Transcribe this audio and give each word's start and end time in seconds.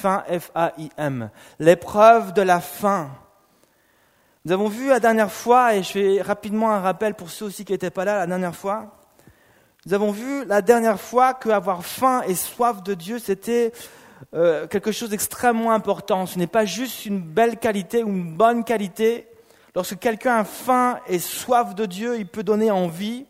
fin, 0.00 0.24
F-A-I-M. 0.26 1.30
L'épreuve 1.58 2.32
de 2.32 2.40
la 2.40 2.60
fin. 2.60 3.10
Nous 4.46 4.52
avons 4.52 4.68
vu 4.68 4.88
la 4.88 4.98
dernière 4.98 5.30
fois, 5.30 5.74
et 5.74 5.82
je 5.82 5.90
fais 5.90 6.22
rapidement 6.22 6.70
un 6.70 6.80
rappel 6.80 7.14
pour 7.14 7.28
ceux 7.28 7.44
aussi 7.44 7.66
qui 7.66 7.72
n'étaient 7.72 7.90
pas 7.90 8.06
là 8.06 8.16
la 8.16 8.26
dernière 8.26 8.56
fois. 8.56 8.96
Nous 9.84 9.92
avons 9.92 10.10
vu 10.10 10.46
la 10.46 10.62
dernière 10.62 10.98
fois 10.98 11.34
qu'avoir 11.34 11.84
faim 11.84 12.22
et 12.26 12.34
soif 12.34 12.82
de 12.82 12.94
Dieu, 12.94 13.18
c'était 13.18 13.72
euh, 14.32 14.66
quelque 14.66 14.90
chose 14.90 15.10
d'extrêmement 15.10 15.72
important. 15.72 16.24
Ce 16.24 16.38
n'est 16.38 16.46
pas 16.46 16.64
juste 16.64 17.04
une 17.04 17.20
belle 17.20 17.58
qualité 17.58 18.02
ou 18.02 18.08
une 18.08 18.34
bonne 18.34 18.64
qualité. 18.64 19.26
Lorsque 19.74 19.98
quelqu'un 19.98 20.36
a 20.38 20.44
faim 20.44 20.98
et 21.08 21.18
soif 21.18 21.74
de 21.74 21.84
Dieu, 21.84 22.18
il 22.18 22.26
peut 22.26 22.42
donner 22.42 22.70
envie. 22.70 23.26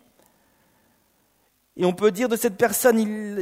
Et 1.77 1.85
on 1.85 1.93
peut 1.93 2.11
dire 2.11 2.29
de 2.29 2.37
cette 2.37 2.57
personne, 2.57 3.39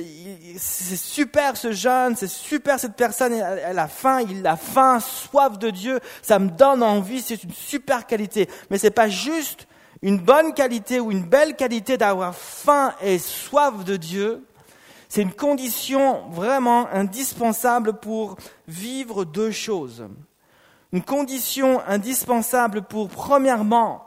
c'est 0.58 0.96
super 0.96 1.56
ce 1.56 1.72
jeune, 1.72 2.14
c'est 2.14 2.28
super 2.28 2.78
cette 2.78 2.94
personne, 2.94 3.32
elle, 3.32 3.78
a 3.78 3.88
faim, 3.88 4.20
il 4.20 4.46
a 4.46 4.56
faim, 4.56 5.00
soif 5.00 5.58
de 5.58 5.70
Dieu, 5.70 5.98
ça 6.22 6.38
me 6.38 6.50
donne 6.50 6.82
envie, 6.82 7.22
c'est 7.22 7.42
une 7.42 7.52
super 7.52 8.06
qualité. 8.06 8.48
Mais 8.70 8.78
ce 8.78 8.86
n'est 8.86 8.92
pas 8.92 9.08
juste 9.08 9.66
une 10.02 10.18
bonne 10.18 10.52
qualité 10.52 11.00
ou 11.00 11.10
une 11.10 11.24
belle 11.24 11.56
qualité 11.56 11.96
d'avoir 11.96 12.34
faim 12.34 12.94
et 13.00 13.18
soif 13.18 13.84
de 13.84 13.96
Dieu. 13.96 14.44
C'est 15.08 15.22
une 15.22 15.32
condition 15.32 16.28
vraiment 16.28 16.86
indispensable 16.92 17.94
pour 17.94 18.36
vivre 18.68 19.24
deux 19.24 19.50
choses. 19.50 20.06
Une 20.92 21.02
condition 21.02 21.80
indispensable 21.86 22.82
pour, 22.82 23.08
premièrement, 23.08 24.04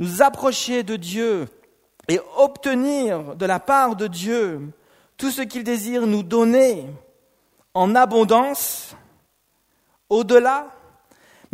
nous 0.00 0.22
approcher 0.22 0.82
de 0.82 0.96
Dieu 0.96 1.46
et 2.08 2.20
obtenir 2.36 3.36
de 3.36 3.46
la 3.46 3.60
part 3.60 3.96
de 3.96 4.06
Dieu 4.06 4.72
tout 5.16 5.30
ce 5.30 5.42
qu'il 5.42 5.64
désire 5.64 6.06
nous 6.06 6.22
donner 6.22 6.86
en 7.72 7.94
abondance, 7.94 8.94
au-delà, 10.08 10.68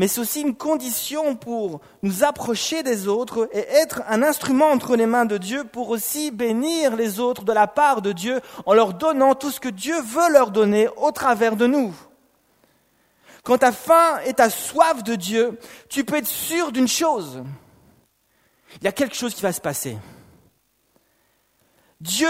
mais 0.00 0.08
c'est 0.08 0.20
aussi 0.20 0.40
une 0.40 0.56
condition 0.56 1.36
pour 1.36 1.80
nous 2.02 2.24
approcher 2.24 2.82
des 2.82 3.06
autres 3.06 3.50
et 3.52 3.66
être 3.68 4.02
un 4.08 4.22
instrument 4.22 4.70
entre 4.70 4.96
les 4.96 5.04
mains 5.04 5.26
de 5.26 5.36
Dieu 5.36 5.64
pour 5.64 5.90
aussi 5.90 6.30
bénir 6.30 6.96
les 6.96 7.20
autres 7.20 7.44
de 7.44 7.52
la 7.52 7.66
part 7.66 8.00
de 8.00 8.12
Dieu 8.12 8.40
en 8.64 8.72
leur 8.72 8.94
donnant 8.94 9.34
tout 9.34 9.50
ce 9.50 9.60
que 9.60 9.68
Dieu 9.68 10.00
veut 10.00 10.32
leur 10.32 10.52
donner 10.52 10.88
au 10.96 11.12
travers 11.12 11.54
de 11.54 11.66
nous. 11.66 11.94
Quand 13.42 13.58
tu 13.58 13.66
as 13.66 13.72
faim 13.72 14.20
et 14.24 14.32
tu 14.32 14.40
as 14.40 14.48
soif 14.48 15.02
de 15.02 15.14
Dieu, 15.16 15.58
tu 15.90 16.04
peux 16.04 16.16
être 16.16 16.26
sûr 16.26 16.72
d'une 16.72 16.88
chose. 16.88 17.42
Il 18.80 18.84
y 18.84 18.88
a 18.88 18.92
quelque 18.92 19.16
chose 19.16 19.34
qui 19.34 19.42
va 19.42 19.52
se 19.52 19.60
passer. 19.60 19.98
Dieu 22.00 22.28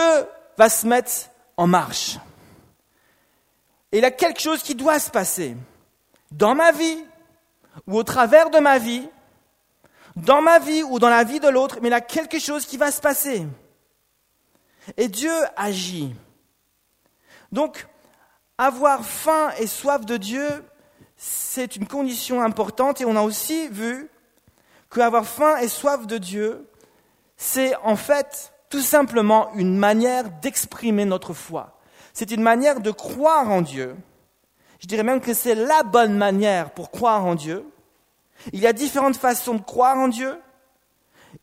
va 0.57 0.69
se 0.69 0.87
mettre 0.87 1.13
en 1.57 1.67
marche. 1.67 2.19
Il 3.93 4.01
y 4.01 4.05
a 4.05 4.11
quelque 4.11 4.41
chose 4.41 4.63
qui 4.63 4.75
doit 4.75 4.99
se 4.99 5.11
passer 5.11 5.57
dans 6.31 6.55
ma 6.55 6.73
vie 6.73 7.05
ou 7.87 7.99
au 7.99 8.03
travers 8.03 8.51
de 8.51 8.59
ma 8.59 8.79
vie, 8.79 9.09
dans 10.17 10.43
ma 10.43 10.59
vie 10.59 10.83
ou 10.83 10.99
dans 10.99 11.09
la 11.09 11.25
vie 11.25 11.41
de 11.41 11.49
l'autre, 11.49 11.79
mais 11.81 11.89
il 11.89 11.93
y 11.93 11.95
a 11.95 12.01
quelque 12.01 12.39
chose 12.39 12.67
qui 12.67 12.77
va 12.77 12.91
se 12.91 13.01
passer. 13.01 13.47
Et 14.97 15.09
Dieu 15.09 15.33
agit. 15.57 16.15
Donc, 17.53 17.87
avoir 18.59 19.05
faim 19.05 19.51
et 19.59 19.67
soif 19.67 20.05
de 20.05 20.17
Dieu, 20.17 20.47
c'est 21.17 21.77
une 21.77 21.87
condition 21.87 22.43
importante 22.43 23.01
et 23.01 23.05
on 23.05 23.17
a 23.17 23.23
aussi 23.23 23.69
vu 23.69 24.09
qu'avoir 24.93 25.27
faim 25.27 25.57
et 25.59 25.69
soif 25.69 26.07
de 26.07 26.19
Dieu, 26.19 26.69
c'est 27.37 27.75
en 27.77 27.97
fait 27.97 28.50
tout 28.71 28.81
simplement 28.81 29.53
une 29.55 29.77
manière 29.77 30.31
d'exprimer 30.41 31.05
notre 31.05 31.35
foi. 31.35 31.77
C'est 32.15 32.31
une 32.31 32.43
manière 32.43 32.81
de 32.81 32.93
croire 32.93 33.51
en 33.51 33.63
Dieu. 33.63 33.97
Je 34.79 34.87
dirais 34.87 35.03
même 35.03 35.21
que 35.21 35.35
c'est 35.35 35.57
la 35.57 35.83
bonne 35.83 36.17
manière 36.17 36.71
pour 36.71 36.91
croire 36.91 37.25
en 37.27 37.35
Dieu. 37.35 37.67
Il 38.53 38.61
y 38.61 38.67
a 38.67 38.73
différentes 38.73 39.17
façons 39.17 39.55
de 39.55 39.63
croire 39.63 39.99
en 39.99 40.09
Dieu. 40.09 40.41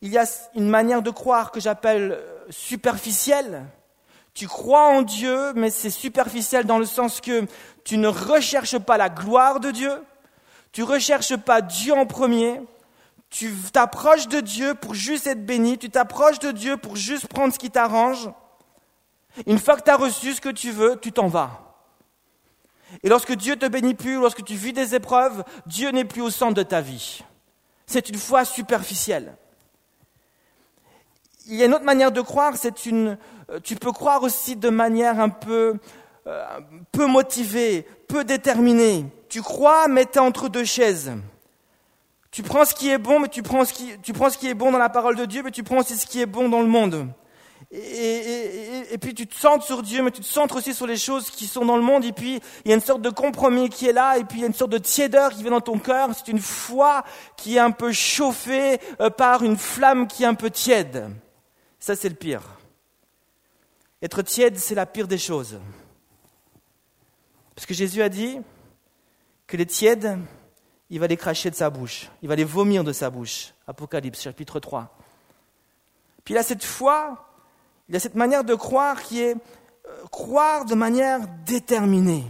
Il 0.00 0.10
y 0.10 0.18
a 0.18 0.24
une 0.54 0.68
manière 0.68 1.02
de 1.02 1.10
croire 1.10 1.52
que 1.52 1.60
j'appelle 1.60 2.12
euh, 2.12 2.46
superficielle. 2.50 3.64
Tu 4.34 4.46
crois 4.46 4.88
en 4.88 5.02
Dieu, 5.02 5.52
mais 5.54 5.70
c'est 5.70 5.90
superficiel 5.90 6.64
dans 6.64 6.78
le 6.78 6.84
sens 6.84 7.20
que 7.20 7.46
tu 7.84 7.98
ne 7.98 8.08
recherches 8.08 8.78
pas 8.78 8.96
la 8.96 9.08
gloire 9.08 9.60
de 9.60 9.70
Dieu. 9.70 9.92
Tu 10.72 10.82
ne 10.82 10.86
recherches 10.86 11.36
pas 11.36 11.60
Dieu 11.60 11.92
en 11.92 12.06
premier 12.06 12.60
tu 13.30 13.54
t'approches 13.72 14.28
de 14.28 14.40
Dieu 14.40 14.74
pour 14.74 14.94
juste 14.94 15.26
être 15.26 15.44
béni, 15.44 15.78
tu 15.78 15.90
t'approches 15.90 16.38
de 16.38 16.50
Dieu 16.50 16.76
pour 16.76 16.96
juste 16.96 17.26
prendre 17.26 17.52
ce 17.52 17.58
qui 17.58 17.70
t'arrange. 17.70 18.30
Une 19.46 19.58
fois 19.58 19.76
que 19.76 19.82
tu 19.82 19.90
as 19.90 19.96
reçu 19.96 20.34
ce 20.34 20.40
que 20.40 20.48
tu 20.48 20.70
veux, 20.70 20.98
tu 21.00 21.12
t'en 21.12 21.28
vas. 21.28 21.68
Et 23.02 23.08
lorsque 23.08 23.34
Dieu 23.34 23.56
te 23.56 23.66
bénit 23.66 23.94
plus, 23.94 24.14
lorsque 24.14 24.42
tu 24.44 24.54
vis 24.54 24.72
des 24.72 24.94
épreuves, 24.94 25.44
Dieu 25.66 25.90
n'est 25.90 26.06
plus 26.06 26.22
au 26.22 26.30
centre 26.30 26.54
de 26.54 26.62
ta 26.62 26.80
vie. 26.80 27.22
C'est 27.86 28.08
une 28.08 28.16
foi 28.16 28.44
superficielle. 28.44 29.36
Il 31.46 31.54
y 31.54 31.62
a 31.62 31.66
une 31.66 31.74
autre 31.74 31.84
manière 31.84 32.12
de 32.12 32.20
croire, 32.20 32.56
c'est 32.56 32.86
une, 32.86 33.18
euh, 33.50 33.60
tu 33.60 33.76
peux 33.76 33.92
croire 33.92 34.22
aussi 34.22 34.56
de 34.56 34.68
manière 34.68 35.20
un 35.20 35.30
peu, 35.30 35.76
euh, 36.26 36.60
peu 36.92 37.06
motivée, 37.06 37.86
peu 38.06 38.24
déterminée. 38.24 39.06
Tu 39.28 39.42
crois, 39.42 39.88
mais 39.88 40.04
tu 40.04 40.14
es 40.14 40.18
entre 40.18 40.48
deux 40.48 40.64
chaises. 40.64 41.12
Tu 42.30 42.42
prends 42.42 42.64
ce 42.64 42.74
qui 42.74 42.90
est 42.90 42.98
bon, 42.98 43.20
mais 43.20 43.28
tu 43.28 43.42
prends 43.42 43.64
ce 43.64 43.72
qui, 43.72 43.98
tu 44.02 44.12
prends 44.12 44.30
ce 44.30 44.38
qui 44.38 44.48
est 44.48 44.54
bon 44.54 44.70
dans 44.70 44.78
la 44.78 44.90
parole 44.90 45.16
de 45.16 45.24
Dieu, 45.24 45.42
mais 45.42 45.50
tu 45.50 45.62
prends 45.62 45.78
aussi 45.78 45.96
ce 45.96 46.06
qui 46.06 46.20
est 46.20 46.26
bon 46.26 46.48
dans 46.48 46.60
le 46.60 46.68
monde. 46.68 47.08
Et, 47.70 48.96
puis 49.00 49.14
tu 49.14 49.26
te 49.26 49.34
centres 49.34 49.64
sur 49.64 49.82
Dieu, 49.82 50.02
mais 50.02 50.10
tu 50.10 50.20
te 50.20 50.26
centres 50.26 50.56
aussi 50.56 50.72
sur 50.72 50.86
les 50.86 50.96
choses 50.96 51.30
qui 51.30 51.46
sont 51.46 51.64
dans 51.64 51.76
le 51.76 51.82
monde. 51.82 52.04
Et 52.04 52.12
puis 52.12 52.40
il 52.64 52.68
y 52.68 52.72
a 52.72 52.74
une 52.74 52.82
sorte 52.82 53.02
de 53.02 53.10
compromis 53.10 53.68
qui 53.68 53.86
est 53.86 53.92
là, 53.92 54.18
et 54.18 54.24
puis 54.24 54.38
il 54.38 54.40
y 54.40 54.44
a 54.44 54.46
une 54.46 54.54
sorte 54.54 54.70
de 54.70 54.78
tiédeur 54.78 55.30
qui 55.30 55.42
vient 55.42 55.50
dans 55.50 55.60
ton 55.60 55.78
cœur. 55.78 56.10
C'est 56.14 56.30
une 56.30 56.38
foi 56.38 57.04
qui 57.36 57.56
est 57.56 57.60
un 57.60 57.70
peu 57.70 57.92
chauffée 57.92 58.80
euh, 59.00 59.10
par 59.10 59.42
une 59.42 59.56
flamme 59.56 60.06
qui 60.06 60.22
est 60.22 60.26
un 60.26 60.34
peu 60.34 60.50
tiède. 60.50 61.10
Ça 61.78 61.96
c'est 61.96 62.08
le 62.08 62.14
pire. 62.14 62.42
Être 64.00 64.22
tiède, 64.22 64.56
c'est 64.56 64.74
la 64.74 64.86
pire 64.86 65.08
des 65.08 65.18
choses. 65.18 65.58
Parce 67.54 67.66
que 67.66 67.74
Jésus 67.74 68.00
a 68.02 68.08
dit 68.08 68.38
que 69.48 69.56
les 69.56 69.66
tièdes, 69.66 70.18
il 70.90 71.00
va 71.00 71.06
les 71.06 71.16
cracher 71.16 71.50
de 71.50 71.54
sa 71.54 71.70
bouche, 71.70 72.10
il 72.22 72.28
va 72.28 72.36
les 72.36 72.44
vomir 72.44 72.84
de 72.84 72.92
sa 72.92 73.10
bouche. 73.10 73.52
Apocalypse 73.66 74.22
chapitre 74.22 74.60
3. 74.60 74.96
Puis 76.24 76.34
il 76.34 76.38
a 76.38 76.42
cette 76.42 76.64
foi, 76.64 77.26
il 77.88 77.96
a 77.96 78.00
cette 78.00 78.14
manière 78.14 78.44
de 78.44 78.54
croire 78.54 79.02
qui 79.02 79.20
est 79.22 79.34
euh, 79.34 80.06
croire 80.10 80.64
de 80.64 80.74
manière 80.74 81.20
déterminée. 81.44 82.24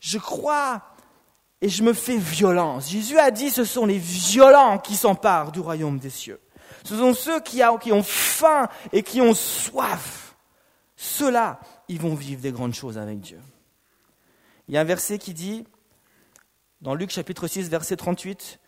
Je 0.00 0.18
crois 0.18 0.82
et 1.60 1.68
je 1.68 1.82
me 1.82 1.92
fais 1.92 2.16
violence. 2.16 2.90
Jésus 2.90 3.18
a 3.18 3.30
dit 3.30 3.50
ce 3.50 3.64
sont 3.64 3.86
les 3.86 3.98
violents 3.98 4.78
qui 4.78 4.96
s'emparent 4.96 5.52
du 5.52 5.60
royaume 5.60 5.98
des 5.98 6.10
cieux. 6.10 6.40
Ce 6.84 6.96
sont 6.96 7.14
ceux 7.14 7.40
qui, 7.40 7.62
qui 7.80 7.92
ont 7.92 8.02
faim 8.02 8.68
et 8.92 9.02
qui 9.02 9.20
ont 9.22 9.32
soif. 9.32 10.36
Ceux-là, 10.96 11.60
ils 11.88 12.00
vont 12.00 12.14
vivre 12.14 12.42
des 12.42 12.52
grandes 12.52 12.74
choses 12.74 12.98
avec 12.98 13.20
Dieu. 13.20 13.40
Il 14.68 14.74
y 14.74 14.78
a 14.78 14.80
un 14.80 14.84
verset 14.84 15.18
qui 15.18 15.32
dit 15.32 15.64
dans 16.80 16.94
Luc 16.94 17.10
chapitre 17.10 17.46
6, 17.46 17.68
verset 17.68 17.96
38, 17.96 18.60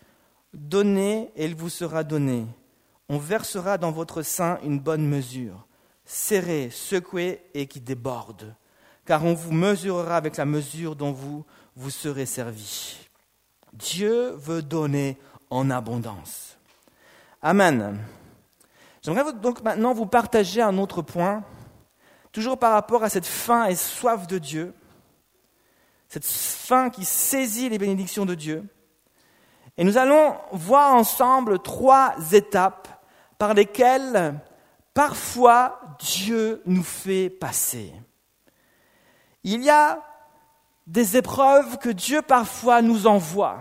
Donnez 0.55 1.31
et 1.37 1.45
il 1.45 1.55
vous 1.55 1.69
sera 1.69 2.03
donné. 2.03 2.47
On 3.09 3.19
versera 3.19 3.79
dans 3.79 3.91
votre 3.91 4.23
sein 4.23 4.59
une 4.63 4.81
bonne 4.81 5.07
mesure, 5.07 5.67
serrée, 6.05 6.71
secouée 6.71 7.43
et 7.55 7.67
qui 7.67 7.81
déborde, 7.81 8.55
car 9.05 9.25
on 9.25 9.35
vous 9.35 9.53
mesurera 9.53 10.17
avec 10.17 10.37
la 10.37 10.47
mesure 10.47 10.97
dont 10.97 11.13
vous 11.13 11.45
vous 11.77 11.91
serez 11.91 12.27
servi. 12.27 12.97
Dieu 13.73 14.31
veut 14.31 14.63
donner 14.63 15.19
en 15.51 15.71
abondance. 15.71 16.57
Amen. 17.43 17.99
J'aimerais 19.03 19.33
donc 19.35 19.63
maintenant 19.63 19.93
vous 19.93 20.07
partager 20.07 20.63
un 20.63 20.79
autre 20.79 21.03
point, 21.03 21.45
toujours 22.33 22.59
par 22.59 22.73
rapport 22.73 23.05
à 23.05 23.09
cette 23.09 23.27
faim 23.27 23.67
et 23.67 23.77
soif 23.77 24.27
de 24.27 24.39
Dieu 24.39 24.75
cette 26.09 26.25
fin 26.25 26.91
qui 26.91 27.05
saisit 27.05 27.69
les 27.69 27.79
bénédictions 27.79 28.27
de 28.27 28.35
Dieu. 28.35 28.65
Et 29.77 29.85
nous 29.85 29.99
allons 29.99 30.37
voir 30.53 30.95
ensemble 30.95 31.59
trois 31.59 32.15
étapes 32.33 32.89
par 33.39 33.55
lesquelles 33.55 34.41
parfois 34.95 35.81
Dieu 35.99 36.63
nous 36.65 36.83
fait 36.83 37.29
passer. 37.29 37.93
Il 39.45 39.63
y 39.63 39.71
a 39.71 40.03
des 40.87 41.17
épreuves 41.17 41.79
que 41.79 41.91
Dieu 41.91 42.23
parfois 42.23 42.81
nous 42.81 43.07
envoie. 43.07 43.61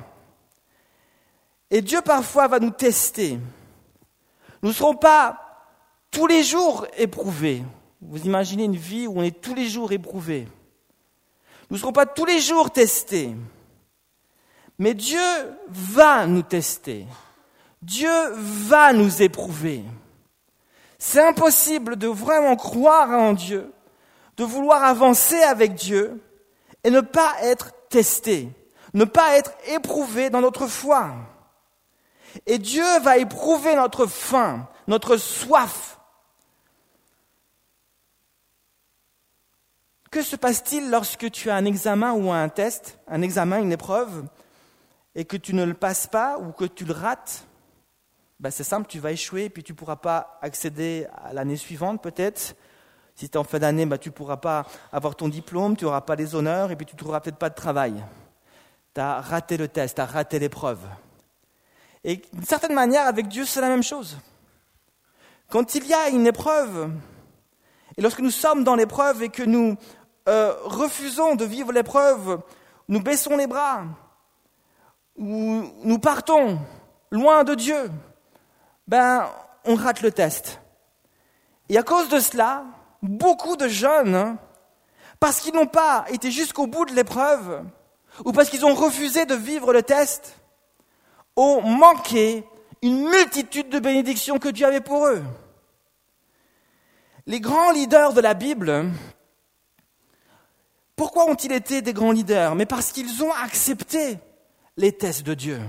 Et 1.69 1.81
Dieu 1.81 2.01
parfois 2.01 2.47
va 2.47 2.59
nous 2.59 2.71
tester. 2.71 3.39
Nous 4.61 4.69
ne 4.69 4.73
serons 4.73 4.95
pas 4.95 5.41
tous 6.11 6.27
les 6.27 6.43
jours 6.43 6.87
éprouvés. 6.97 7.63
Vous 8.01 8.25
imaginez 8.25 8.63
une 8.63 8.75
vie 8.75 9.07
où 9.07 9.19
on 9.19 9.23
est 9.23 9.41
tous 9.41 9.53
les 9.53 9.67
jours 9.67 9.91
éprouvés. 9.91 10.47
Nous 11.69 11.77
ne 11.77 11.79
serons 11.79 11.93
pas 11.93 12.05
tous 12.05 12.25
les 12.25 12.39
jours 12.39 12.71
testés. 12.71 13.35
Mais 14.77 14.93
Dieu 14.93 15.19
va 15.67 16.27
nous 16.27 16.43
tester. 16.43 17.05
Dieu 17.81 18.11
va 18.33 18.93
nous 18.93 19.21
éprouver. 19.21 19.83
C'est 20.97 21.25
impossible 21.25 21.97
de 21.97 22.07
vraiment 22.07 22.55
croire 22.55 23.09
en 23.11 23.33
Dieu, 23.33 23.71
de 24.37 24.43
vouloir 24.43 24.83
avancer 24.83 25.41
avec 25.41 25.75
Dieu 25.75 26.21
et 26.83 26.89
ne 26.89 27.01
pas 27.01 27.35
être 27.41 27.71
testé, 27.89 28.49
ne 28.93 29.05
pas 29.05 29.37
être 29.37 29.51
éprouvé 29.67 30.29
dans 30.29 30.41
notre 30.41 30.67
foi. 30.67 31.13
Et 32.45 32.57
Dieu 32.57 32.99
va 33.01 33.17
éprouver 33.17 33.75
notre 33.75 34.07
faim, 34.07 34.67
notre 34.87 35.17
soif. 35.17 35.99
Que 40.15 40.21
se 40.21 40.37
passe-t-il 40.37 40.89
lorsque 40.89 41.29
tu 41.29 41.49
as 41.49 41.57
un 41.57 41.65
examen 41.65 42.13
ou 42.13 42.31
un 42.31 42.47
test, 42.47 42.97
un 43.09 43.21
examen, 43.21 43.61
une 43.61 43.73
épreuve, 43.73 44.23
et 45.13 45.25
que 45.25 45.35
tu 45.35 45.53
ne 45.53 45.65
le 45.65 45.73
passes 45.73 46.07
pas 46.07 46.37
ou 46.39 46.53
que 46.53 46.63
tu 46.63 46.85
le 46.85 46.93
rates? 46.93 47.45
Ben 48.39 48.49
C'est 48.49 48.63
simple, 48.63 48.87
tu 48.87 48.99
vas 48.99 49.11
échouer 49.11 49.49
puis 49.49 49.61
tu 49.61 49.73
ne 49.73 49.77
pourras 49.77 49.97
pas 49.97 50.39
accéder 50.41 51.05
à 51.21 51.33
l'année 51.33 51.57
suivante 51.57 52.01
peut-être. 52.01 52.55
Si 53.13 53.27
tu 53.27 53.33
es 53.33 53.37
en 53.37 53.43
fin 53.43 53.59
d'année, 53.59 53.85
ben 53.85 53.97
tu 53.97 54.07
ne 54.07 54.13
pourras 54.13 54.37
pas 54.37 54.65
avoir 54.89 55.17
ton 55.17 55.27
diplôme, 55.27 55.75
tu 55.75 55.83
n'auras 55.83 55.99
pas 55.99 56.15
les 56.15 56.33
honneurs 56.33 56.71
et 56.71 56.77
puis 56.77 56.85
tu 56.85 56.95
ne 56.95 56.99
trouveras 56.99 57.19
peut-être 57.19 57.35
pas 57.35 57.49
de 57.49 57.55
travail. 57.55 58.01
Tu 58.93 59.01
as 59.01 59.19
raté 59.19 59.57
le 59.57 59.67
test, 59.67 59.95
tu 59.95 60.01
as 60.01 60.05
raté 60.05 60.39
l'épreuve. 60.39 60.79
Et 62.05 62.21
d'une 62.31 62.45
certaine 62.45 62.73
manière, 62.73 63.05
avec 63.05 63.27
Dieu, 63.27 63.43
c'est 63.43 63.59
la 63.59 63.67
même 63.67 63.83
chose. 63.83 64.17
Quand 65.49 65.75
il 65.75 65.85
y 65.85 65.93
a 65.93 66.07
une 66.07 66.25
épreuve, 66.25 66.89
et 67.97 68.01
lorsque 68.01 68.19
nous 68.19 68.31
sommes 68.31 68.63
dans 68.63 68.75
l'épreuve 68.75 69.23
et 69.23 69.29
que 69.29 69.43
nous 69.43 69.77
euh, 70.27 70.55
refusons 70.63 71.35
de 71.35 71.45
vivre 71.45 71.71
l'épreuve, 71.71 72.41
nous 72.87 73.01
baissons 73.01 73.37
les 73.37 73.47
bras, 73.47 73.83
ou 75.17 75.63
nous 75.83 75.99
partons 75.99 76.59
loin 77.11 77.43
de 77.43 77.55
Dieu, 77.55 77.91
ben, 78.87 79.29
on 79.65 79.75
rate 79.75 80.01
le 80.01 80.11
test. 80.11 80.59
Et 81.69 81.77
à 81.77 81.83
cause 81.83 82.09
de 82.09 82.19
cela, 82.19 82.65
beaucoup 83.01 83.55
de 83.55 83.67
jeunes, 83.67 84.37
parce 85.19 85.39
qu'ils 85.39 85.53
n'ont 85.53 85.67
pas 85.67 86.05
été 86.09 86.31
jusqu'au 86.31 86.67
bout 86.67 86.85
de 86.85 86.93
l'épreuve, 86.93 87.63
ou 88.23 88.31
parce 88.31 88.49
qu'ils 88.49 88.65
ont 88.65 88.75
refusé 88.75 89.25
de 89.25 89.35
vivre 89.35 89.73
le 89.73 89.83
test, 89.83 90.35
ont 91.35 91.61
manqué 91.61 92.47
une 92.81 93.09
multitude 93.09 93.69
de 93.69 93.79
bénédictions 93.79 94.39
que 94.39 94.49
Dieu 94.49 94.65
avait 94.65 94.81
pour 94.81 95.07
eux. 95.07 95.23
Les 97.25 97.39
grands 97.39 97.71
leaders 97.71 98.13
de 98.13 98.21
la 98.21 98.35
Bible, 98.35 98.85
pourquoi 100.95 101.29
ont-ils 101.29 101.51
été 101.51 101.81
des 101.81 101.93
grands 101.93 102.11
leaders? 102.11 102.55
Mais 102.55 102.65
parce 102.65 102.91
qu'ils 102.91 103.23
ont 103.23 103.33
accepté 103.43 104.17
les 104.77 104.91
tests 104.91 105.23
de 105.23 105.33
Dieu, 105.33 105.59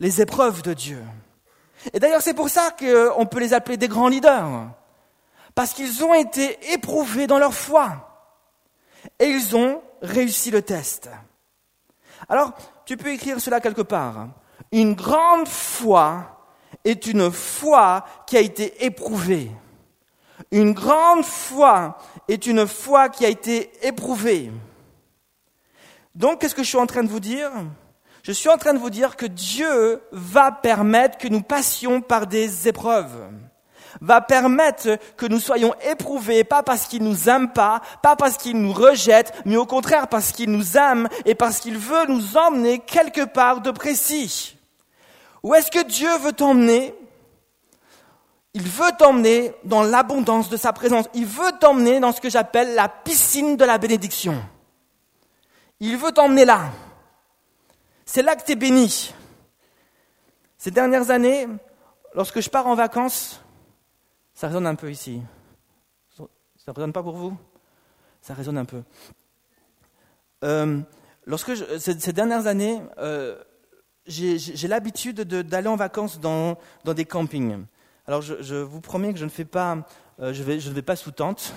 les 0.00 0.20
épreuves 0.20 0.62
de 0.62 0.74
Dieu. 0.74 1.02
Et 1.92 2.00
d'ailleurs, 2.00 2.22
c'est 2.22 2.34
pour 2.34 2.48
ça 2.48 2.70
qu'on 2.72 3.26
peut 3.26 3.40
les 3.40 3.54
appeler 3.54 3.76
des 3.76 3.88
grands 3.88 4.08
leaders. 4.08 4.70
Parce 5.54 5.72
qu'ils 5.72 6.04
ont 6.04 6.14
été 6.14 6.72
éprouvés 6.72 7.26
dans 7.26 7.38
leur 7.38 7.54
foi. 7.54 8.26
Et 9.18 9.26
ils 9.26 9.56
ont 9.56 9.80
réussi 10.02 10.50
le 10.50 10.62
test. 10.62 11.08
Alors, 12.28 12.52
tu 12.84 12.96
peux 12.96 13.12
écrire 13.12 13.40
cela 13.40 13.60
quelque 13.60 13.82
part. 13.82 14.28
Une 14.72 14.94
grande 14.94 15.48
foi 15.48 16.52
est 16.84 17.06
une 17.06 17.30
foi 17.30 18.04
qui 18.26 18.36
a 18.36 18.40
été 18.40 18.84
éprouvée. 18.84 19.50
Une 20.50 20.72
grande 20.72 21.24
foi 21.24 21.98
est 22.26 22.46
une 22.46 22.66
foi 22.66 23.08
qui 23.08 23.24
a 23.24 23.28
été 23.28 23.70
éprouvée. 23.86 24.50
Donc, 26.14 26.40
qu'est-ce 26.40 26.54
que 26.54 26.62
je 26.62 26.68
suis 26.68 26.78
en 26.78 26.86
train 26.86 27.02
de 27.02 27.08
vous 27.08 27.20
dire? 27.20 27.50
Je 28.22 28.32
suis 28.32 28.48
en 28.48 28.56
train 28.56 28.74
de 28.74 28.78
vous 28.78 28.90
dire 28.90 29.16
que 29.16 29.26
Dieu 29.26 30.02
va 30.10 30.50
permettre 30.52 31.18
que 31.18 31.28
nous 31.28 31.42
passions 31.42 32.00
par 32.00 32.26
des 32.26 32.68
épreuves 32.68 33.30
va 34.00 34.20
permettre 34.20 34.98
que 35.16 35.26
nous 35.26 35.40
soyons 35.40 35.74
éprouvés, 35.90 36.44
pas 36.44 36.62
parce 36.62 36.86
qu'il 36.86 37.02
nous 37.02 37.28
aime 37.28 37.52
pas, 37.52 37.80
pas 38.02 38.16
parce 38.16 38.36
qu'il 38.36 38.60
nous 38.60 38.72
rejette, 38.72 39.32
mais 39.44 39.56
au 39.56 39.66
contraire 39.66 40.08
parce 40.08 40.32
qu'il 40.32 40.50
nous 40.50 40.76
aime 40.76 41.08
et 41.24 41.34
parce 41.34 41.60
qu'il 41.60 41.78
veut 41.78 42.06
nous 42.08 42.36
emmener 42.36 42.78
quelque 42.78 43.24
part 43.24 43.60
de 43.60 43.70
précis. 43.70 44.56
Où 45.42 45.54
est-ce 45.54 45.70
que 45.70 45.84
Dieu 45.84 46.10
veut 46.18 46.32
t'emmener? 46.32 46.94
Il 48.54 48.62
veut 48.62 48.92
t'emmener 48.98 49.52
dans 49.64 49.82
l'abondance 49.82 50.48
de 50.48 50.56
sa 50.56 50.72
présence. 50.72 51.06
Il 51.14 51.26
veut 51.26 51.52
t'emmener 51.60 52.00
dans 52.00 52.12
ce 52.12 52.20
que 52.20 52.30
j'appelle 52.30 52.74
la 52.74 52.88
piscine 52.88 53.56
de 53.56 53.64
la 53.64 53.78
bénédiction. 53.78 54.42
Il 55.80 55.96
veut 55.96 56.12
t'emmener 56.12 56.44
là. 56.44 56.70
C'est 58.04 58.22
là 58.22 58.34
que 58.36 58.44
tu 58.44 58.52
es 58.52 58.56
béni. 58.56 59.12
Ces 60.56 60.70
dernières 60.70 61.10
années, 61.10 61.46
lorsque 62.14 62.40
je 62.40 62.50
pars 62.50 62.66
en 62.66 62.74
vacances, 62.74 63.40
ça 64.34 64.48
résonne 64.48 64.66
un 64.66 64.74
peu 64.74 64.90
ici. 64.90 65.22
Ça 66.16 66.24
ne 66.68 66.72
résonne 66.72 66.92
pas 66.92 67.02
pour 67.02 67.16
vous? 67.16 67.36
Ça 68.20 68.34
résonne 68.34 68.58
un 68.58 68.64
peu. 68.64 68.82
Euh, 70.44 70.80
lorsque 71.26 71.52
ces, 71.78 72.12
dernières 72.12 72.46
années, 72.46 72.82
euh, 72.98 73.42
j'ai 74.06 74.68
l'habitude 74.68 75.20
d'aller 75.22 75.68
en 75.68 75.76
vacances 75.76 76.18
dans, 76.18 76.58
dans, 76.84 76.94
des 76.94 77.04
campings. 77.04 77.64
Alors 78.08 78.22
je, 78.22 78.54
vous 78.54 78.80
promets 78.80 79.12
que 79.12 79.18
je 79.18 79.26
ne 79.26 79.30
fais 79.30 79.44
pas, 79.44 79.86
euh, 80.18 80.32
je, 80.32 80.42
vais, 80.42 80.60
je 80.60 80.70
ne 80.70 80.74
vais 80.74 80.80
pas 80.80 80.96
sous 80.96 81.10
tente. 81.10 81.52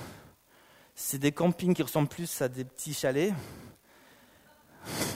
C'est 0.95 1.17
des 1.17 1.31
campings 1.31 1.73
qui 1.73 1.81
ressemblent 1.81 2.09
plus 2.09 2.41
à 2.41 2.49
des 2.49 2.65
petits 2.65 2.93
chalets. 2.93 3.33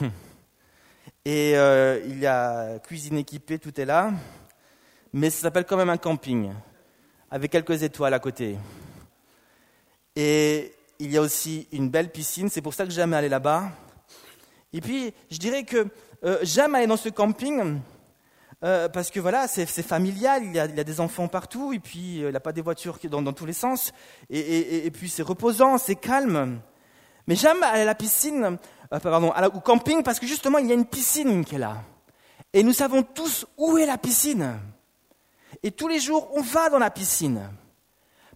Et 1.26 1.52
euh, 1.58 2.00
il 2.06 2.20
y 2.20 2.26
a 2.26 2.78
cuisine 2.78 3.18
équipée, 3.18 3.58
tout 3.58 3.78
est 3.78 3.84
là. 3.84 4.12
Mais 5.12 5.28
ça 5.28 5.42
s'appelle 5.42 5.66
quand 5.66 5.76
même 5.76 5.90
un 5.90 5.98
camping, 5.98 6.54
avec 7.30 7.52
quelques 7.52 7.82
étoiles 7.82 8.14
à 8.14 8.18
côté. 8.18 8.56
Et 10.16 10.72
il 10.98 11.10
y 11.12 11.18
a 11.18 11.20
aussi 11.20 11.68
une 11.70 11.90
belle 11.90 12.10
piscine, 12.10 12.48
c'est 12.48 12.62
pour 12.62 12.72
ça 12.72 12.86
que 12.86 12.92
j'aime 12.92 13.12
aller 13.12 13.28
là-bas. 13.28 13.72
Et 14.72 14.80
puis, 14.80 15.12
je 15.30 15.36
dirais 15.36 15.64
que 15.64 15.86
euh, 16.24 16.38
j'aime 16.40 16.74
aller 16.74 16.86
dans 16.86 16.96
ce 16.96 17.10
camping 17.10 17.78
euh, 18.64 18.88
parce 18.88 19.10
que 19.10 19.20
voilà, 19.20 19.48
c'est 19.48 19.66
familial, 19.82 20.42
il 20.44 20.54
y, 20.54 20.58
a, 20.58 20.66
des 20.66 21.00
enfants 21.00 21.28
partout, 21.28 21.72
et 21.74 21.78
puis 21.78 22.22
euh, 22.22 22.28
il 22.28 22.30
n'y 22.30 22.36
a 22.36 22.40
pas 22.40 22.52
des 22.52 22.62
voitures 22.62 22.98
dans, 23.04 23.20
dans 23.20 23.34
tous 23.34 23.44
les 23.44 23.52
sens, 23.52 23.92
et, 24.30 24.90
puis 24.92 25.10
c'est 25.10 25.22
reposant, 25.22 25.76
c'est 25.78 25.96
calme. 25.96 26.60
Mais 27.26 27.36
j'aime 27.36 27.62
aller 27.62 27.82
à 27.82 27.84
la 27.84 27.94
piscine, 27.94 28.56
pardon, 29.02 29.32
au 29.54 29.60
camping, 29.60 30.02
parce 30.02 30.18
que 30.18 30.26
justement 30.26 30.58
il 30.58 30.66
y 30.66 30.70
a 30.70 30.74
une 30.74 30.86
piscine 30.86 31.44
qui 31.44 31.56
est 31.56 31.58
là. 31.58 31.82
Et 32.52 32.62
nous 32.62 32.72
savons 32.72 33.02
tous 33.02 33.46
où 33.58 33.76
est 33.76 33.86
la 33.86 33.98
piscine. 33.98 34.58
Et 35.62 35.70
tous 35.70 35.88
les 35.88 36.00
jours, 36.00 36.30
on 36.34 36.40
va 36.40 36.70
dans 36.70 36.78
la 36.78 36.90
piscine. 36.90 37.50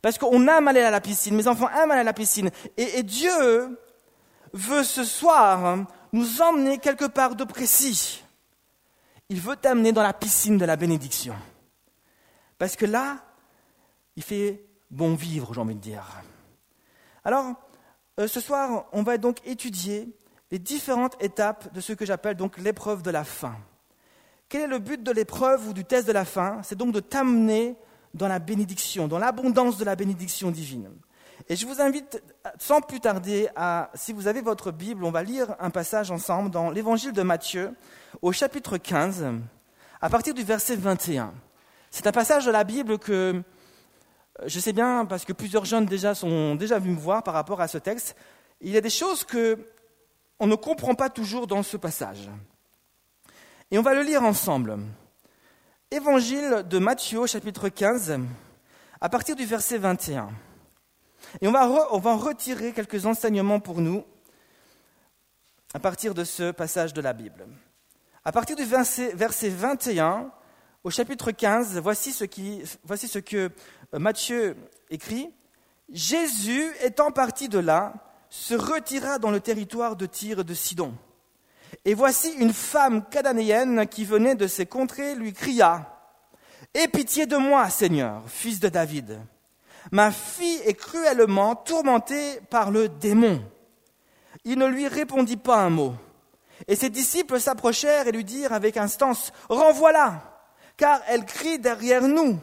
Parce 0.02 0.19
qu'on 0.19 0.46
aime 0.49 0.69
aller 0.69 0.81
à 0.81 0.90
la 0.90 1.00
piscine, 1.00 1.37
mes 1.37 1.46
enfants 1.46 1.70
aiment 1.70 1.93
aller 1.93 2.00
à 2.00 2.05
la 2.05 2.12
piscine. 2.12 2.50
et 2.76 3.02
Dieu 3.02 3.78
veut 4.52 4.82
ce 4.82 5.05
soir 5.05 5.78
nous 6.12 6.43
emmener 6.43 6.78
quelque 6.78 7.05
part 7.05 7.37
de 7.37 7.44
précis. 7.44 8.24
Il 9.31 9.41
veut 9.41 9.56
t'amener 9.56 9.93
dans 9.93 10.03
la 10.03 10.13
piscine 10.13 10.58
de 10.58 10.65
la 10.65 10.77
bénédiction. 10.77 11.34
Parce 12.58 12.77
que 12.77 12.84
là, 12.84 13.25
il 14.17 14.25
fait 14.25 14.67
bon 14.91 15.15
vivre, 15.15 15.55
j'ai 15.55 15.60
envie 15.60 15.77
de 15.77 15.81
dire. 15.81 16.05
Alors, 17.25 17.55
euh, 18.19 18.27
ce 18.27 18.41
soir, 18.41 18.87
on 18.93 19.05
va 19.05 19.19
donc 19.19 19.39
étudier 19.46 20.08
les 20.51 20.58
différentes 20.58 21.17
étapes 21.22 21.72
de 21.72 21.81
ce 21.81 21.93
que 21.93 22.05
j'appelle 22.05 22.34
donc 22.34 22.58
l'épreuve 22.58 23.03
de 23.03 23.10
la 23.10 23.22
faim. 23.22 23.56
Quel 24.49 24.63
est 24.63 24.67
le 24.67 24.81
but 24.81 25.01
de 25.01 25.13
l'épreuve 25.13 25.69
ou 25.69 25.72
du 25.72 25.84
test 25.84 26.08
de 26.08 26.13
la 26.13 26.25
faim 26.25 26.60
C'est 26.65 26.77
donc 26.77 26.93
de 26.93 26.99
t'amener 26.99 27.77
dans 28.15 28.27
la 28.27 28.41
bénédiction, 28.41 29.06
dans 29.06 29.19
l'abondance 29.19 29.79
de 29.79 29.84
la 29.84 29.94
bénédiction 29.94 30.51
divine. 30.51 30.91
Et 31.49 31.56
je 31.56 31.67
vous 31.67 31.81
invite, 31.81 32.23
sans 32.59 32.81
plus 32.81 33.01
tarder, 33.01 33.49
à, 33.56 33.91
si 33.94 34.13
vous 34.13 34.29
avez 34.29 34.41
votre 34.41 34.70
Bible, 34.70 35.05
on 35.05 35.11
va 35.11 35.23
lire 35.23 35.55
un 35.59 35.70
passage 35.70 36.11
ensemble 36.11 36.51
dans 36.51 36.70
l'évangile 36.70 37.13
de 37.13 37.23
Matthieu, 37.23 37.75
au 38.23 38.32
chapitre 38.32 38.77
15, 38.77 39.27
à 40.01 40.11
partir 40.11 40.35
du 40.35 40.43
verset 40.43 40.77
21. 40.77 41.32
C'est 41.91 42.06
un 42.06 42.13
passage 42.13 42.47
de 42.47 42.51
la 42.51 42.65
Bible 42.65 42.99
que 42.99 43.43
je 44.47 44.61
sais 44.61 44.73
bien, 44.73 45.05
parce 45.06 45.25
que 45.25 45.32
plusieurs 45.32 45.65
jeunes 45.65 45.87
déjà 45.87 46.15
sont 46.15 46.55
déjà 46.55 46.79
venus 46.79 46.97
me 46.97 47.01
voir 47.01 47.23
par 47.23 47.35
rapport 47.35 47.61
à 47.61 47.69
ce 47.69 47.79
texte. 47.79 48.17
Il 48.61 48.70
y 48.70 48.77
a 48.77 48.81
des 48.81 48.91
choses 48.91 49.25
que 49.25 49.59
on 50.39 50.47
ne 50.47 50.55
comprend 50.55 50.94
pas 50.94 51.11
toujours 51.11 51.47
dans 51.47 51.63
ce 51.63 51.77
passage. 51.77 52.31
Et 53.70 53.79
on 53.79 53.82
va 53.82 53.94
le 53.94 54.03
lire 54.03 54.23
ensemble. 54.23 54.79
Évangile 55.91 56.65
de 56.69 56.79
Matthieu, 56.79 57.27
chapitre 57.27 57.69
15, 57.69 58.19
à 59.01 59.09
partir 59.09 59.37
du 59.37 59.44
verset 59.44 59.77
21. 59.77 60.31
Et 61.41 61.49
on 61.49 61.53
va, 61.53 61.67
en 61.69 62.17
retirer 62.17 62.72
quelques 62.72 63.06
enseignements 63.06 63.60
pour 63.60 63.81
nous 63.81 64.05
à 65.72 65.79
partir 65.79 66.15
de 66.15 66.25
ce 66.25 66.51
passage 66.51 66.93
de 66.93 67.01
la 67.01 67.13
Bible. 67.13 67.46
À 68.25 68.32
partir 68.32 68.56
du 68.56 68.65
verset, 68.65 69.13
verset 69.15 69.49
21 69.49 70.31
au 70.82 70.91
chapitre 70.91 71.31
15, 71.31 71.79
voici 71.79 72.13
ce, 72.13 72.25
qui, 72.25 72.63
voici 72.84 73.06
ce 73.06 73.19
que 73.19 73.51
euh, 73.94 73.99
Matthieu 73.99 74.56
écrit. 74.91 75.32
Jésus, 75.91 76.72
étant 76.82 77.13
parti 77.13 77.49
de 77.49 77.58
là, 77.58 77.94
se 78.29 78.55
retira 78.55 79.19
dans 79.19 79.31
le 79.31 79.41
territoire 79.41 79.96
de 79.96 80.06
Tyr 80.06 80.41
et 80.41 80.44
de 80.44 80.55
Sidon. 80.55 80.94
Et 81.84 81.94
voici 81.94 82.32
une 82.32 82.53
femme 82.53 83.05
cananéenne 83.08 83.87
qui 83.87 84.05
venait 84.05 84.34
de 84.34 84.46
ces 84.46 84.67
contrées 84.67 85.15
lui 85.15 85.32
cria 85.32 85.96
Aie 86.75 86.89
pitié 86.89 87.27
de 87.27 87.37
moi, 87.37 87.69
Seigneur, 87.69 88.22
fils 88.29 88.60
de 88.60 88.69
David. 88.69 89.20
Ma 89.93 90.10
fille 90.10 90.60
est 90.65 90.75
cruellement 90.75 91.55
tourmentée 91.56 92.41
par 92.51 92.70
le 92.70 92.89
démon. 92.89 93.43
Il 94.44 94.58
ne 94.58 94.67
lui 94.67 94.89
répondit 94.89 95.37
pas 95.37 95.63
un 95.63 95.70
mot. 95.70 95.94
Et 96.69 96.77
ses 96.77 96.91
disciples 96.91 97.41
s'approchèrent 97.41 98.06
et 98.06 98.13
lui 98.13 98.25
dirent 98.25 98.53
avec 98.53 98.77
instance, 98.77 99.32
Renvoie-la, 99.49 100.22
car 100.77 101.01
elle 101.08 101.25
crie 101.25 101.58
derrière 101.58 102.06
nous. 102.06 102.39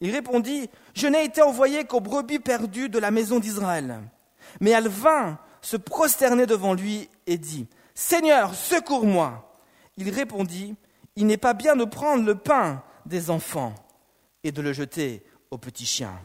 Il 0.00 0.10
répondit, 0.10 0.68
Je 0.94 1.06
n'ai 1.06 1.24
été 1.24 1.42
envoyé 1.42 1.84
qu'aux 1.84 2.00
brebis 2.00 2.38
perdues 2.38 2.88
de 2.88 2.98
la 2.98 3.10
maison 3.10 3.40
d'Israël. 3.40 4.00
Mais 4.60 4.70
elle 4.70 4.88
vint 4.88 5.38
se 5.62 5.76
prosterner 5.76 6.46
devant 6.46 6.74
lui 6.74 7.08
et 7.26 7.38
dit, 7.38 7.66
Seigneur, 7.94 8.54
secours-moi. 8.54 9.58
Il 9.96 10.10
répondit, 10.10 10.76
Il 11.16 11.26
n'est 11.26 11.36
pas 11.36 11.54
bien 11.54 11.76
de 11.76 11.84
prendre 11.84 12.24
le 12.24 12.34
pain 12.34 12.82
des 13.06 13.30
enfants 13.30 13.74
et 14.42 14.52
de 14.52 14.60
le 14.60 14.72
jeter 14.72 15.24
aux 15.50 15.58
petits 15.58 15.86
chiens. 15.86 16.18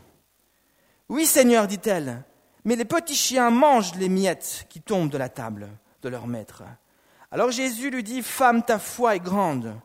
Oui, 1.09 1.25
Seigneur, 1.25 1.65
dit-elle, 1.65 2.23
mais 2.65 2.75
les 2.75 2.85
petits 2.85 3.15
chiens 3.15 3.49
mangent 3.49 3.95
les 3.95 4.09
miettes 4.09 4.67
qui 4.69 4.79
tombent 4.79 5.09
de 5.09 5.17
la 5.17 5.29
table 5.29 5.69
de 6.03 6.09
leur 6.09 6.27
maître. 6.27 6.63
Alors 7.31 7.51
Jésus 7.51 7.89
lui 7.89 8.03
dit, 8.03 8.21
Femme, 8.21 8.63
ta 8.63 8.77
foi 8.79 9.15
est 9.15 9.19
grande, 9.19 9.75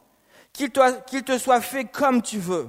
qu'il 0.52 0.70
te 0.70 1.38
soit 1.38 1.62
fait 1.62 1.86
comme 1.86 2.22
tu 2.22 2.38
veux. 2.38 2.68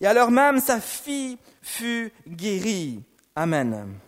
Et 0.00 0.06
alors 0.06 0.30
même 0.30 0.58
sa 0.58 0.80
fille 0.80 1.38
fut 1.60 2.12
guérie. 2.26 3.02
Amen. 3.36 3.98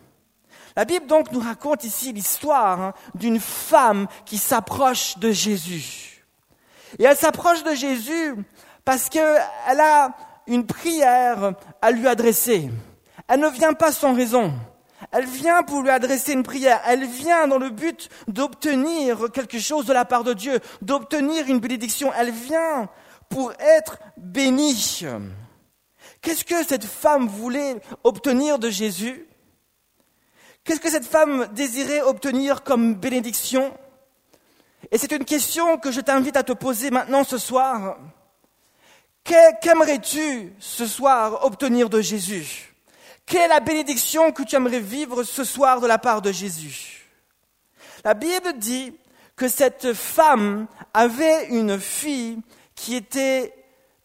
La 0.76 0.85
Bible 0.85 1.07
donc 1.07 1.31
nous 1.31 1.41
raconte 1.41 1.85
ici 1.85 2.12
l'histoire 2.12 2.81
hein, 2.81 2.95
d'une 3.14 3.38
femme 3.38 4.07
qui 4.25 4.38
s'approche 4.38 5.19
de 5.19 5.31
Jésus. 5.31 6.25
Et 6.99 7.05
elle 7.05 7.17
s'approche 7.17 7.62
de 7.62 7.75
Jésus 7.75 8.35
parce 8.85 9.09
qu'elle 9.09 9.81
a 9.81 10.14
une 10.47 10.67
prière 10.67 11.53
à 11.81 11.91
lui 11.91 12.09
adresser. 12.09 12.71
Elle 13.28 13.40
ne 13.40 13.49
vient 13.49 13.73
pas 13.73 13.93
sans 13.93 14.14
raison. 14.14 14.52
Elle 15.11 15.26
vient 15.26 15.62
pour 15.62 15.83
lui 15.83 15.90
adresser 15.90 16.33
une 16.33 16.43
prière. 16.43 16.81
Elle 16.87 17.07
vient 17.07 17.47
dans 17.47 17.59
le 17.59 17.71
but 17.71 18.09
d'obtenir 18.28 19.31
quelque 19.33 19.59
chose 19.59 19.87
de 19.87 19.93
la 19.93 20.04
part 20.04 20.25
de 20.25 20.33
Dieu, 20.33 20.61
d'obtenir 20.83 21.47
une 21.49 21.59
bénédiction. 21.59 22.12
Elle 22.16 22.31
vient 22.31 22.88
pour 23.28 23.52
être 23.59 23.99
bénie. 24.16 25.04
Qu'est-ce 26.21 26.45
que 26.45 26.64
cette 26.64 26.85
femme 26.85 27.28
voulait 27.28 27.76
obtenir 28.02 28.59
de 28.59 28.71
Jésus? 28.71 29.26
Qu'est-ce 30.64 30.81
que 30.81 30.90
cette 30.90 31.04
femme 31.04 31.49
désirait 31.52 32.00
obtenir 32.00 32.62
comme 32.62 32.95
bénédiction? 32.95 33.76
Et 34.90 34.99
c'est 34.99 35.12
une 35.12 35.25
question 35.25 35.78
que 35.78 35.90
je 35.90 36.00
t'invite 36.00 36.37
à 36.37 36.43
te 36.43 36.52
poser 36.52 36.90
maintenant 36.90 37.25
ce 37.25 37.38
soir. 37.38 37.99
Qu'aimerais-tu 39.25 40.54
ce 40.59 40.87
soir 40.87 41.45
obtenir 41.45 41.88
de 41.90 42.00
Jésus? 42.00 42.74
Quelle 43.26 43.43
est 43.43 43.49
la 43.49 43.61
bénédiction 43.61 44.33
que 44.33 44.43
tu 44.43 44.54
aimerais 44.54 44.81
vivre 44.81 45.23
ce 45.23 45.45
soir 45.45 45.81
de 45.81 45.87
la 45.87 45.99
part 45.99 46.23
de 46.23 46.31
Jésus? 46.31 47.11
La 48.04 48.14
Bible 48.14 48.59
dit 48.59 48.95
que 49.37 49.49
cette 49.49 49.95
femme 49.95 50.66
avait 50.93 51.47
une 51.49 51.81
fille 51.81 52.40
qui 52.75 52.95
était 52.95 53.54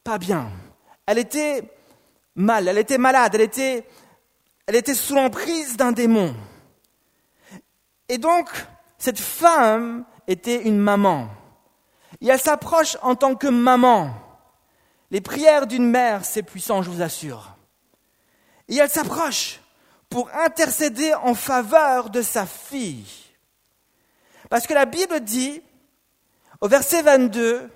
pas 0.03 0.17
bien. 0.17 0.49
Elle 1.05 1.17
était 1.17 1.63
mal, 2.35 2.67
elle 2.67 2.77
était 2.77 2.97
malade, 2.97 3.35
elle 3.35 3.41
était, 3.41 3.85
elle 4.65 4.75
était 4.75 4.93
sous 4.93 5.15
l'emprise 5.15 5.75
d'un 5.75 5.91
démon. 5.91 6.33
Et 8.07 8.17
donc, 8.17 8.49
cette 8.97 9.19
femme 9.19 10.05
était 10.27 10.63
une 10.63 10.79
maman. 10.79 11.29
Et 12.21 12.27
elle 12.27 12.39
s'approche 12.39 12.97
en 13.01 13.15
tant 13.15 13.35
que 13.35 13.47
maman. 13.47 14.13
Les 15.11 15.21
prières 15.21 15.67
d'une 15.67 15.89
mère, 15.89 16.25
c'est 16.25 16.43
puissant, 16.43 16.81
je 16.81 16.89
vous 16.89 17.01
assure. 17.01 17.55
Et 18.69 18.77
elle 18.77 18.89
s'approche 18.89 19.59
pour 20.09 20.29
intercéder 20.33 21.13
en 21.13 21.35
faveur 21.35 22.09
de 22.09 22.21
sa 22.21 22.45
fille. 22.45 23.05
Parce 24.49 24.65
que 24.65 24.73
la 24.73 24.85
Bible 24.85 25.19
dit, 25.19 25.61
au 26.61 26.67
verset 26.67 27.01
22, 27.01 27.69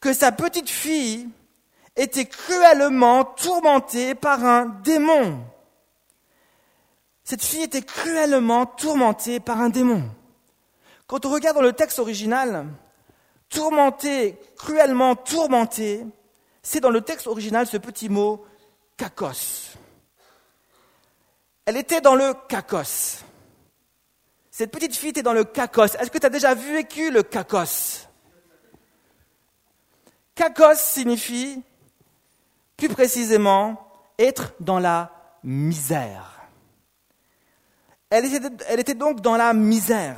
que 0.00 0.12
sa 0.12 0.32
petite 0.32 0.70
fille 0.70 1.28
était 1.96 2.26
cruellement 2.26 3.24
tourmentée 3.24 4.14
par 4.14 4.44
un 4.44 4.66
démon. 4.66 5.44
Cette 7.24 7.44
fille 7.44 7.62
était 7.62 7.82
cruellement 7.82 8.66
tourmentée 8.66 9.40
par 9.40 9.60
un 9.60 9.68
démon. 9.68 10.02
Quand 11.06 11.26
on 11.26 11.30
regarde 11.30 11.56
dans 11.56 11.62
le 11.62 11.72
texte 11.72 11.98
original, 11.98 12.66
tourmentée, 13.48 14.38
cruellement 14.56 15.16
tourmentée, 15.16 16.06
c'est 16.62 16.80
dans 16.80 16.90
le 16.90 17.02
texte 17.02 17.26
original 17.26 17.66
ce 17.66 17.76
petit 17.76 18.08
mot 18.08 18.44
kakos. 18.96 19.76
Elle 21.70 21.76
était 21.76 22.00
dans 22.00 22.16
le 22.16 22.34
kakos. 22.48 23.22
Cette 24.50 24.72
petite 24.72 24.96
fille 24.96 25.10
était 25.10 25.22
dans 25.22 25.32
le 25.32 25.44
kakos. 25.44 25.94
Est-ce 26.00 26.10
que 26.10 26.18
tu 26.18 26.26
as 26.26 26.28
déjà 26.28 26.52
vécu 26.52 27.12
le 27.12 27.22
kakos? 27.22 28.08
Kakos 30.34 30.74
signifie, 30.74 31.62
plus 32.76 32.88
précisément, 32.88 33.88
être 34.18 34.52
dans 34.58 34.80
la 34.80 35.12
misère. 35.44 36.40
Elle 38.10 38.80
était 38.80 38.94
donc 38.94 39.20
dans 39.20 39.36
la 39.36 39.52
misère 39.52 40.16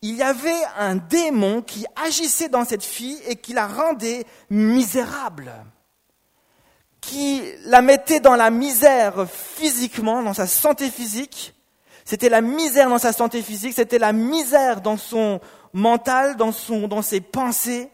il 0.00 0.16
y 0.16 0.22
avait 0.22 0.62
un 0.76 0.96
démon 0.96 1.62
qui 1.62 1.86
agissait 1.96 2.50
dans 2.50 2.66
cette 2.66 2.84
fille 2.84 3.18
et 3.26 3.36
qui 3.36 3.54
la 3.54 3.66
rendait 3.66 4.26
misérable, 4.50 5.50
qui 7.06 7.42
la 7.66 7.82
mettait 7.82 8.20
dans 8.20 8.34
la 8.34 8.50
misère 8.50 9.26
physiquement, 9.28 10.22
dans 10.22 10.34
sa 10.34 10.46
santé 10.46 10.90
physique. 10.90 11.54
C'était 12.04 12.28
la 12.28 12.40
misère 12.40 12.88
dans 12.88 12.98
sa 12.98 13.12
santé 13.12 13.42
physique, 13.42 13.74
c'était 13.74 13.98
la 13.98 14.12
misère 14.12 14.80
dans 14.80 14.96
son 14.96 15.40
mental, 15.72 16.36
dans, 16.36 16.52
son, 16.52 16.86
dans 16.86 17.02
ses 17.02 17.20
pensées, 17.20 17.90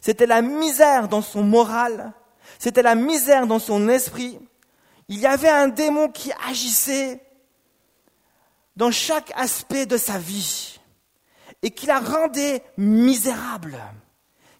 c'était 0.00 0.26
la 0.26 0.42
misère 0.42 1.08
dans 1.08 1.22
son 1.22 1.42
moral, 1.42 2.12
c'était 2.58 2.82
la 2.82 2.94
misère 2.94 3.46
dans 3.46 3.58
son 3.58 3.88
esprit. 3.88 4.38
Il 5.08 5.18
y 5.18 5.26
avait 5.26 5.48
un 5.48 5.68
démon 5.68 6.08
qui 6.08 6.32
agissait 6.48 7.20
dans 8.76 8.90
chaque 8.90 9.32
aspect 9.36 9.86
de 9.86 9.96
sa 9.96 10.18
vie 10.18 10.80
et 11.62 11.70
qui 11.70 11.86
la 11.86 11.98
rendait 12.00 12.62
misérable, 12.76 13.78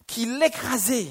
qui 0.07 0.25
l'écrasait. 0.25 1.09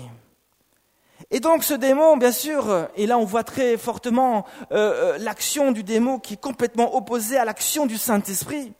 Et 1.34 1.40
donc 1.40 1.64
ce 1.64 1.72
démon, 1.72 2.18
bien 2.18 2.30
sûr, 2.30 2.88
et 2.94 3.06
là 3.06 3.16
on 3.16 3.24
voit 3.24 3.42
très 3.42 3.78
fortement 3.78 4.44
euh, 4.70 5.14
euh, 5.14 5.18
l'action 5.18 5.72
du 5.72 5.82
démon 5.82 6.18
qui 6.18 6.34
est 6.34 6.40
complètement 6.40 6.94
opposée 6.94 7.38
à 7.38 7.46
l'action 7.46 7.86
du 7.86 7.96
Saint-Esprit. 7.96 8.74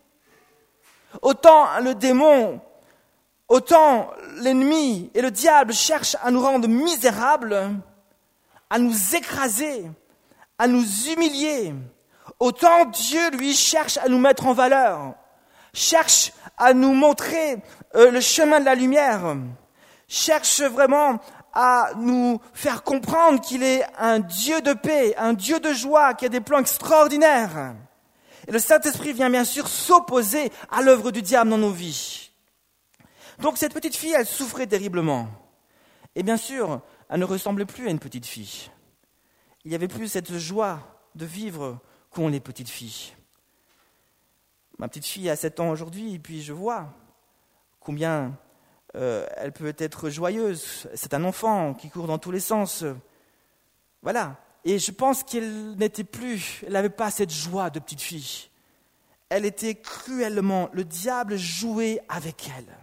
Autant 1.23 1.67
le 1.81 1.95
démon, 1.95 2.61
autant 3.49 4.11
l'ennemi 4.37 5.11
et 5.15 5.23
le 5.23 5.31
diable 5.31 5.73
cherchent 5.73 6.19
à 6.23 6.31
nous 6.31 6.43
rendre 6.43 6.69
misérables, 6.69 7.71
à 8.69 8.79
nous 8.79 9.17
écraser, 9.17 9.91
à 10.59 10.67
nous 10.67 10.85
humilier, 11.09 11.75
autant 12.39 12.85
Dieu, 12.85 13.31
lui, 13.31 13.55
cherche 13.55 13.97
à 13.97 14.11
nous 14.11 14.19
mettre 14.19 14.47
en 14.47 14.53
valeur, 14.53 15.15
cherche 15.73 16.35
à 16.59 16.75
nous 16.75 16.93
montrer 16.93 17.63
euh, 17.95 18.11
le 18.11 18.21
chemin 18.21 18.61
de 18.61 18.67
la 18.67 18.75
lumière, 18.75 19.37
cherche 20.07 20.61
vraiment 20.61 21.19
à 21.53 21.91
nous 21.97 22.41
faire 22.55 22.83
comprendre 22.83 23.41
qu'il 23.41 23.63
est 23.63 23.85
un 23.99 24.21
Dieu 24.21 24.61
de 24.63 24.73
paix, 24.73 25.15
un 25.17 25.35
Dieu 25.35 25.61
de 25.61 25.73
joie, 25.73 26.15
qui 26.15 26.27
a 26.27 26.29
des 26.29 26.41
plans 26.41 26.61
extraordinaires. 26.61 27.75
Et 28.49 28.53
le 28.53 28.59
Saint-Esprit 28.59 29.13
vient 29.13 29.31
bien 29.31 29.45
sûr 29.45 29.69
s'opposer 29.69 30.51
à 30.71 30.83
l'œuvre 30.83 31.11
du 31.11 31.23
diable 31.23 31.51
dans 31.51 31.59
nos 31.59 31.71
vies. 31.71 32.31
Donc 33.39 33.59
cette 33.59 33.75
petite 33.75 33.97
fille, 33.97 34.15
elle 34.17 34.27
souffrait 34.27 34.67
terriblement. 34.67 35.29
Et 36.15 36.23
bien 36.23 36.37
sûr, 36.37 36.81
elle 37.09 37.21
ne 37.21 37.25
ressemblait 37.25 37.65
plus 37.65 37.89
à 37.89 37.91
une 37.91 37.99
petite 37.99 38.27
fille. 38.27 38.71
Il 39.65 39.69
n'y 39.69 39.75
avait 39.75 39.89
plus 39.89 40.09
cette 40.09 40.37
joie 40.37 40.81
de 41.15 41.25
vivre 41.25 41.79
qu'ont 42.11 42.29
les 42.29 42.41
petites 42.41 42.69
filles. 42.69 43.13
Ma 44.79 44.89
petite 44.89 45.07
fille 45.07 45.31
a 45.31 45.37
7 45.37 45.61
ans 45.61 45.71
aujourd'hui, 45.71 46.15
et 46.15 46.19
puis 46.19 46.43
je 46.43 46.53
vois 46.53 46.89
combien 47.81 48.33
euh, 48.97 49.27
elle 49.37 49.53
peut 49.53 49.75
être 49.79 50.11
joyeuse. 50.11 50.89
C'est 50.95 51.15
un 51.15 51.25
enfant 51.25 51.75
qui 51.75 51.89
court 51.89 52.07
dans 52.07 52.19
tous 52.19 52.31
les 52.31 52.41
sens. 52.41 52.85
Voilà. 54.03 54.37
Et 54.65 54.79
je 54.79 54.93
pense 54.93 55.23
qu'elle 55.23 55.77
n'était 55.77 56.05
plus, 56.05 56.63
elle 56.67 56.75
n'avait 56.75 56.89
pas 56.89 57.11
cette 57.11 57.33
joie 57.33 57.71
de 57.71 57.81
petite 57.81 58.01
fille. 58.01 58.49
Elle 59.29 59.45
était 59.45 59.75
cruellement, 59.75 60.69
le 60.73 60.85
diable 60.85 61.37
jouait 61.37 62.01
avec 62.09 62.51
elle. 62.57 62.77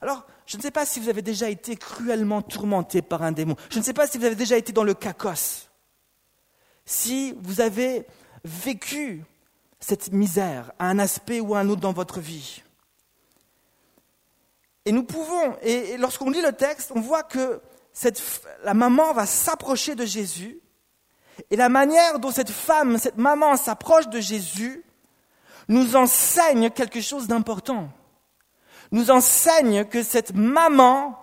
Alors, 0.00 0.26
je 0.46 0.56
ne 0.56 0.62
sais 0.62 0.70
pas 0.70 0.86
si 0.86 0.98
vous 0.98 1.08
avez 1.08 1.22
déjà 1.22 1.50
été 1.50 1.76
cruellement 1.76 2.42
tourmenté 2.42 3.02
par 3.02 3.22
un 3.22 3.32
démon. 3.32 3.54
Je 3.70 3.78
ne 3.78 3.84
sais 3.84 3.92
pas 3.92 4.06
si 4.06 4.18
vous 4.18 4.24
avez 4.24 4.34
déjà 4.34 4.56
été 4.56 4.72
dans 4.72 4.82
le 4.82 4.94
cacos. 4.94 5.68
Si 6.86 7.36
vous 7.42 7.60
avez 7.60 8.06
vécu 8.44 9.24
cette 9.78 10.12
misère 10.12 10.72
à 10.78 10.86
un 10.86 10.98
aspect 10.98 11.40
ou 11.40 11.54
à 11.54 11.60
un 11.60 11.68
autre 11.68 11.80
dans 11.80 11.92
votre 11.92 12.20
vie. 12.20 12.62
Et 14.90 14.92
nous 14.92 15.04
pouvons, 15.04 15.56
et, 15.62 15.96
lorsqu'on 15.98 16.30
lit 16.30 16.42
le 16.42 16.50
texte, 16.50 16.90
on 16.92 17.00
voit 17.00 17.22
que 17.22 17.62
la 18.64 18.74
maman 18.74 19.12
va 19.12 19.24
s'approcher 19.24 19.94
de 19.94 20.04
Jésus, 20.04 20.58
et 21.48 21.54
la 21.54 21.68
manière 21.68 22.18
dont 22.18 22.32
cette 22.32 22.50
femme, 22.50 22.98
cette 22.98 23.16
maman 23.16 23.56
s'approche 23.56 24.08
de 24.08 24.18
Jésus, 24.18 24.84
nous 25.68 25.94
enseigne 25.94 26.70
quelque 26.70 27.00
chose 27.00 27.28
d'important. 27.28 27.88
nous 28.90 29.12
enseigne 29.12 29.84
que 29.84 30.02
cette 30.02 30.34
maman 30.34 31.16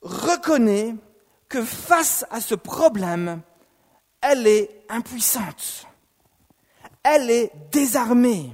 reconnaît 0.00 0.94
que 1.48 1.64
face 1.64 2.24
à 2.30 2.40
ce 2.40 2.54
problème, 2.54 3.42
elle 4.20 4.46
est 4.46 4.86
impuissante. 4.88 5.88
Elle 7.02 7.32
est 7.32 7.50
désarmée. 7.72 8.52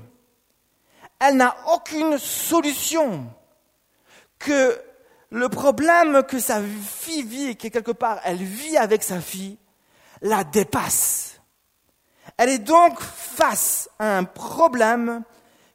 Elle 1.20 1.36
n'a 1.36 1.56
aucune 1.72 2.18
solution. 2.18 3.26
Que 4.38 4.80
le 5.30 5.48
problème 5.48 6.22
que 6.24 6.38
sa 6.38 6.60
fille 6.62 7.22
vit 7.22 7.56
que 7.56 7.68
quelque 7.68 7.92
part 7.92 8.20
elle 8.24 8.42
vit 8.42 8.76
avec 8.76 9.02
sa 9.02 9.20
fille 9.20 9.58
la 10.22 10.44
dépasse. 10.44 11.40
Elle 12.36 12.48
est 12.48 12.58
donc 12.58 13.00
face 13.00 13.88
à 13.98 14.16
un 14.18 14.24
problème 14.24 15.22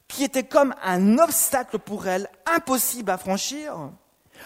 qui 0.08 0.24
était 0.24 0.44
comme 0.44 0.74
un 0.82 1.18
obstacle 1.18 1.78
pour 1.78 2.06
elle, 2.06 2.28
impossible 2.46 3.10
à 3.10 3.18
franchir, 3.18 3.90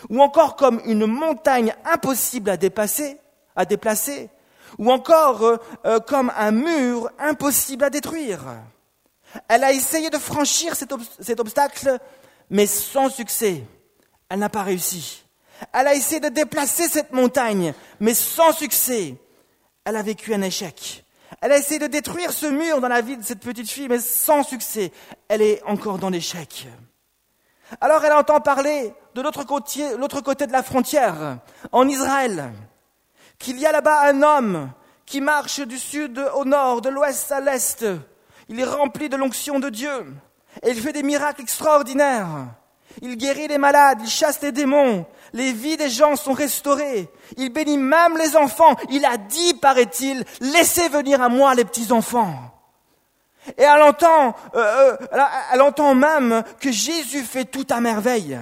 ou 0.09 0.23
encore 0.23 0.57
comme 0.57 0.81
une 0.85 1.07
montagne 1.07 1.75
impossible 1.85 2.51
à 2.51 2.57
dépasser, 2.57 3.19
à 3.57 3.65
déplacer, 3.65 4.31
ou 4.79 4.91
encore 4.91 5.43
euh, 5.43 5.57
euh, 5.85 6.01
comme 6.01 6.33
un 6.37 6.51
mur 6.51 7.11
impossible 7.19 7.85
à 7.85 7.91
détruire. 7.91 8.41
Elle 9.49 9.65
a 9.65 9.73
essayé 9.73 10.11
de 10.11 10.19
franchir 10.19 10.75
cet, 10.75 10.93
obstacle, 11.41 11.99
mais 12.49 12.67
sans 12.67 13.09
succès. 13.11 13.65
Elle 14.29 14.41
n'a 14.41 14.49
pas 14.49 14.63
réussi. 14.63 15.25
Elle 15.73 15.89
a 15.89 15.95
essayé 15.95 16.21
de 16.21 16.29
déplacer 16.29 16.89
cette 16.89 17.13
montagne, 17.13 17.75
mais 18.01 18.15
sans 18.15 18.53
succès. 18.53 19.15
Elle 19.85 19.97
a 19.97 20.03
vécu 20.03 20.35
un 20.35 20.43
échec. 20.43 21.05
Elle 21.41 21.53
a 21.53 21.59
essayé 21.59 21.79
de 21.79 21.87
détruire 21.87 22.33
ce 22.33 22.47
mur 22.47 22.81
dans 22.81 22.89
la 22.89 23.01
vie 23.01 23.17
de 23.17 23.23
cette 23.23 23.41
petite 23.41 23.71
fille, 23.71 23.89
mais 23.89 24.01
sans 24.01 24.43
succès. 24.43 24.93
Elle 25.29 25.43
est 25.43 25.63
encore 25.65 25.99
dans 25.99 26.11
l'échec. 26.11 26.67
Alors 27.81 28.05
elle 28.05 28.13
entend 28.13 28.41
parler 28.41 28.93
de 29.15 29.23
l'autre 29.23 29.45
côté 29.45 30.47
de 30.47 30.53
la 30.53 30.63
frontière, 30.63 31.39
en 31.71 31.89
Israël, 31.89 32.53
qu'il 33.39 33.59
y 33.59 33.67
a 33.67 33.73
là-bas 33.73 34.09
un 34.09 34.23
homme 34.23 34.73
qui 35.07 35.21
marche 35.21 35.61
du 35.61 35.79
sud 35.79 36.19
au 36.35 36.45
nord, 36.45 36.81
de 36.81 36.89
l'ouest 36.89 37.31
à 37.33 37.41
l'est. 37.41 37.85
Il 38.51 38.59
est 38.59 38.65
rempli 38.65 39.09
de 39.09 39.17
l'onction 39.17 39.61
de 39.61 39.71
Dieu. 39.71 40.13
Et 40.65 40.71
il 40.71 40.81
fait 40.81 40.93
des 40.93 41.05
miracles 41.05 41.41
extraordinaires. 41.41 42.49
Il 43.01 43.17
guérit 43.17 43.47
les 43.47 43.59
malades, 43.59 44.01
il 44.03 44.11
chasse 44.11 44.43
les 44.43 44.51
démons, 44.51 45.07
les 45.33 45.53
vies 45.53 45.77
des 45.77 45.89
gens 45.89 46.17
sont 46.17 46.33
restaurées, 46.33 47.09
il 47.37 47.53
bénit 47.53 47.79
même 47.79 48.19
les 48.19 48.37
enfants. 48.37 48.75
Il 48.91 49.05
a 49.05 49.17
dit, 49.17 49.55
paraît-il, 49.55 50.25
laissez 50.41 50.89
venir 50.89 51.23
à 51.23 51.29
moi 51.29 51.55
les 51.55 51.65
petits-enfants. 51.65 52.35
Et 53.57 53.63
elle 53.63 53.83
entend, 53.83 54.35
euh, 54.57 54.97
euh, 55.13 55.25
elle 55.53 55.63
entend 55.63 55.95
même 55.95 56.43
que 56.59 56.73
Jésus 56.73 57.23
fait 57.23 57.45
tout 57.45 57.67
à 57.71 57.81
merveille. 57.81 58.39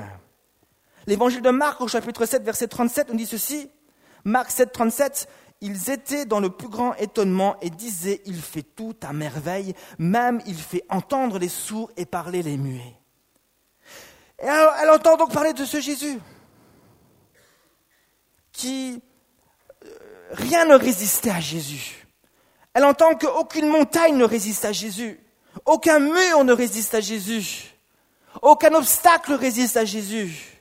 L'évangile 1.07 1.43
de 1.43 1.51
Marc 1.51 1.83
au 1.83 1.89
chapitre 1.89 2.25
7, 2.25 2.43
verset 2.43 2.69
37, 2.69 3.11
nous 3.11 3.17
dit 3.17 3.27
ceci. 3.27 3.71
Marc 4.25 4.51
7, 4.51 4.73
37, 4.73 5.29
ils 5.61 5.91
étaient 5.91 6.25
dans 6.25 6.41
le 6.41 6.51
plus 6.51 6.69
grand 6.69 6.95
étonnement 6.95 7.57
et 7.61 7.71
disaient, 7.71 8.21
il 8.27 8.41
fait 8.41 8.63
tout 8.63 8.95
à 9.03 9.13
merveille, 9.13 9.75
même 9.99 10.41
il 10.47 10.57
fait 10.57 10.85
entendre 10.89 11.39
les 11.39 11.49
sourds 11.49 11.91
et 11.97 12.07
parler 12.07 12.43
les 12.43 12.57
muets. 12.57 12.97
Et 14.41 14.47
elle, 14.47 14.91
entend 14.91 15.17
donc 15.17 15.33
parler 15.33 15.53
de 15.53 15.65
ce 15.65 15.81
Jésus 15.81 16.19
qui 18.53 19.03
euh, 19.85 19.89
rien 20.31 20.65
ne 20.65 20.75
résistait 20.75 21.31
à 21.31 21.41
Jésus. 21.41 22.07
Elle 22.73 22.85
entend 22.85 23.17
qu'aucune 23.17 23.69
montagne 23.69 24.17
ne 24.17 24.25
résiste 24.25 24.65
à 24.65 24.73
Jésus, 24.73 25.19
aucun 25.65 25.99
mur 25.99 26.45
ne 26.45 26.53
résiste 26.53 26.95
à 26.95 27.01
Jésus, 27.01 27.75
aucun 28.43 28.75
obstacle 28.75 29.33
résiste 29.33 29.77
à 29.77 29.85
Jésus. 29.85 30.57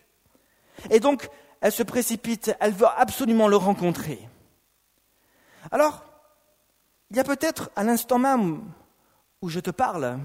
Et 0.89 0.99
donc, 0.99 1.29
elle 1.61 1.71
se 1.71 1.83
précipite, 1.83 2.55
elle 2.59 2.73
veut 2.73 2.87
absolument 2.97 3.47
le 3.47 3.57
rencontrer. 3.57 4.27
Alors, 5.71 6.03
il 7.09 7.17
y 7.17 7.19
a 7.19 7.23
peut-être 7.23 7.69
à 7.75 7.83
l'instant 7.83 8.19
même 8.19 8.63
où 9.41 9.49
je 9.49 9.59
te 9.59 9.71
parle, 9.71 10.19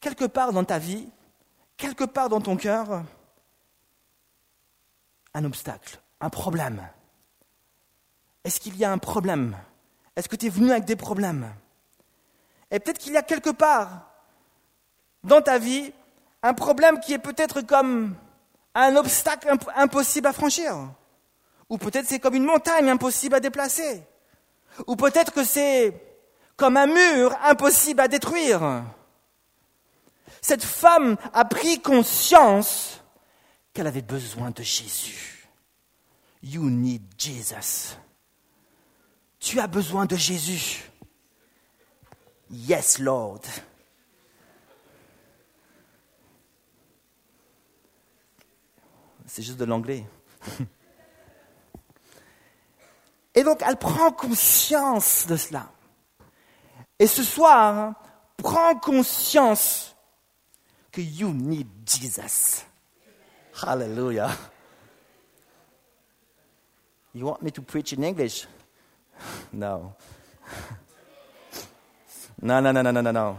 quelque 0.00 0.24
part 0.24 0.52
dans 0.52 0.64
ta 0.64 0.78
vie, 0.78 1.08
quelque 1.76 2.04
part 2.04 2.28
dans 2.28 2.40
ton 2.40 2.56
cœur 2.56 3.02
un 5.34 5.44
obstacle, 5.44 5.98
un 6.20 6.28
problème. 6.28 6.86
Est-ce 8.44 8.60
qu'il 8.60 8.76
y 8.76 8.84
a 8.84 8.92
un 8.92 8.98
problème? 8.98 9.56
Est-ce 10.14 10.28
que 10.28 10.36
tu 10.36 10.46
es 10.46 10.50
venu 10.50 10.70
avec 10.70 10.84
des 10.84 10.96
problèmes? 10.96 11.50
Et 12.70 12.78
peut-être 12.80 12.98
qu'il 12.98 13.12
y 13.12 13.16
a 13.16 13.22
quelque 13.22 13.50
part 13.50 14.10
dans 15.24 15.40
ta 15.40 15.58
vie 15.58 15.92
un 16.42 16.54
problème 16.54 17.00
qui 17.00 17.12
est 17.12 17.18
peut-être 17.18 17.62
comme 17.62 18.16
un 18.74 18.96
obstacle 18.96 19.48
impossible 19.74 20.26
à 20.26 20.32
franchir. 20.32 20.76
Ou 21.72 21.78
peut-être 21.78 22.06
c'est 22.06 22.20
comme 22.20 22.34
une 22.34 22.44
montagne 22.44 22.88
impossible 22.90 23.34
à 23.34 23.40
déplacer. 23.40 24.04
Ou 24.86 24.94
peut-être 24.94 25.32
que 25.32 25.42
c'est 25.42 25.92
comme 26.56 26.76
un 26.76 26.86
mur 26.86 27.34
impossible 27.42 28.02
à 28.02 28.08
détruire 28.08 28.84
cette 30.42 30.64
femme 30.64 31.16
a 31.32 31.44
pris 31.44 31.80
conscience 31.80 33.00
qu'elle 33.72 33.86
avait 33.86 34.02
besoin 34.02 34.50
de 34.50 34.62
Jésus. 34.62 35.48
You 36.42 36.68
need 36.68 37.02
Jesus. 37.16 37.96
Tu 39.38 39.60
as 39.60 39.68
besoin 39.68 40.04
de 40.04 40.16
Jésus. 40.16 40.90
Yes, 42.50 42.98
Lord. 42.98 43.42
C'est 49.26 49.42
juste 49.42 49.58
de 49.58 49.64
l'anglais. 49.64 50.04
Et 53.34 53.42
donc, 53.42 53.62
elle 53.66 53.76
prend 53.76 54.12
conscience 54.12 55.26
de 55.26 55.36
cela. 55.36 55.70
Et 56.98 57.06
ce 57.06 57.22
soir, 57.22 57.94
prend 58.36 58.74
conscience 58.78 59.96
que 60.90 61.00
you 61.00 61.32
need 61.32 61.68
Jesus. 61.86 62.64
Hallelujah. 63.64 64.30
You 67.14 67.26
want 67.26 67.42
me 67.42 67.50
to 67.50 67.62
preach 67.62 67.92
in 67.92 68.02
English? 68.02 68.46
No. 69.52 69.94
No, 72.40 72.60
no, 72.60 72.72
no, 72.72 72.82
no, 72.82 72.90
no, 72.90 73.12
no, 73.12 73.38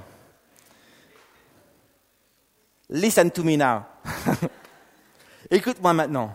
Listen 2.90 3.32
to 3.32 3.44
me 3.44 3.58
now. 3.58 3.86
Écoute-moi 5.52 5.94
maintenant. 5.94 6.34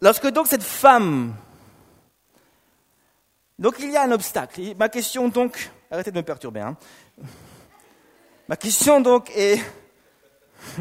Lorsque 0.00 0.26
donc 0.26 0.48
cette 0.48 0.62
femme, 0.62 1.34
donc 3.58 3.76
il 3.78 3.90
y 3.90 3.96
a 3.96 4.02
un 4.02 4.12
obstacle. 4.12 4.74
Ma 4.76 4.88
question 4.88 5.28
donc, 5.28 5.70
arrêtez 5.90 6.10
de 6.10 6.16
me 6.16 6.22
perturber. 6.22 6.60
Hein. 6.60 6.76
Ma 8.48 8.56
question 8.56 9.00
donc 9.00 9.30
est, 9.34 9.60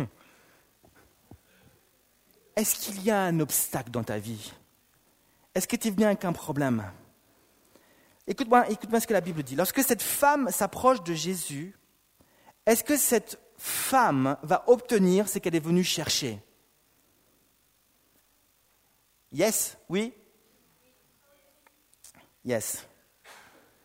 est-ce 2.56 2.76
qu'il 2.76 3.02
y 3.04 3.12
a 3.12 3.22
un 3.22 3.40
obstacle 3.40 3.92
dans 3.92 4.04
ta 4.04 4.20
vie? 4.20 4.54
Est-ce 5.54 5.68
que 5.68 5.76
tu 5.76 5.88
es 5.88 5.92
venu 5.92 6.06
avec 6.06 6.26
un 6.26 6.34
problème? 6.34 6.84
Écoute-moi 8.28 8.70
écoute 8.70 8.90
ce 9.00 9.08
que 9.08 9.14
la 9.14 9.22
Bible 9.22 9.44
dit. 9.44 9.56
Lorsque 9.56 9.84
cette 9.84 10.02
femme 10.02 10.50
s'approche 10.50 11.04
de 11.04 11.14
Jésus, 11.14 11.78
est-ce 12.66 12.84
que 12.84 12.98
cette 12.98 13.40
femme 13.58 14.38
va 14.44 14.64
obtenir 14.68 15.30
ce 15.30 15.40
qu'elle 15.40 15.56
est 15.56 15.60
venue 15.60 15.84
chercher? 15.84 16.42
Yes? 19.32 19.78
Oui? 19.90 20.14
Yes. 22.46 22.86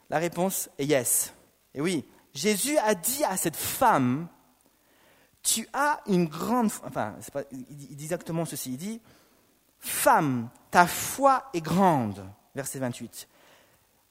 La 0.09 0.19
réponse 0.19 0.69
est 0.79 0.85
yes. 0.85 1.33
Et 1.75 1.81
oui, 1.81 2.05
Jésus 2.35 2.77
a 2.79 2.95
dit 2.95 3.25
à 3.25 3.37
cette 3.37 3.57
femme, 3.57 4.29
tu 5.43 5.67
as 5.73 6.01
une 6.07 6.27
grande... 6.27 6.71
Enfin, 6.85 7.15
pas, 7.33 7.43
il 7.51 7.97
dit 7.97 8.05
exactement 8.05 8.45
ceci, 8.45 8.73
il 8.73 8.77
dit, 8.77 9.01
femme, 9.79 10.51
ta 10.71 10.87
foi 10.87 11.49
est 11.55 11.61
grande, 11.61 12.25
verset 12.55 12.79
28. 12.79 13.29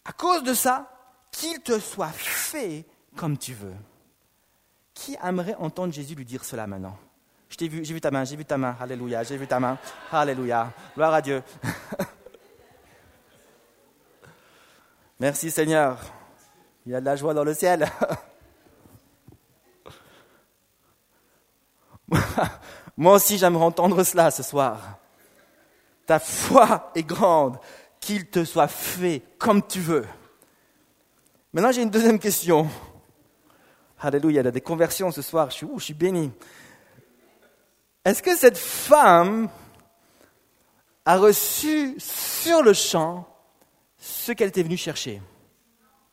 À 0.06 0.14
cause 0.14 0.44
de 0.44 0.54
ça, 0.54 0.92
qu'il 1.32 1.62
te 1.62 1.80
soit 1.80 2.12
fait 2.12 2.86
comme 3.16 3.38
tu 3.38 3.54
veux. 3.54 3.76
Qui 4.94 5.18
aimerait 5.24 5.56
entendre 5.56 5.94
Jésus 5.94 6.16
lui 6.16 6.26
dire 6.26 6.44
cela 6.44 6.66
maintenant? 6.66 6.98
Je 7.50 7.58
t'ai 7.58 7.68
vu, 7.68 7.86
j'ai 7.86 7.94
vu 7.94 8.02
ta 8.02 8.12
main, 8.12 8.26
j'ai 8.26 8.36
vu 8.36 8.46
ta 8.46 8.58
main, 8.58 8.76
alléluia, 8.80 9.24
j'ai 9.24 9.38
vu 9.38 9.48
ta 9.48 9.60
main, 9.60 9.78
alléluia, 10.12 10.72
gloire 10.96 11.14
à 11.14 11.22
Dieu. 11.22 11.44
Merci 15.20 15.52
Seigneur. 15.52 16.00
Il 16.86 16.94
y 16.94 16.96
a 16.96 17.02
de 17.02 17.06
la 17.06 17.18
joie 17.18 17.34
dans 17.34 17.44
le 17.44 17.54
ciel. 17.54 17.92
Moi 22.98 23.16
aussi, 23.16 23.38
j'aimerais 23.38 23.66
entendre 23.66 24.02
cela 24.04 24.32
ce 24.32 24.44
soir. 24.44 24.98
Ta 26.06 26.20
foi 26.20 26.92
est 26.96 27.04
grande, 27.04 27.60
qu'il 28.00 28.30
te 28.30 28.46
soit 28.46 28.70
fait 28.70 29.22
comme 29.38 29.62
tu 29.68 29.80
veux. 29.82 30.06
Maintenant, 31.54 31.72
j'ai 31.72 31.82
une 31.84 31.90
deuxième 31.90 32.20
question. 32.20 32.70
Alléluia, 34.00 34.42
il 34.42 34.46
y 34.46 34.48
a 34.48 34.52
des 34.52 34.62
conversions 34.62 35.12
ce 35.12 35.22
soir, 35.22 35.50
je 35.50 35.66
suis, 35.80 35.94
béni. 35.94 36.32
Est-ce 38.06 38.24
que 38.24 38.36
cette 38.36 38.58
femme 38.58 39.50
a 41.04 41.18
reçu 41.18 41.96
sur 42.00 42.64
le 42.64 42.72
champ 42.72 43.29
ce 44.00 44.32
qu'elle 44.32 44.50
était 44.50 44.64
venue 44.64 44.78
chercher 44.78 45.22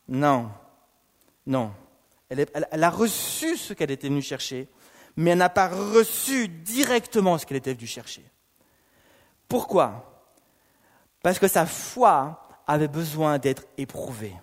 Non, 0.09 0.51
non. 1.47 1.73
Elle, 2.29 2.47
elle, 2.53 2.85
a 2.85 2.91
reçu 2.91 3.57
ce 3.57 3.73
qu'elle 3.73 3.93
était 3.93 4.09
venue 4.09 4.23
chercher, 4.23 4.69
mais 5.17 5.31
elle 5.31 5.39
n'a 5.39 5.49
pas 5.49 5.69
reçu 5.69 6.49
directement 6.49 7.39
ce 7.39 7.47
qu'elle 7.47 7.59
était 7.59 7.73
venue 7.73 7.87
chercher. 7.87 8.29
Pourquoi? 9.49 10.25
Parce 11.23 11.39
que 11.39 11.47
sa 11.47 11.67
foi 11.67 12.49
avait 12.67 12.89
besoin 12.89 13.39
d'être 13.39 13.65
éprouvée. 13.79 14.35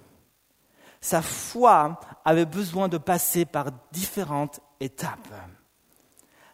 Sa 1.01 1.21
foi 1.21 1.99
avait 2.23 2.45
besoin 2.45 2.87
de 2.87 2.97
passer 2.97 3.43
par 3.43 3.67
différentes 3.91 4.61
étapes. 4.79 5.33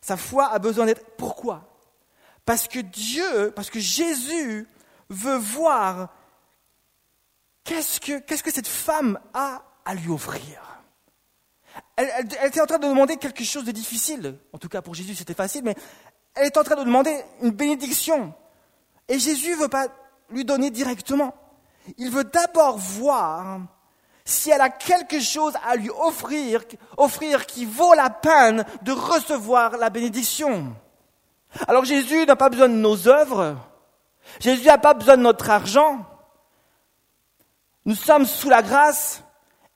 Sa 0.01 0.17
foi 0.17 0.47
a 0.47 0.57
besoin 0.57 0.87
d'être... 0.87 1.05
Pourquoi? 1.17 1.69
Parce 2.45 2.67
que 2.67 2.79
Dieu, 2.79 3.51
parce 3.55 3.69
que 3.69 3.79
Jésus 3.79 4.67
veut 5.09 5.37
voir 5.37 6.09
qu'est-ce 7.69 8.43
que, 8.43 8.51
cette 8.51 8.67
femme 8.67 9.19
a 9.33 9.61
à 9.85 9.95
lui 9.95 10.09
offrir? 10.09 10.61
Elle, 11.95 12.09
elle, 12.41 12.47
était 12.47 12.61
en 12.61 12.65
train 12.65 12.79
de 12.79 12.87
demander 12.87 13.17
quelque 13.17 13.43
chose 13.43 13.65
de 13.65 13.71
difficile. 13.71 14.37
En 14.53 14.57
tout 14.57 14.69
cas, 14.69 14.81
pour 14.81 14.95
Jésus, 14.95 15.15
c'était 15.15 15.33
facile, 15.33 15.63
mais 15.63 15.75
elle 16.35 16.47
est 16.47 16.57
en 16.57 16.63
train 16.63 16.75
de 16.75 16.83
demander 16.83 17.15
une 17.41 17.51
bénédiction. 17.51 18.33
Et 19.07 19.19
Jésus 19.19 19.51
ne 19.51 19.61
veut 19.61 19.67
pas 19.67 19.87
lui 20.29 20.45
donner 20.45 20.71
directement. 20.71 21.35
Il 21.97 22.11
veut 22.11 22.23
d'abord 22.23 22.77
voir 22.77 23.61
si 24.25 24.51
elle 24.51 24.61
a 24.61 24.69
quelque 24.69 25.19
chose 25.19 25.53
à 25.67 25.75
lui 25.75 25.89
offrir, 25.89 26.63
offrir 26.97 27.45
qui 27.45 27.65
vaut 27.65 27.93
la 27.93 28.09
peine 28.09 28.65
de 28.83 28.91
recevoir 28.91 29.77
la 29.77 29.89
bénédiction. 29.89 30.75
Alors 31.67 31.85
Jésus 31.85 32.25
n'a 32.25 32.35
pas 32.35 32.49
besoin 32.49 32.69
de 32.69 32.75
nos 32.75 33.07
œuvres, 33.07 33.57
Jésus 34.39 34.65
n'a 34.65 34.77
pas 34.77 34.93
besoin 34.93 35.17
de 35.17 35.23
notre 35.23 35.49
argent. 35.49 36.05
Nous 37.85 37.95
sommes 37.95 38.25
sous 38.25 38.49
la 38.49 38.61
grâce 38.61 39.23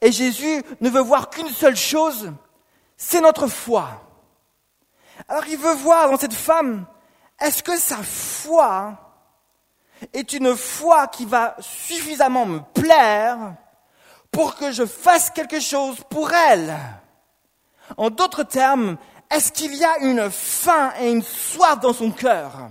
et 0.01 0.11
Jésus 0.11 0.63
ne 0.81 0.89
veut 0.89 1.01
voir 1.01 1.29
qu'une 1.29 1.49
seule 1.49 1.75
chose, 1.75 2.31
c'est 2.97 3.21
notre 3.21 3.47
foi. 3.47 3.87
Alors 5.27 5.45
il 5.47 5.57
veut 5.57 5.75
voir 5.75 6.09
dans 6.09 6.17
cette 6.17 6.33
femme, 6.33 6.85
est-ce 7.39 7.63
que 7.63 7.77
sa 7.77 7.97
foi 8.03 8.97
est 10.11 10.33
une 10.33 10.55
foi 10.55 11.07
qui 11.07 11.25
va 11.25 11.55
suffisamment 11.59 12.45
me 12.45 12.59
plaire 12.59 13.55
pour 14.31 14.55
que 14.55 14.71
je 14.71 14.85
fasse 14.85 15.29
quelque 15.29 15.59
chose 15.59 15.97
pour 16.09 16.31
elle? 16.33 16.75
En 17.97 18.09
d'autres 18.09 18.43
termes, 18.43 18.97
est-ce 19.29 19.51
qu'il 19.51 19.73
y 19.75 19.83
a 19.83 19.99
une 19.99 20.29
faim 20.29 20.91
et 20.99 21.11
une 21.11 21.23
soif 21.23 21.79
dans 21.79 21.93
son 21.93 22.11
cœur? 22.11 22.69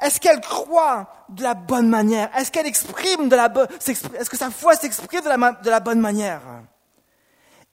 Est-ce 0.00 0.20
qu'elle 0.20 0.40
croit 0.40 1.08
de 1.28 1.42
la 1.42 1.54
bonne 1.54 1.88
manière? 1.88 2.34
Est-ce 2.36 2.50
qu'elle 2.50 2.66
exprime 2.66 3.28
de 3.28 3.36
la 3.36 3.48
bonne 3.48 3.68
Est-ce 3.86 4.30
que 4.30 4.36
sa 4.36 4.50
foi 4.50 4.74
s'exprime 4.76 5.22
de 5.22 5.70
la, 5.70 5.80
bonne 5.80 6.00
manière? 6.00 6.42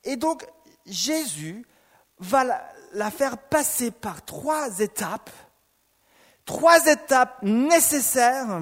Et 0.04 0.16
donc, 0.16 0.46
Jésus 0.86 1.66
va 2.20 2.44
la 2.94 3.12
faire 3.12 3.38
passer 3.38 3.92
par 3.92 4.24
trois 4.24 4.80
étapes, 4.80 5.32
trois 6.46 6.86
étapes 6.86 7.42
nécessaires 7.42 8.62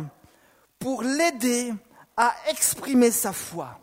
pour 0.80 1.04
l'aider 1.04 1.74
à 2.16 2.34
exprimer 2.50 3.12
sa 3.12 3.34
foi 3.34 3.80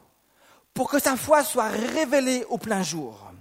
pour 0.77 0.91
que 0.91 0.99
sa 0.99 1.17
foi 1.17 1.43
soit 1.43 1.69
révélée 1.69 2.45
au 2.51 2.59
plein 2.59 2.83
jour. 2.83 3.33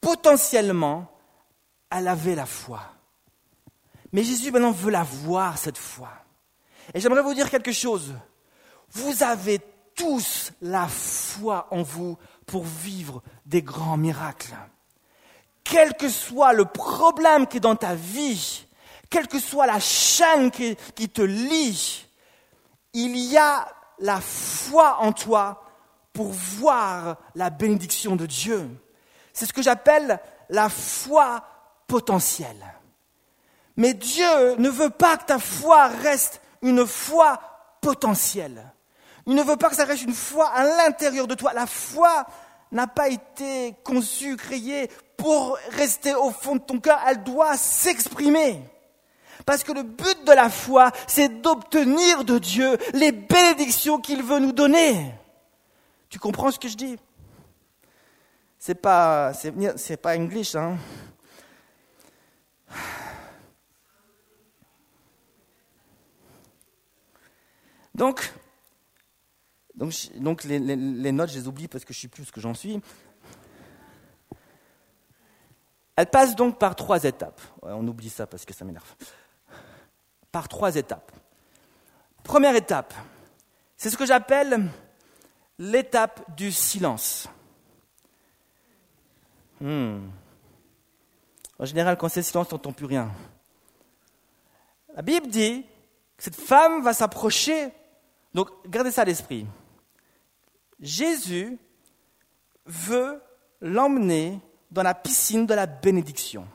Potentiellement, 0.00 1.06
elle 1.88 2.08
avait 2.08 2.34
la 2.34 2.44
foi. 2.44 2.80
Mais 4.14 4.22
Jésus 4.22 4.52
maintenant 4.52 4.70
veut 4.70 4.92
la 4.92 5.02
voir, 5.02 5.58
cette 5.58 5.76
foi. 5.76 6.08
Et 6.94 7.00
j'aimerais 7.00 7.22
vous 7.22 7.34
dire 7.34 7.50
quelque 7.50 7.72
chose. 7.72 8.14
Vous 8.90 9.24
avez 9.24 9.58
tous 9.96 10.52
la 10.62 10.86
foi 10.86 11.66
en 11.72 11.82
vous 11.82 12.16
pour 12.46 12.62
vivre 12.62 13.24
des 13.44 13.60
grands 13.60 13.96
miracles. 13.96 14.54
Quel 15.64 15.94
que 15.94 16.08
soit 16.08 16.52
le 16.52 16.64
problème 16.64 17.48
qui 17.48 17.56
est 17.56 17.60
dans 17.60 17.74
ta 17.74 17.96
vie, 17.96 18.68
quelle 19.10 19.26
que 19.26 19.40
soit 19.40 19.66
la 19.66 19.80
chaîne 19.80 20.52
qui, 20.52 20.76
qui 20.94 21.08
te 21.08 21.22
lie, 21.22 22.06
il 22.92 23.16
y 23.16 23.36
a 23.36 23.66
la 23.98 24.20
foi 24.20 24.98
en 25.00 25.12
toi 25.12 25.64
pour 26.12 26.28
voir 26.28 27.16
la 27.34 27.50
bénédiction 27.50 28.14
de 28.14 28.26
Dieu. 28.26 28.70
C'est 29.32 29.46
ce 29.46 29.52
que 29.52 29.62
j'appelle 29.62 30.20
la 30.50 30.68
foi 30.68 31.42
potentielle. 31.88 32.73
Mais 33.76 33.94
Dieu 33.94 34.56
ne 34.58 34.68
veut 34.68 34.90
pas 34.90 35.16
que 35.16 35.24
ta 35.24 35.38
foi 35.38 35.86
reste 35.86 36.40
une 36.62 36.86
foi 36.86 37.40
potentielle. 37.80 38.72
Il 39.26 39.34
ne 39.34 39.42
veut 39.42 39.56
pas 39.56 39.70
que 39.70 39.76
ça 39.76 39.84
reste 39.84 40.02
une 40.02 40.14
foi 40.14 40.48
à 40.48 40.64
l'intérieur 40.64 41.26
de 41.26 41.34
toi. 41.34 41.52
La 41.52 41.66
foi 41.66 42.26
n'a 42.72 42.86
pas 42.86 43.08
été 43.08 43.74
conçue, 43.84 44.36
créée 44.36 44.90
pour 45.16 45.58
rester 45.70 46.14
au 46.14 46.30
fond 46.30 46.56
de 46.56 46.60
ton 46.60 46.80
cœur. 46.80 47.00
Elle 47.06 47.22
doit 47.22 47.56
s'exprimer. 47.56 48.62
Parce 49.46 49.62
que 49.62 49.72
le 49.72 49.82
but 49.82 50.24
de 50.24 50.32
la 50.32 50.48
foi, 50.48 50.90
c'est 51.06 51.40
d'obtenir 51.40 52.24
de 52.24 52.38
Dieu 52.38 52.78
les 52.92 53.12
bénédictions 53.12 53.98
qu'il 53.98 54.22
veut 54.22 54.38
nous 54.38 54.52
donner. 54.52 55.14
Tu 56.08 56.18
comprends 56.18 56.50
ce 56.50 56.58
que 56.58 56.68
je 56.68 56.76
dis? 56.76 56.96
C'est 58.58 58.74
pas, 58.74 59.32
c'est, 59.34 59.96
pas 59.96 60.16
English, 60.16 60.54
hein 60.54 60.78
Donc, 67.94 68.32
donc, 69.74 69.92
donc 70.16 70.44
les, 70.44 70.58
notes, 70.58 71.30
je 71.30 71.38
les 71.38 71.48
oublie 71.48 71.68
parce 71.68 71.84
que 71.84 71.92
je 71.92 71.98
ne 71.98 72.02
sais 72.02 72.08
plus 72.08 72.24
ce 72.24 72.32
que 72.32 72.40
j'en 72.40 72.54
suis. 72.54 72.80
Elle 75.96 76.06
passe 76.06 76.34
donc 76.34 76.58
par 76.58 76.74
trois 76.74 77.04
étapes. 77.04 77.40
on 77.62 77.86
oublie 77.86 78.10
ça 78.10 78.26
parce 78.26 78.44
que 78.44 78.52
ça 78.52 78.64
m'énerve. 78.64 78.94
Par 80.32 80.48
trois 80.48 80.74
étapes. 80.74 81.12
Première 82.24 82.56
étape, 82.56 82.94
c'est 83.76 83.90
ce 83.90 83.96
que 83.96 84.06
j'appelle 84.06 84.68
l'étape 85.58 86.34
du 86.36 86.50
silence. 86.50 87.28
Hmm. 89.60 90.08
En 91.58 91.64
général, 91.64 91.96
quand 91.96 92.08
c'est 92.08 92.22
silence, 92.22 92.48
on 92.50 92.56
n'entend 92.56 92.72
plus 92.72 92.86
rien. 92.86 93.12
La 94.94 95.02
Bible 95.02 95.28
dit 95.28 95.64
que 96.16 96.24
cette 96.24 96.36
femme 96.36 96.82
va 96.82 96.92
s'approcher. 96.92 97.72
Donc, 98.34 98.50
gardez 98.68 98.90
ça 98.90 99.02
à 99.02 99.04
l'esprit. 99.04 99.46
Jésus 100.80 101.56
veut 102.66 103.22
l'emmener 103.60 104.40
dans 104.70 104.82
la 104.82 104.94
piscine 104.94 105.46
de 105.46 105.54
la 105.54 105.66
bénédiction. 105.66 106.46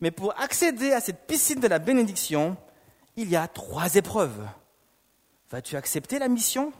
Mais 0.00 0.10
pour 0.10 0.38
accéder 0.40 0.92
à 0.92 1.00
cette 1.00 1.26
piscine 1.26 1.60
de 1.60 1.68
la 1.68 1.78
bénédiction, 1.78 2.56
il 3.16 3.28
y 3.28 3.36
a 3.36 3.48
trois 3.48 3.96
épreuves. 3.96 4.46
Vas-tu 5.50 5.76
accepter 5.76 6.18
la 6.18 6.28
mission? 6.28 6.72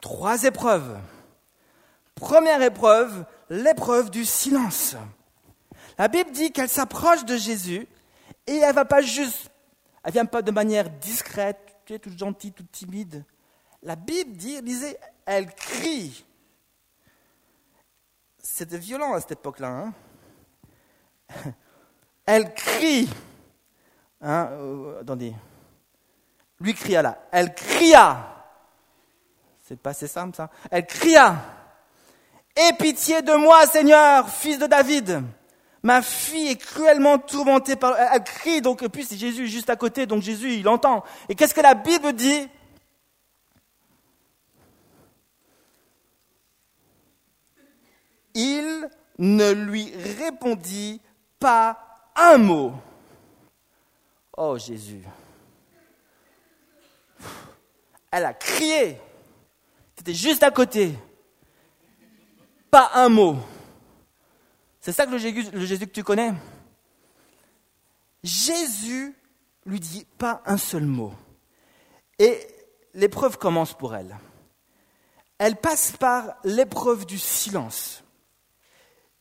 Trois 0.00 0.42
épreuves. 0.42 0.98
Première 2.14 2.60
épreuve, 2.62 3.24
l'épreuve 3.48 4.10
du 4.10 4.24
silence. 4.24 4.96
La 5.96 6.08
Bible 6.08 6.32
dit 6.32 6.52
qu'elle 6.52 6.68
s'approche 6.68 7.24
de 7.24 7.36
Jésus 7.36 7.86
et 8.46 8.56
elle 8.56 8.74
va 8.74 8.84
pas 8.84 9.00
juste, 9.00 9.50
elle 10.02 10.12
vient 10.12 10.26
pas 10.26 10.42
de 10.42 10.50
manière 10.50 10.90
discrète, 10.90 11.63
toute 11.84 12.18
gentille, 12.18 12.52
toute 12.52 12.70
timide. 12.70 13.24
La 13.82 13.96
Bible 13.96 14.36
dit, 14.36 14.60
disait, 14.62 14.98
elle 15.26 15.54
crie. 15.54 16.24
C'était 18.38 18.78
violent 18.78 19.14
à 19.14 19.20
cette 19.20 19.32
époque-là. 19.32 19.68
Hein. 19.68 19.92
elle 22.26 22.54
crie. 22.54 23.08
Hein, 24.20 24.48
euh, 24.52 25.00
attendez. 25.00 25.34
Lui 26.60 26.74
cria 26.74 27.02
là. 27.02 27.26
Elle 27.30 27.54
cria. 27.54 28.30
C'est 29.60 29.78
pas 29.78 29.90
assez 29.90 30.08
simple 30.08 30.36
ça. 30.36 30.50
Elle 30.70 30.86
cria 30.86 31.42
Aie 32.56 32.72
pitié 32.78 33.20
de 33.20 33.32
moi, 33.32 33.66
Seigneur, 33.66 34.28
fils 34.28 34.58
de 34.58 34.66
David. 34.66 35.24
Ma 35.84 36.00
fille 36.00 36.48
est 36.48 36.56
cruellement 36.56 37.18
tourmentée 37.18 37.76
par. 37.76 37.94
Elle 37.98 38.24
crie, 38.24 38.62
donc, 38.62 38.88
puis 38.88 39.04
c'est 39.04 39.18
Jésus 39.18 39.48
juste 39.48 39.68
à 39.68 39.76
côté, 39.76 40.06
donc 40.06 40.22
Jésus, 40.22 40.54
il 40.54 40.66
entend. 40.66 41.04
Et 41.28 41.34
qu'est-ce 41.34 41.52
que 41.52 41.60
la 41.60 41.74
Bible 41.74 42.14
dit? 42.14 42.48
Il 48.32 48.88
ne 49.18 49.52
lui 49.52 49.92
répondit 50.18 51.02
pas 51.38 51.78
un 52.16 52.38
mot. 52.38 52.72
Oh 54.38 54.56
Jésus. 54.56 55.04
Elle 58.10 58.24
a 58.24 58.32
crié. 58.32 58.98
C'était 59.98 60.14
juste 60.14 60.42
à 60.42 60.50
côté. 60.50 60.94
pas 62.70 62.90
un 62.94 63.10
mot. 63.10 63.36
C'est 64.84 64.92
ça 64.92 65.06
que 65.06 65.12
le 65.12 65.16
Jésus, 65.18 65.86
que 65.86 65.92
tu 65.92 66.04
connais? 66.04 66.34
Jésus 68.22 69.16
lui 69.64 69.80
dit 69.80 70.06
pas 70.18 70.42
un 70.44 70.58
seul 70.58 70.84
mot. 70.84 71.14
Et 72.18 72.38
l'épreuve 72.92 73.38
commence 73.38 73.72
pour 73.72 73.96
elle. 73.96 74.14
Elle 75.38 75.56
passe 75.56 75.92
par 75.92 76.36
l'épreuve 76.44 77.06
du 77.06 77.18
silence. 77.18 78.04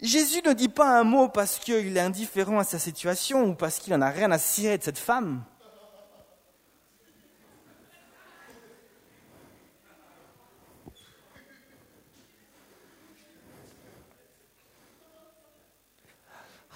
Jésus 0.01 0.41
ne 0.45 0.51
dit 0.51 0.67
pas 0.67 0.99
un 0.99 1.05
mot 1.05 1.29
parce 1.29 1.59
qu'il 1.59 1.95
est 1.95 2.01
indifférent 2.01 2.59
à 2.59 2.65
sa 2.65 2.77
situation 2.77 3.45
ou 3.45 3.55
parce 3.55 3.79
qu'il 3.79 3.93
n'en 3.93 4.01
a 4.01 4.09
rien 4.09 4.31
à 4.31 4.39
cirer 4.39 4.77
de 4.77 4.83
cette 4.83 4.99
femme. 4.99 5.45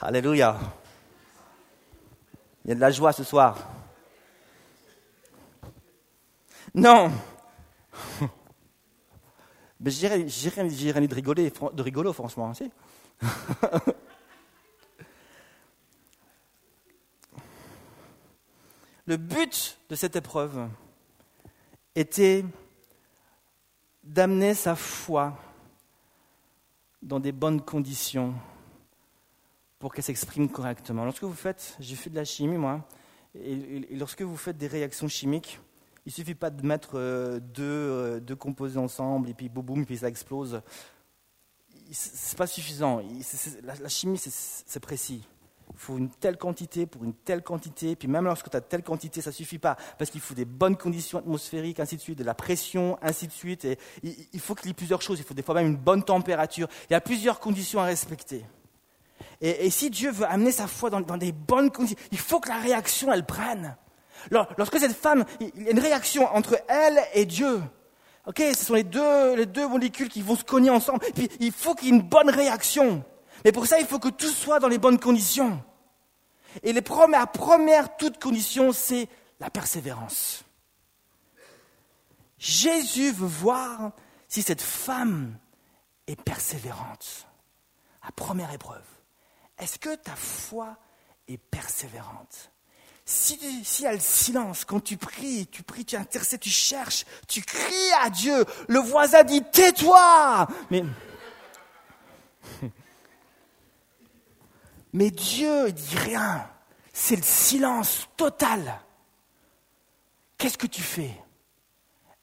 Alléluia. 0.01 0.60
Il 2.63 2.69
y 2.69 2.71
a 2.71 2.75
de 2.75 2.79
la 2.79 2.91
joie 2.91 3.13
ce 3.13 3.23
soir. 3.23 3.57
Non. 6.75 7.12
Mais 9.79 9.89
j'ai 9.89 10.07
rien 10.07 10.65
de 10.65 11.15
rigoler, 11.15 11.51
de 11.73 11.81
rigolo, 11.81 12.13
franchement. 12.13 12.53
Le 19.07 19.17
but 19.17 19.79
de 19.89 19.95
cette 19.95 20.15
épreuve 20.15 20.67
était 21.95 22.45
d'amener 24.03 24.53
sa 24.53 24.75
foi 24.75 25.36
dans 27.01 27.19
des 27.19 27.31
bonnes 27.31 27.62
conditions 27.62 28.36
pour 29.88 29.93
qu'elle 29.93 30.04
s'exprime 30.04 30.50
correctement. 30.50 31.06
Lorsque 31.06 31.23
vous 31.23 31.32
faites, 31.32 31.78
j'ai 31.80 31.95
fait 31.95 32.10
de 32.10 32.17
la 32.17 32.26
chimie 32.26 32.58
moi, 32.58 32.86
et, 33.34 33.88
lorsque 33.95 34.21
vous 34.21 34.36
faites 34.36 34.58
des 34.58 34.67
réactions 34.67 35.08
chimiques, 35.08 35.62
il 36.06 36.10
ne 36.10 36.12
suffit 36.12 36.36
pas 36.36 36.50
de 36.50 36.67
mettre 36.67 36.95
euh, 36.95 37.39
euh, 37.60 38.19
deux, 38.19 38.36
composés 38.36 38.80
ensemble 38.80 39.30
et 39.30 39.34
puis 39.34 39.47
boum 39.47 39.63
boum, 39.63 39.86
puis 39.86 40.00
ça 40.00 40.10
explose. 40.10 40.62
Ce 41.89 42.34
n'est 42.34 42.38
pas 42.38 42.47
suffisant. 42.47 43.02
la, 43.63 43.88
chimie, 43.88 44.17
c'est 44.17 44.80
précis. 44.82 45.26
Il 45.71 45.80
faut 45.80 45.97
une 45.97 46.10
telle 46.10 46.36
quantité 46.36 46.86
pour 46.86 47.06
une 47.06 47.13
telle 47.13 47.41
quantité. 47.41 47.95
Puis 47.95 48.10
même 48.10 48.26
lorsque 48.26 48.50
tu 48.50 48.58
as 48.58 48.62
telle 48.62 48.84
quantité, 48.84 49.21
ça 49.21 49.30
ne 49.30 49.36
suffit 49.36 49.58
pas. 49.58 49.78
Parce 49.97 50.12
qu'il 50.12 50.19
faut 50.19 50.34
des 50.34 50.43
bonnes 50.43 50.76
conditions 50.76 51.19
atmosphériques, 51.19 51.80
ainsi 51.80 51.95
de 51.95 52.02
suite, 52.02 52.17
de 52.17 52.26
la 52.26 52.36
pression, 52.36 52.97
ainsi 53.02 53.28
de 53.28 53.32
suite. 53.32 53.63
Et 53.63 53.80
il 54.04 54.39
faut 54.41 54.54
qu'il 54.54 54.67
y 54.67 54.71
ait 54.71 54.73
plusieurs 54.73 55.02
choses. 55.02 55.17
Il 55.19 55.23
faut 55.23 55.34
des 55.34 55.43
fois 55.43 55.56
même 55.56 55.67
une 55.67 55.78
bonne 55.78 56.04
température. 56.04 56.67
Il 56.89 56.93
y 56.93 56.95
a 56.97 57.00
plusieurs 57.00 57.39
conditions 57.39 57.80
à 57.80 57.86
respecter. 57.86 58.43
Et, 59.41 59.69
si 59.69 59.89
Dieu 59.89 60.12
veut 60.12 60.25
amener 60.25 60.51
sa 60.51 60.67
foi 60.67 60.89
dans, 60.89 61.01
des 61.17 61.32
bonnes 61.32 61.71
conditions, 61.71 61.97
il 62.12 62.17
faut 62.17 62.39
que 62.39 62.49
la 62.49 62.58
réaction, 62.58 63.12
elle 63.13 63.25
prenne. 63.25 63.75
Lorsque 64.32 64.80
cette 64.80 64.95
femme, 64.95 65.25
il 65.39 65.63
y 65.63 65.67
a 65.67 65.71
une 65.71 65.80
réaction 65.80 66.25
entre 66.36 66.60
elle 66.67 66.99
et 67.13 67.25
Dieu. 67.25 67.62
Ok, 68.25 68.39
ce 68.39 68.65
sont 68.65 68.73
les 68.73 68.84
deux, 68.84 69.36
les 69.36 69.45
deux 69.45 69.67
molécules 69.67 70.10
qui 70.10 70.21
vont 70.21 70.36
se 70.36 70.43
cogner 70.43 70.69
ensemble. 70.69 70.99
Puis, 71.15 71.30
il 71.39 71.51
faut 71.51 71.75
qu'il 71.75 71.88
y 71.88 71.91
ait 71.91 71.95
une 71.95 72.01
bonne 72.01 72.30
réaction. 72.30 73.03
Mais 73.45 73.51
pour 73.51 73.67
ça, 73.67 73.80
il 73.80 73.86
faut 73.86 73.99
que 73.99 74.10
tout 74.10 74.27
soit 74.27 74.60
dans 74.60 74.67
les 74.67 74.77
bonnes 74.77 74.99
conditions. 74.99 75.63
Et 76.63 76.73
les 76.73 76.82
premières, 76.82 77.21
la 77.21 77.27
première 77.27 77.95
toute 77.97 78.19
condition, 78.21 78.73
c'est 78.73 79.08
la 79.39 79.49
persévérance. 79.49 80.43
Jésus 82.38 83.12
veut 83.12 83.27
voir 83.27 83.91
si 84.27 84.41
cette 84.41 84.62
femme 84.62 85.38
est 86.08 86.21
persévérante. 86.21 87.27
La 88.03 88.12
première 88.12 88.51
épreuve. 88.53 88.84
Est-ce 89.58 89.80
que 89.80 89.96
ta 89.96 90.15
foi 90.15 90.78
est 91.28 91.38
persévérante? 91.38 92.52
Si, 93.06 93.39
y 93.82 93.86
a 93.86 93.93
le 93.93 94.00
silence, 94.00 94.65
quand 94.65 94.82
tu 94.82 94.98
pries, 94.98 95.48
tu 95.48 95.63
pries, 95.63 95.86
tu 95.86 95.96
intercèdes, 95.96 96.41
tu 96.41 96.50
cherches, 96.50 97.06
tu 97.28 97.41
cries 97.41 97.93
à 98.02 98.10
Dieu, 98.10 98.43
le 98.67 98.80
voisin 98.80 99.24
dit 99.24 99.41
tais-toi 99.43 100.48
Mais, 100.70 100.84
mais 104.93 105.10
Dieu 105.10 105.72
dit 105.72 105.98
rien. 105.98 106.50
C'est 106.91 107.15
le 107.15 107.24
silence 107.24 108.10
total. 108.17 108.82
Qu'est-ce 110.38 110.58
que 110.58 110.67
tu 110.67 110.82
fais? 110.82 111.15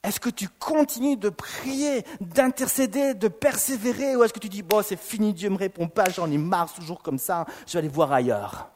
Est-ce 0.04 0.20
que 0.20 0.28
tu 0.28 0.48
continues 0.50 1.16
de 1.16 1.30
prier, 1.30 2.04
d'intercéder, 2.20 3.14
de 3.14 3.28
persévérer, 3.28 4.14
ou 4.14 4.22
est-ce 4.22 4.34
que 4.34 4.38
tu 4.38 4.50
dis, 4.50 4.62
bon, 4.62 4.82
c'est 4.82 5.00
fini, 5.00 5.32
Dieu 5.32 5.48
ne 5.48 5.54
me 5.54 5.58
répond 5.58 5.88
pas, 5.88 6.04
j'en 6.10 6.30
ai 6.30 6.36
marre, 6.36 6.72
toujours 6.72 7.02
comme 7.02 7.18
ça, 7.18 7.46
je 7.66 7.72
vais 7.72 7.78
aller 7.78 7.88
voir 7.88 8.12
ailleurs? 8.12 8.68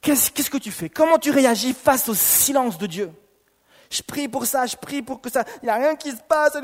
Qu'est-ce 0.00 0.50
que 0.50 0.58
tu 0.58 0.72
fais? 0.72 0.88
Comment 0.90 1.18
tu 1.18 1.30
réagis 1.30 1.72
face 1.72 2.08
au 2.08 2.14
silence 2.14 2.76
de 2.76 2.86
Dieu? 2.86 3.12
Je 3.88 4.02
prie 4.02 4.26
pour 4.26 4.46
ça, 4.46 4.66
je 4.66 4.76
prie 4.76 5.00
pour 5.00 5.20
que 5.20 5.30
ça, 5.30 5.44
il 5.62 5.66
n'y 5.66 5.70
a 5.70 5.76
rien 5.76 5.94
qui 5.94 6.10
se 6.10 6.22
passe. 6.28 6.58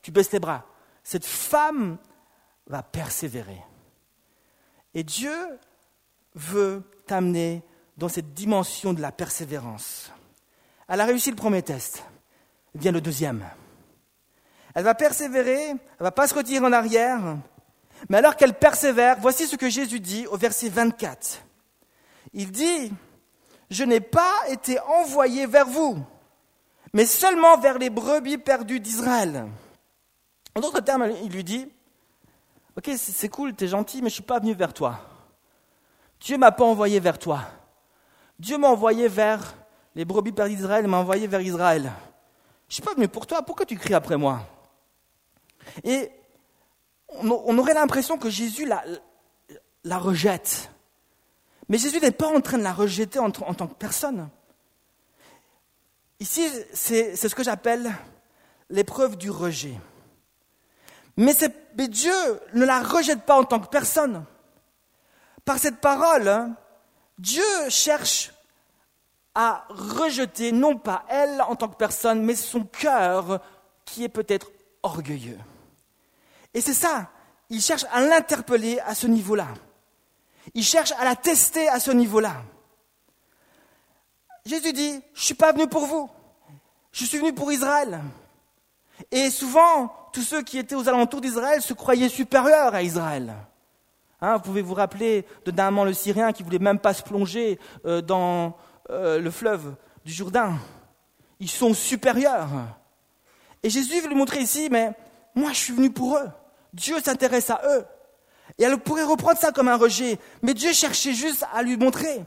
Tu 0.00 0.10
baisses 0.10 0.30
tes 0.30 0.40
bras. 0.40 0.64
Cette 1.04 1.26
femme 1.26 1.98
va 2.66 2.82
persévérer. 2.82 3.62
Et 4.94 5.04
Dieu 5.04 5.36
veut 6.34 6.82
t'amener 7.06 7.62
dans 7.98 8.08
cette 8.08 8.32
dimension 8.32 8.94
de 8.94 9.02
la 9.02 9.12
persévérance. 9.12 10.10
Elle 10.88 11.02
a 11.02 11.04
réussi 11.04 11.28
le 11.30 11.36
premier 11.36 11.62
test 11.62 12.02
vient 12.74 12.92
le 12.92 13.00
deuxième. 13.00 13.44
Elle 14.74 14.84
va 14.84 14.94
persévérer, 14.94 15.70
elle 15.70 15.78
ne 16.00 16.04
va 16.04 16.12
pas 16.12 16.28
se 16.28 16.34
retirer 16.34 16.64
en 16.64 16.72
arrière, 16.72 17.36
mais 18.08 18.18
alors 18.18 18.36
qu'elle 18.36 18.54
persévère, 18.54 19.18
voici 19.20 19.46
ce 19.46 19.56
que 19.56 19.68
Jésus 19.68 20.00
dit 20.00 20.26
au 20.26 20.36
verset 20.36 20.68
24. 20.68 21.42
Il 22.32 22.52
dit, 22.52 22.92
je 23.70 23.84
n'ai 23.84 24.00
pas 24.00 24.34
été 24.48 24.78
envoyé 24.80 25.46
vers 25.46 25.66
vous, 25.66 25.98
mais 26.92 27.06
seulement 27.06 27.58
vers 27.58 27.78
les 27.78 27.90
brebis 27.90 28.38
perdues 28.38 28.80
d'Israël. 28.80 29.46
En 30.54 30.60
d'autres 30.60 30.80
termes, 30.80 31.10
il 31.22 31.32
lui 31.32 31.44
dit, 31.44 31.68
ok, 32.76 32.90
c'est 32.96 33.28
cool, 33.28 33.54
tu 33.54 33.64
es 33.64 33.68
gentil, 33.68 33.96
mais 33.96 34.08
je 34.08 34.14
ne 34.14 34.14
suis 34.14 34.22
pas 34.22 34.38
venu 34.38 34.54
vers 34.54 34.72
toi. 34.72 35.00
Dieu 36.20 36.38
m'a 36.38 36.52
pas 36.52 36.64
envoyé 36.64 37.00
vers 37.00 37.18
toi. 37.18 37.40
Dieu 38.38 38.58
m'a 38.58 38.68
envoyé 38.68 39.08
vers 39.08 39.54
les 39.94 40.04
brebis 40.04 40.32
perdues 40.32 40.56
d'Israël, 40.56 40.86
m'a 40.86 40.98
envoyé 40.98 41.26
vers 41.26 41.40
Israël. 41.40 41.90
Je 42.68 42.74
suis 42.74 42.82
pas 42.82 42.94
venu 42.94 43.08
pour 43.08 43.26
toi, 43.26 43.42
pourquoi 43.42 43.64
tu 43.64 43.76
cries 43.76 43.94
après 43.94 44.16
moi? 44.16 44.46
Et 45.84 46.10
on, 47.08 47.58
aurait 47.58 47.74
l'impression 47.74 48.18
que 48.18 48.28
Jésus 48.28 48.66
la, 48.66 49.98
rejette. 49.98 50.70
Mais 51.68 51.78
Jésus 51.78 52.00
n'est 52.00 52.10
pas 52.10 52.28
en 52.28 52.40
train 52.40 52.58
de 52.58 52.62
la 52.62 52.72
rejeter 52.72 53.18
en, 53.18 53.30
tant 53.30 53.66
que 53.66 53.74
personne. 53.74 54.28
Ici, 56.20 56.48
c'est 56.72 57.16
ce 57.16 57.34
que 57.34 57.42
j'appelle 57.42 57.90
l'épreuve 58.68 59.16
du 59.16 59.30
rejet. 59.30 59.74
Mais, 61.16 61.34
mais, 61.76 61.88
Dieu 61.88 62.12
ne 62.54 62.64
la 62.64 62.82
rejette 62.82 63.22
pas 63.22 63.38
en 63.38 63.44
tant 63.44 63.60
que 63.60 63.68
personne. 63.68 64.24
Par 65.44 65.58
cette 65.58 65.80
parole, 65.80 66.28
hein, 66.28 66.54
Dieu 67.18 67.42
cherche 67.70 68.32
à 69.40 69.64
rejeter 69.68 70.50
non 70.50 70.76
pas 70.76 71.04
elle 71.08 71.40
en 71.42 71.54
tant 71.54 71.68
que 71.68 71.76
personne, 71.76 72.24
mais 72.24 72.34
son 72.34 72.64
cœur 72.64 73.40
qui 73.84 74.02
est 74.02 74.08
peut-être 74.08 74.50
orgueilleux. 74.82 75.38
Et 76.54 76.60
c'est 76.60 76.74
ça, 76.74 77.08
il 77.48 77.60
cherche 77.60 77.84
à 77.92 78.00
l'interpeller 78.00 78.80
à 78.80 78.96
ce 78.96 79.06
niveau-là. 79.06 79.46
Il 80.54 80.64
cherche 80.64 80.90
à 80.98 81.04
la 81.04 81.14
tester 81.14 81.68
à 81.68 81.78
ce 81.78 81.92
niveau-là. 81.92 82.34
Jésus 84.44 84.72
dit, 84.72 84.90
je 85.14 85.20
ne 85.20 85.24
suis 85.24 85.34
pas 85.34 85.52
venu 85.52 85.68
pour 85.68 85.86
vous, 85.86 86.10
je 86.90 87.04
suis 87.04 87.18
venu 87.18 87.32
pour 87.32 87.52
Israël. 87.52 88.00
Et 89.12 89.30
souvent, 89.30 89.94
tous 90.12 90.22
ceux 90.22 90.42
qui 90.42 90.58
étaient 90.58 90.74
aux 90.74 90.88
alentours 90.88 91.20
d'Israël 91.20 91.62
se 91.62 91.74
croyaient 91.74 92.08
supérieurs 92.08 92.74
à 92.74 92.82
Israël. 92.82 93.36
Hein, 94.20 94.38
vous 94.38 94.42
pouvez 94.42 94.62
vous 94.62 94.74
rappeler 94.74 95.24
de 95.44 95.52
Naaman 95.52 95.84
le 95.84 95.92
Syrien 95.92 96.32
qui 96.32 96.42
voulait 96.42 96.58
même 96.58 96.80
pas 96.80 96.92
se 96.92 97.04
plonger 97.04 97.60
euh, 97.86 98.00
dans, 98.00 98.56
euh, 98.90 99.20
le 99.20 99.30
fleuve 99.30 99.74
du 100.04 100.12
Jourdain. 100.12 100.58
Ils 101.40 101.50
sont 101.50 101.74
supérieurs. 101.74 102.48
Et 103.62 103.70
Jésus 103.70 104.00
veut 104.00 104.08
lui 104.08 104.14
montrer 104.14 104.40
ici, 104.40 104.68
mais 104.70 104.92
moi 105.34 105.52
je 105.52 105.58
suis 105.58 105.72
venu 105.72 105.90
pour 105.90 106.16
eux. 106.16 106.28
Dieu 106.72 107.00
s'intéresse 107.00 107.50
à 107.50 107.60
eux. 107.66 107.84
Et 108.58 108.64
elle 108.64 108.78
pourrait 108.78 109.04
reprendre 109.04 109.38
ça 109.38 109.52
comme 109.52 109.68
un 109.68 109.76
rejet. 109.76 110.18
Mais 110.42 110.54
Dieu 110.54 110.72
cherchait 110.72 111.12
juste 111.12 111.44
à 111.52 111.62
lui 111.62 111.76
montrer 111.76 112.24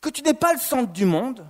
que 0.00 0.08
tu 0.08 0.22
n'es 0.22 0.34
pas 0.34 0.52
le 0.52 0.58
centre 0.58 0.92
du 0.92 1.04
monde. 1.04 1.46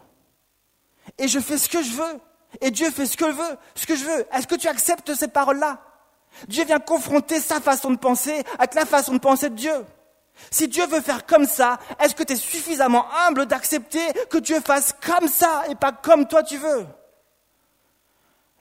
Et 1.19 1.29
je 1.29 1.39
fais 1.39 1.59
ce 1.59 1.69
que 1.69 1.83
je 1.83 1.93
veux. 1.93 2.21
Et 2.61 2.71
Dieu 2.71 2.91
fait 2.91 3.07
ce 3.07 3.17
que 3.17 3.31
je. 3.31 3.37
Ce 3.75 3.87
que 3.87 3.95
je 3.95 4.05
veux. 4.05 4.27
Est-ce 4.33 4.47
que 4.47 4.57
tu 4.57 4.69
acceptes 4.69 5.15
ces 5.15 5.29
paroles-là? 5.29 5.79
Dieu 6.49 6.65
vient 6.65 6.79
confronter 6.79 7.41
sa 7.41 7.61
façon 7.61 7.91
de 7.91 7.99
penser 7.99 8.43
avec 8.59 8.75
la 8.75 8.87
façon 8.87 9.15
de 9.15 9.19
penser 9.19 9.51
de 9.51 9.57
Dieu. 9.57 9.85
Si 10.51 10.69
Dieu 10.69 10.87
veut 10.87 11.01
faire 11.01 11.27
comme 11.27 11.47
ça, 11.47 11.79
est-ce 11.99 12.15
que 12.15 12.23
tu 12.23 12.33
es 12.33 12.37
suffisamment 12.37 13.07
humble 13.27 13.47
d'accepter 13.47 14.05
que 14.29 14.39
Dieu 14.39 14.61
fasse 14.61 14.95
comme 15.05 15.29
ça 15.29 15.65
et 15.69 15.75
pas 15.75 15.93
comme 15.93 16.27
toi 16.27 16.43
tu 16.43 16.57
veux? 16.57 16.87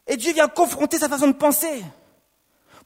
Et 0.08 0.18
Dieu 0.18 0.34
vient 0.34 0.48
confronter 0.48 0.98
sa 0.98 1.08
façon 1.08 1.28
de 1.28 1.34
penser 1.34 1.84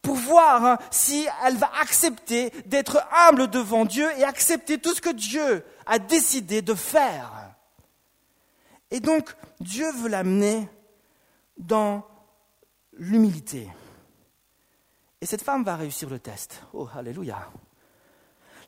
pour 0.01 0.15
voir 0.15 0.65
hein, 0.65 0.77
si 0.91 1.25
elle 1.45 1.55
va 1.55 1.71
accepter 1.81 2.51
d'être 2.65 3.01
humble 3.27 3.47
devant 3.47 3.85
Dieu 3.85 4.07
et 4.17 4.23
accepter 4.23 4.77
tout 4.77 4.93
ce 4.93 5.01
que 5.01 5.09
Dieu 5.09 5.65
a 5.85 5.97
décidé 5.97 6.61
de 6.61 6.75
faire. 6.75 7.31
Et 8.91 8.99
donc, 8.99 9.33
Dieu 9.59 9.89
veut 9.93 10.09
l'amener 10.09 10.69
dans 11.57 12.05
l'humilité. 12.91 13.69
Et 15.21 15.25
cette 15.25 15.41
femme 15.41 15.63
va 15.63 15.77
réussir 15.77 16.09
le 16.09 16.19
test. 16.19 16.61
Oh, 16.73 16.87
alléluia. 16.93 17.49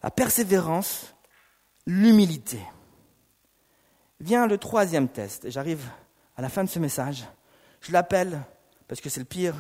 La 0.06 0.12
persévérance, 0.12 1.16
l'humilité. 1.88 2.60
Vient 4.20 4.46
le 4.46 4.60
troisième 4.60 5.10
test. 5.10 5.46
Et 5.46 5.52
j'arrive 5.52 5.84
à 6.38 6.44
la 6.44 6.50
fin 6.50 6.64
de 6.64 6.70
ce 6.70 6.78
message. 6.78 7.26
Je 7.82 7.92
l'appelle, 7.92 8.40
parce 8.88 9.02
que 9.02 9.10
c'est 9.10 9.20
le 9.20 9.26
pire, 9.26 9.56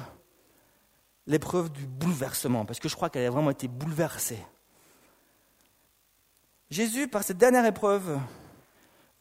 l'épreuve 1.25 1.71
du 1.71 1.88
bouleversement, 1.88 2.63
parce 2.63 2.79
que 2.79 2.88
je 2.88 2.95
crois 2.95 3.10
qu'elle 3.10 3.25
a 3.25 3.31
vraiment 3.31 3.49
été 3.49 3.67
bouleversée. 3.67 4.38
Jésus, 6.69 7.08
par 7.08 7.23
cette 7.23 7.39
dernière 7.39 7.65
épreuve, 7.65 8.19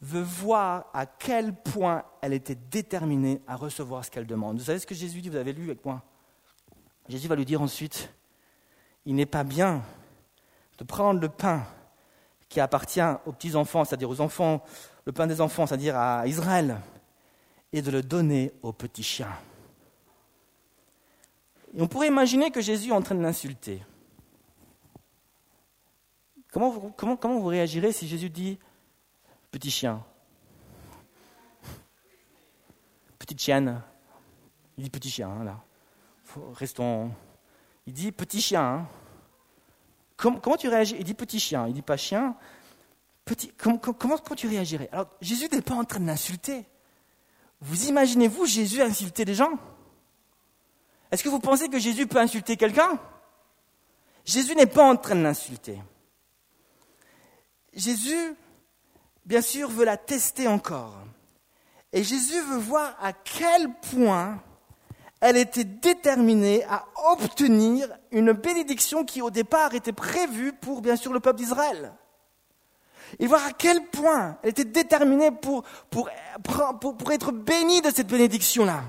veut 0.01 0.21
voir 0.21 0.91
à 0.93 1.07
quel 1.07 1.55
point 1.55 2.03
elle 2.21 2.33
était 2.33 2.53
déterminée 2.53 3.41
à 3.47 3.55
recevoir 3.55 4.05
ce 4.05 4.11
qu'elle 4.11 4.27
demande. 4.27 4.59
Vous 4.59 4.65
savez 4.65 4.77
ce 4.77 4.85
que 4.85 4.93
Jésus 4.93 5.21
dit, 5.21 5.29
vous 5.29 5.37
avez 5.37 5.53
lu 5.53 5.63
avec 5.63 5.83
moi 5.85 6.03
Jésus 7.09 7.27
va 7.27 7.35
lui 7.35 7.45
dire 7.45 7.63
ensuite, 7.63 8.13
il 9.05 9.15
n'est 9.15 9.25
pas 9.25 9.43
bien 9.43 9.81
de 10.77 10.83
prendre 10.83 11.19
le 11.19 11.29
pain 11.29 11.63
qui 12.49 12.59
appartient 12.59 13.01
aux 13.25 13.31
petits-enfants, 13.31 13.85
c'est-à-dire 13.85 14.09
aux 14.09 14.21
enfants, 14.21 14.63
le 15.05 15.11
pain 15.11 15.27
des 15.27 15.41
enfants, 15.41 15.65
c'est-à-dire 15.65 15.95
à 15.95 16.27
Israël, 16.27 16.77
et 17.73 17.81
de 17.81 17.91
le 17.91 18.01
donner 18.01 18.53
aux 18.61 18.73
petits 18.73 19.03
chiens. 19.03 19.33
On 21.77 21.87
pourrait 21.87 22.07
imaginer 22.07 22.51
que 22.51 22.61
Jésus 22.61 22.89
est 22.89 22.93
en 22.93 23.01
train 23.01 23.15
de 23.15 23.21
l'insulter. 23.21 23.83
Comment 26.51 26.69
vous, 26.69 26.93
comment, 26.95 27.17
comment 27.17 27.39
vous 27.39 27.47
réagirez 27.47 27.91
si 27.91 28.07
Jésus 28.07 28.29
dit 28.29 28.57
petit 29.51 29.71
chien? 29.71 30.01
Petite 33.19 33.41
chienne 33.41 33.81
Il 34.77 34.85
dit 34.85 34.89
petit 34.89 35.09
chien, 35.09 35.29
hein, 35.29 35.43
là. 35.43 35.59
Restons. 36.53 37.11
Il 37.85 37.93
dit 37.93 38.11
petit 38.11 38.39
chien. 38.39 38.61
Hein. 38.63 38.87
Comment, 40.17 40.57
tu 40.57 40.69
réagis? 40.69 40.95
Il 40.97 41.03
dit 41.03 41.13
petit 41.13 41.39
chien, 41.39 41.67
il 41.67 41.73
dit 41.73 41.81
pas 41.81 41.97
chien. 41.97 42.35
Petit, 43.25 43.51
comment, 43.57 43.77
comment, 43.77 44.17
comment 44.17 44.35
tu 44.35 44.47
réagirais? 44.47 44.89
Alors, 44.91 45.09
Jésus 45.19 45.47
n'est 45.51 45.61
pas 45.61 45.73
en 45.73 45.83
train 45.83 45.99
de 45.99 46.05
l'insulter. 46.05 46.65
Vous 47.59 47.87
imaginez-vous 47.87 48.45
Jésus 48.45 48.81
insulter 48.81 49.25
des 49.25 49.35
gens? 49.35 49.57
Est-ce 51.11 51.23
que 51.23 51.29
vous 51.29 51.39
pensez 51.39 51.69
que 51.69 51.79
Jésus 51.79 52.07
peut 52.07 52.19
insulter 52.19 52.57
quelqu'un? 52.57 52.99
Jésus 54.25 54.55
n'est 54.55 54.65
pas 54.65 54.83
en 54.83 54.95
train 54.95 55.15
de 55.15 55.21
l'insulter. 55.21 55.81
Jésus, 57.73 58.35
bien 59.25 59.41
sûr, 59.41 59.69
veut 59.69 59.85
la 59.85 59.97
tester 59.97 60.47
encore. 60.47 60.95
Et 61.91 62.03
Jésus 62.03 62.41
veut 62.41 62.57
voir 62.57 62.95
à 63.01 63.13
quel 63.13 63.73
point 63.91 64.41
elle 65.27 65.37
était 65.37 65.63
déterminée 65.63 66.63
à 66.65 66.85
obtenir 67.11 67.87
une 68.11 68.31
bénédiction 68.33 69.03
qui 69.03 69.23
au 69.23 69.31
départ 69.31 69.73
était 69.73 69.91
prévue 69.91 70.53
pour, 70.53 70.81
bien 70.81 70.95
sûr, 70.95 71.11
le 71.11 71.19
peuple 71.19 71.39
d'Israël. 71.39 71.93
Et 73.17 73.25
voir 73.25 73.43
à 73.43 73.51
quel 73.51 73.87
point 73.87 74.37
elle 74.43 74.51
était 74.51 74.65
déterminée 74.65 75.31
pour, 75.31 75.63
être 77.11 77.31
bénie 77.31 77.81
de 77.81 77.89
cette 77.89 78.05
bénédiction-là. 78.05 78.83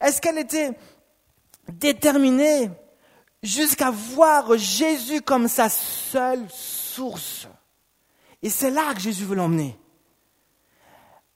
Est-ce 0.00 0.20
qu'elle 0.20 0.38
était 0.38 0.70
déterminé 1.68 2.70
jusqu'à 3.42 3.90
voir 3.90 4.56
Jésus 4.56 5.20
comme 5.20 5.48
sa 5.48 5.68
seule 5.68 6.46
source? 6.48 7.48
Et 8.40 8.50
c'est 8.50 8.70
là 8.70 8.94
que 8.94 9.00
Jésus 9.00 9.24
veut 9.24 9.34
l'emmener. 9.34 9.76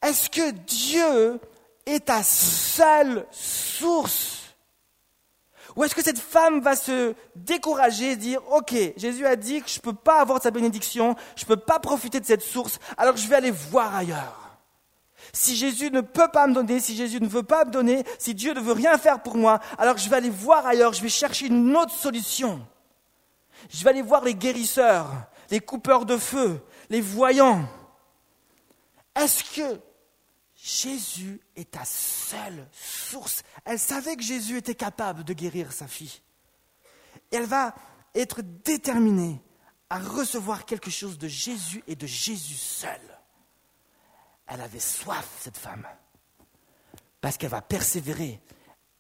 Est-ce 0.00 0.31
que 0.31 0.53
Dieu 0.53 1.40
est 1.87 2.07
ta 2.07 2.23
seule 2.23 3.27
source 3.31 4.55
Ou 5.77 5.85
est-ce 5.85 5.94
que 5.94 6.03
cette 6.03 6.18
femme 6.18 6.61
va 6.61 6.77
se 6.77 7.14
décourager 7.35 8.12
et 8.12 8.16
dire, 8.16 8.40
OK, 8.53 8.75
Jésus 8.97 9.27
a 9.27 9.37
dit 9.37 9.62
que 9.62 9.68
je 9.68 9.79
ne 9.79 9.83
peux 9.83 9.94
pas 9.94 10.20
avoir 10.20 10.42
sa 10.42 10.51
bénédiction, 10.51 11.16
je 11.37 11.44
ne 11.44 11.49
peux 11.49 11.57
pas 11.57 11.79
profiter 11.79 12.20
de 12.20 12.27
cette 12.27 12.42
source, 12.42 12.79
alors 12.97 13.16
je 13.16 13.29
vais 13.29 13.37
aller 13.37 13.51
voir 13.51 13.94
ailleurs. 13.94 14.44
Si 15.33 15.57
Jésus 15.57 15.90
ne 15.90 16.01
peut 16.01 16.29
pas 16.29 16.47
me 16.47 16.55
donner, 16.55 16.81
si 16.81 16.97
Jésus 16.97 17.20
ne 17.20 17.29
veut 17.29 17.42
pas 17.42 17.64
me 17.64 17.70
donner, 17.70 18.05
si 18.18 18.35
Dieu 18.35 18.53
ne 18.53 18.61
veut 18.61 18.73
rien 18.73 18.99
faire 18.99 19.23
pour 19.23 19.37
moi, 19.37 19.61
alors 19.79 19.97
je 19.97 20.09
vais 20.09 20.16
aller 20.16 20.31
voir 20.31 20.66
ailleurs, 20.66 20.92
je 20.92 21.03
vais 21.03 21.09
chercher 21.09 21.47
une 21.47 21.77
autre 21.77 21.94
solution. 21.94 22.64
Je 23.70 23.83
vais 23.83 23.90
aller 23.90 24.03
voir 24.03 24.25
les 24.25 24.35
guérisseurs, 24.35 25.11
les 25.51 25.61
coupeurs 25.61 26.05
de 26.05 26.16
feu, 26.16 26.61
les 26.90 27.01
voyants. 27.01 27.64
Est-ce 29.16 29.44
que 29.44 29.81
Jésus 30.64 31.42
est 31.57 31.72
ta 31.72 31.85
seule 31.85 32.66
source 32.72 33.42
Elle 33.66 33.79
savait 33.79 34.16
que 34.16 34.22
Jésus 34.22 34.57
était 34.57 34.74
capable 34.74 35.22
de 35.22 35.35
guérir 35.35 35.70
sa 35.72 35.87
fille. 35.87 36.22
Et 37.31 37.37
elle 37.37 37.44
va 37.44 37.74
être 38.14 38.40
déterminée 38.40 39.42
à 39.90 39.98
recevoir 39.98 40.64
quelque 40.64 40.90
chose 40.90 41.18
de 41.18 41.29
Jésus 41.29 41.85
et 41.87 41.96
de 41.96 42.07
Jésus 42.07 42.55
seul. 42.55 42.98
Elle 44.46 44.62
avait 44.62 44.81
soif, 44.81 45.29
cette 45.38 45.59
femme, 45.59 45.87
parce 47.20 47.37
qu'elle 47.37 47.50
va 47.50 47.61
persévérer, 47.61 48.40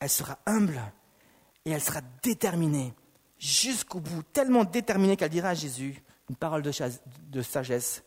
elle 0.00 0.10
sera 0.10 0.38
humble 0.44 0.82
et 1.64 1.70
elle 1.70 1.82
sera 1.82 2.02
déterminée 2.22 2.92
jusqu'au 3.38 4.00
bout, 4.00 4.22
tellement 4.22 4.64
déterminée 4.64 5.16
qu'elle 5.16 5.30
dira 5.30 5.50
à 5.50 5.54
Jésus 5.54 6.02
une 6.28 6.36
parole 6.36 6.60
de, 6.60 7.42
sagesse. 7.42 8.02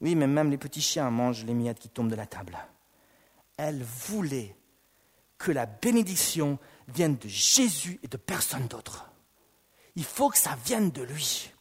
Oui, 0.00 0.14
mais 0.14 0.26
même 0.26 0.50
les 0.50 0.56
petits 0.56 0.80
chiens 0.80 1.10
mangent 1.10 1.44
les 1.44 1.52
miettes 1.52 1.78
qui 1.78 1.90
tombent 1.90 2.10
de 2.10 2.16
la 2.16 2.26
table. 2.26 2.56
Elle 3.62 3.82
voulait 3.82 4.56
que 5.36 5.52
la 5.52 5.66
bénédiction 5.66 6.58
vienne 6.88 7.18
de 7.18 7.28
Jésus 7.28 8.00
et 8.02 8.08
de 8.08 8.16
personne 8.16 8.66
d'autre. 8.68 9.10
Il 9.96 10.04
faut 10.04 10.30
que 10.30 10.38
ça 10.38 10.56
vienne 10.64 10.90
de 10.90 11.02
lui. 11.02 11.52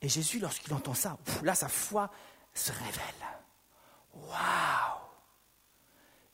Et 0.00 0.08
Jésus, 0.08 0.38
lorsqu'il 0.38 0.72
entend 0.72 0.94
ça, 0.94 1.18
là, 1.42 1.56
sa 1.56 1.66
foi 1.66 2.12
se 2.54 2.70
révèle. 2.70 3.26
Waouh 4.14 5.00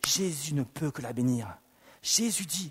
Jésus 0.05 0.53
ne 0.53 0.63
peut 0.63 0.91
que 0.91 1.01
la 1.01 1.15
bénir. 1.15 1.57
Jésus 2.03 2.45
dit, 2.45 2.71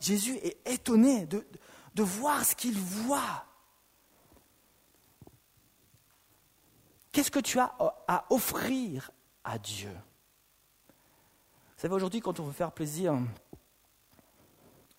Jésus 0.00 0.34
est 0.38 0.68
étonné 0.68 1.26
de, 1.26 1.46
de 1.94 2.02
voir 2.02 2.44
ce 2.44 2.56
qu'il 2.56 2.76
voit. 2.76 3.46
Qu'est-ce 7.12 7.30
que 7.30 7.38
tu 7.38 7.60
as 7.60 7.72
à 8.08 8.26
offrir 8.30 9.12
à 9.44 9.60
Dieu? 9.60 9.96
Vous 11.76 11.82
savez, 11.82 11.94
aujourd'hui, 11.94 12.20
quand 12.20 12.40
on 12.40 12.44
veut 12.44 12.54
faire 12.54 12.72
plaisir, 12.72 13.18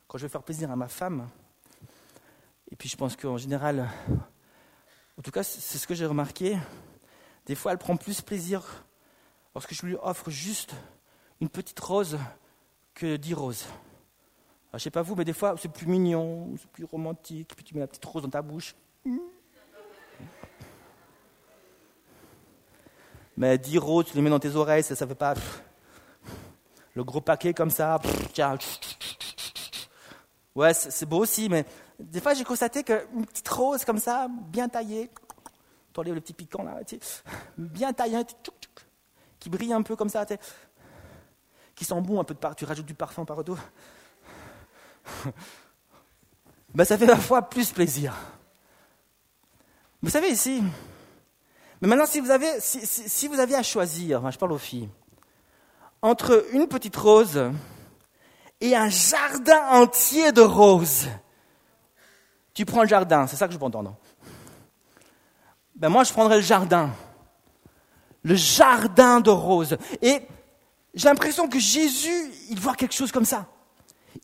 quand 0.08 0.20
je 0.20 0.24
veux 0.24 0.30
faire 0.30 0.44
plaisir 0.44 0.70
à 0.70 0.76
ma 0.76 0.88
femme, 0.88 1.28
et 2.72 2.76
puis 2.76 2.88
je 2.88 2.96
pense 2.96 3.16
qu'en 3.16 3.36
général, 3.36 3.90
en 5.18 5.24
tout 5.24 5.32
cas, 5.32 5.42
c'est 5.42 5.80
ce 5.80 5.88
que 5.88 5.96
j'ai 5.96 6.06
remarqué, 6.06 6.56
des 7.48 7.56
fois, 7.56 7.72
elle 7.72 7.80
prend 7.80 7.98
plus 7.98 8.22
plaisir 8.22 8.64
lorsque 9.56 9.74
je 9.74 9.88
lui 9.88 9.96
offre 10.04 10.30
juste 10.30 10.76
une 11.42 11.50
petite 11.50 11.80
rose 11.80 12.20
que 12.94 13.16
dix 13.16 13.34
roses. 13.34 13.66
Je 14.72 14.76
ne 14.76 14.80
sais 14.80 14.92
pas 14.92 15.02
vous, 15.02 15.16
mais 15.16 15.26
des 15.26 15.34
fois, 15.34 15.56
c'est 15.58 15.74
plus 15.74 15.88
mignon, 15.88 16.54
c'est 16.60 16.70
plus 16.70 16.86
romantique, 16.86 17.56
puis 17.56 17.66
tu 17.66 17.74
mets 17.74 17.80
la 17.80 17.88
petite 17.88 18.06
rose 18.06 18.22
dans 18.22 18.30
ta 18.30 18.44
bouche. 18.44 18.76
Mais 23.36 23.58
dix 23.58 23.80
roses, 23.80 24.06
tu 24.06 24.16
les 24.16 24.22
mets 24.22 24.30
dans 24.30 24.40
tes 24.40 24.56
oreilles, 24.56 24.84
ça 24.84 24.94
ne 24.94 25.10
fait 25.10 25.16
pas... 25.16 25.34
Le 26.98 27.04
gros 27.04 27.22
paquet 27.22 27.54
comme 27.54 27.70
ça. 27.70 28.00
Ouais, 30.56 30.74
c'est 30.74 31.06
beau 31.06 31.20
aussi, 31.20 31.48
mais 31.48 31.64
des 32.00 32.20
fois, 32.20 32.34
j'ai 32.34 32.44
constaté 32.44 32.84
qu'une 32.84 33.24
petite 33.28 33.48
rose 33.50 33.86
comme 33.86 34.00
ça, 34.00 34.28
bien 34.28 34.68
taillée, 34.68 35.12
enlèves 35.96 36.16
le 36.16 36.22
petit 36.22 36.34
piquant 36.34 36.64
là, 36.64 36.80
bien 37.56 37.94
taillé, 37.94 38.24
qui 39.40 39.52
brille 39.52 39.74
un 39.74 39.84
peu 39.84 39.96
comme 39.96 40.10
ça, 40.10 40.26
qui 41.76 41.86
sent 41.86 42.02
bon 42.02 42.20
un 42.20 42.24
peu 42.24 42.34
de 42.34 42.40
partout, 42.40 42.58
tu 42.58 42.66
rajoutes 42.66 42.88
du 42.88 42.96
parfum 42.96 43.26
partout. 43.26 43.60
ben, 46.74 46.84
ça 46.84 46.98
fait 46.98 47.06
parfois 47.06 47.44
plus 47.44 47.72
plaisir. 47.72 48.16
Vous 50.02 50.10
savez 50.10 50.30
ici, 50.30 50.64
mais 51.80 51.88
maintenant 51.88 52.08
si 52.08 52.22
vous 52.22 52.32
avez, 52.32 52.60
si, 52.60 53.28
vous 53.28 53.40
aviez 53.40 53.58
à 53.58 53.62
choisir, 53.62 54.32
je 54.32 54.38
parle 54.40 54.54
aux 54.54 54.58
filles, 54.58 54.90
entre 56.02 56.46
une 56.54 56.68
petite 56.68 56.96
rose 56.96 57.52
et 58.62 58.76
un 58.76 58.90
jardin 58.90 59.68
entier 59.70 60.32
de 60.32 60.42
roses, 60.42 61.08
tu 62.54 62.66
prends 62.66 62.82
le 62.82 62.88
jardin, 62.88 63.28
c'est 63.28 63.36
ça 63.36 63.48
que 63.48 63.54
je 63.54 63.58
peux 63.58 63.66
entendre 63.66 63.96
ben 65.78 65.90
moi 65.90 66.04
je 66.04 66.12
prendrais 66.12 66.38
le 66.38 66.42
jardin. 66.42 66.92
Le 68.24 68.36
jardin 68.36 69.22
de 69.22 69.30
roses. 69.30 69.78
Et 70.02 70.22
j'ai 70.94 71.08
l'impression 71.08 71.48
que 71.48 71.60
Jésus, 71.60 72.32
il 72.50 72.60
voit 72.60 72.76
quelque 72.76 72.94
chose 72.94 73.12
comme 73.12 73.26
ça. 73.26 73.48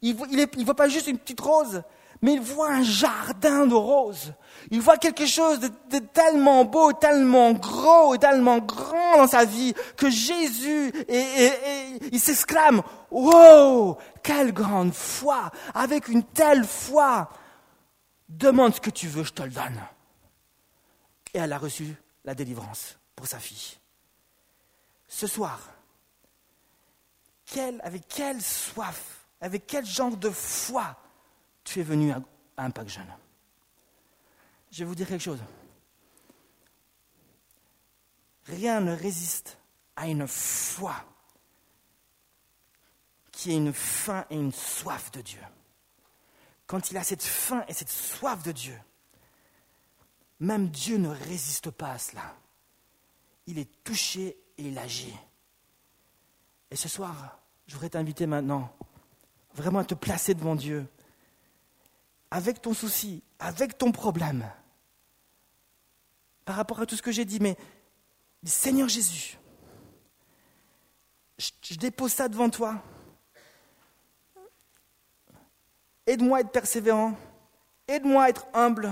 Il 0.02 0.16
ne 0.18 0.66
voit 0.66 0.76
pas 0.76 0.90
juste 0.90 1.08
une 1.08 1.18
petite 1.18 1.40
rose, 1.40 1.84
mais 2.24 2.36
il 2.36 2.42
voit 2.42 2.72
un 2.72 2.84
jardin 2.84 3.68
de 3.68 3.76
roses. 3.76 4.34
Il 4.72 4.80
voit 4.80 4.98
quelque 4.98 5.26
chose 5.26 5.60
de, 5.60 6.00
tellement 6.00 6.64
beau, 6.64 6.94
tellement 6.94 7.52
gros 7.52 8.16
tellement 8.16 8.60
grand 8.60 9.18
dans 9.18 9.28
sa 9.28 9.44
vie 9.44 9.74
que 9.98 10.10
Jésus, 10.10 10.94
et, 11.10 11.50
il 12.14 12.20
s'exclame, 12.22 12.82
wow, 13.12 13.98
quelle 14.24 14.54
grande 14.54 14.94
foi, 14.94 15.52
avec 15.74 16.08
une 16.08 16.24
telle 16.24 16.64
foi. 16.64 17.30
Demande 18.30 18.74
ce 18.74 18.80
que 18.80 18.90
tu 18.90 19.10
veux, 19.10 19.26
je 19.26 19.34
te 19.34 19.44
le 19.44 19.50
donne. 19.50 19.82
Et 21.34 21.40
elle 21.40 21.52
a 21.52 21.58
reçu 21.58 21.94
la 22.24 22.34
délivrance 22.34 22.98
pour 23.18 23.28
sa 23.28 23.38
fille. 23.38 23.78
Ce 25.10 25.28
soir, 25.28 25.60
avec 27.84 28.08
quelle 28.08 28.42
soif, 28.42 29.28
avec 29.42 29.68
quel 29.68 29.86
genre 29.86 30.16
de 30.16 30.30
foi 30.30 30.96
tu 31.64 31.80
es 31.80 31.84
venu 31.84 32.12
à, 32.12 32.22
un 32.58 32.72
Pâques 32.72 32.90
jeune. 32.90 33.12
Je 34.72 34.80
vais 34.80 34.86
vous 34.86 34.96
dire 34.96 35.08
quelque 35.08 35.22
chose. 35.22 35.40
Rien 38.46 38.82
ne 38.82 38.96
résiste 38.96 39.58
à 39.96 40.08
une 40.08 40.28
foi 40.28 40.96
qui 43.32 43.52
a 43.52 43.56
une 43.56 43.74
faim 43.74 44.26
et 44.30 44.36
une 44.36 44.52
soif 44.52 45.12
de 45.12 45.22
Dieu. 45.22 45.42
Quand 46.68 46.92
il 46.92 46.98
a 46.98 47.04
cette 47.04 47.24
faim 47.24 47.64
et 47.68 47.74
cette 47.74 47.90
soif 47.90 48.44
de 48.44 48.52
Dieu, 48.52 48.78
même 50.40 50.70
Dieu 50.70 50.98
ne 50.98 51.10
résiste 51.10 51.72
pas 51.72 51.92
à 51.92 52.00
cela. 52.00 52.36
Il 53.48 53.60
est 53.60 53.84
touché 53.84 54.38
et 54.58 54.64
il 54.64 54.78
agit. 54.78 55.16
Et 56.72 56.76
ce 56.76 56.90
soir, 56.90 57.40
je 57.68 57.74
voudrais 57.74 57.90
t'inviter 57.90 58.26
maintenant 58.26 58.76
vraiment 59.54 59.80
à 59.80 59.86
te 59.86 59.94
placer 59.94 60.34
devant 60.34 60.56
Dieu 60.56 60.88
avec 62.34 62.64
ton 62.64 62.74
souci, 62.74 63.22
avec 63.38 63.78
ton 63.78 63.92
problème, 63.92 64.50
par 66.46 66.56
rapport 66.56 66.82
à 66.82 66.88
tout 66.88 66.96
ce 66.96 67.04
que 67.04 67.12
j'ai 67.12 67.26
dit, 67.26 67.40
mais 67.40 67.56
Seigneur 68.44 68.90
Jésus, 68.90 69.38
je, 71.38 71.76
dépose 71.76 72.12
ça 72.12 72.28
devant 72.28 72.50
toi. 72.50 72.82
Aide-moi 76.08 76.40
à 76.40 76.42
être 76.42 76.52
persévérant, 76.52 77.16
aide-moi 77.88 78.24
à 78.24 78.30
être 78.30 78.48
humble, 78.56 78.92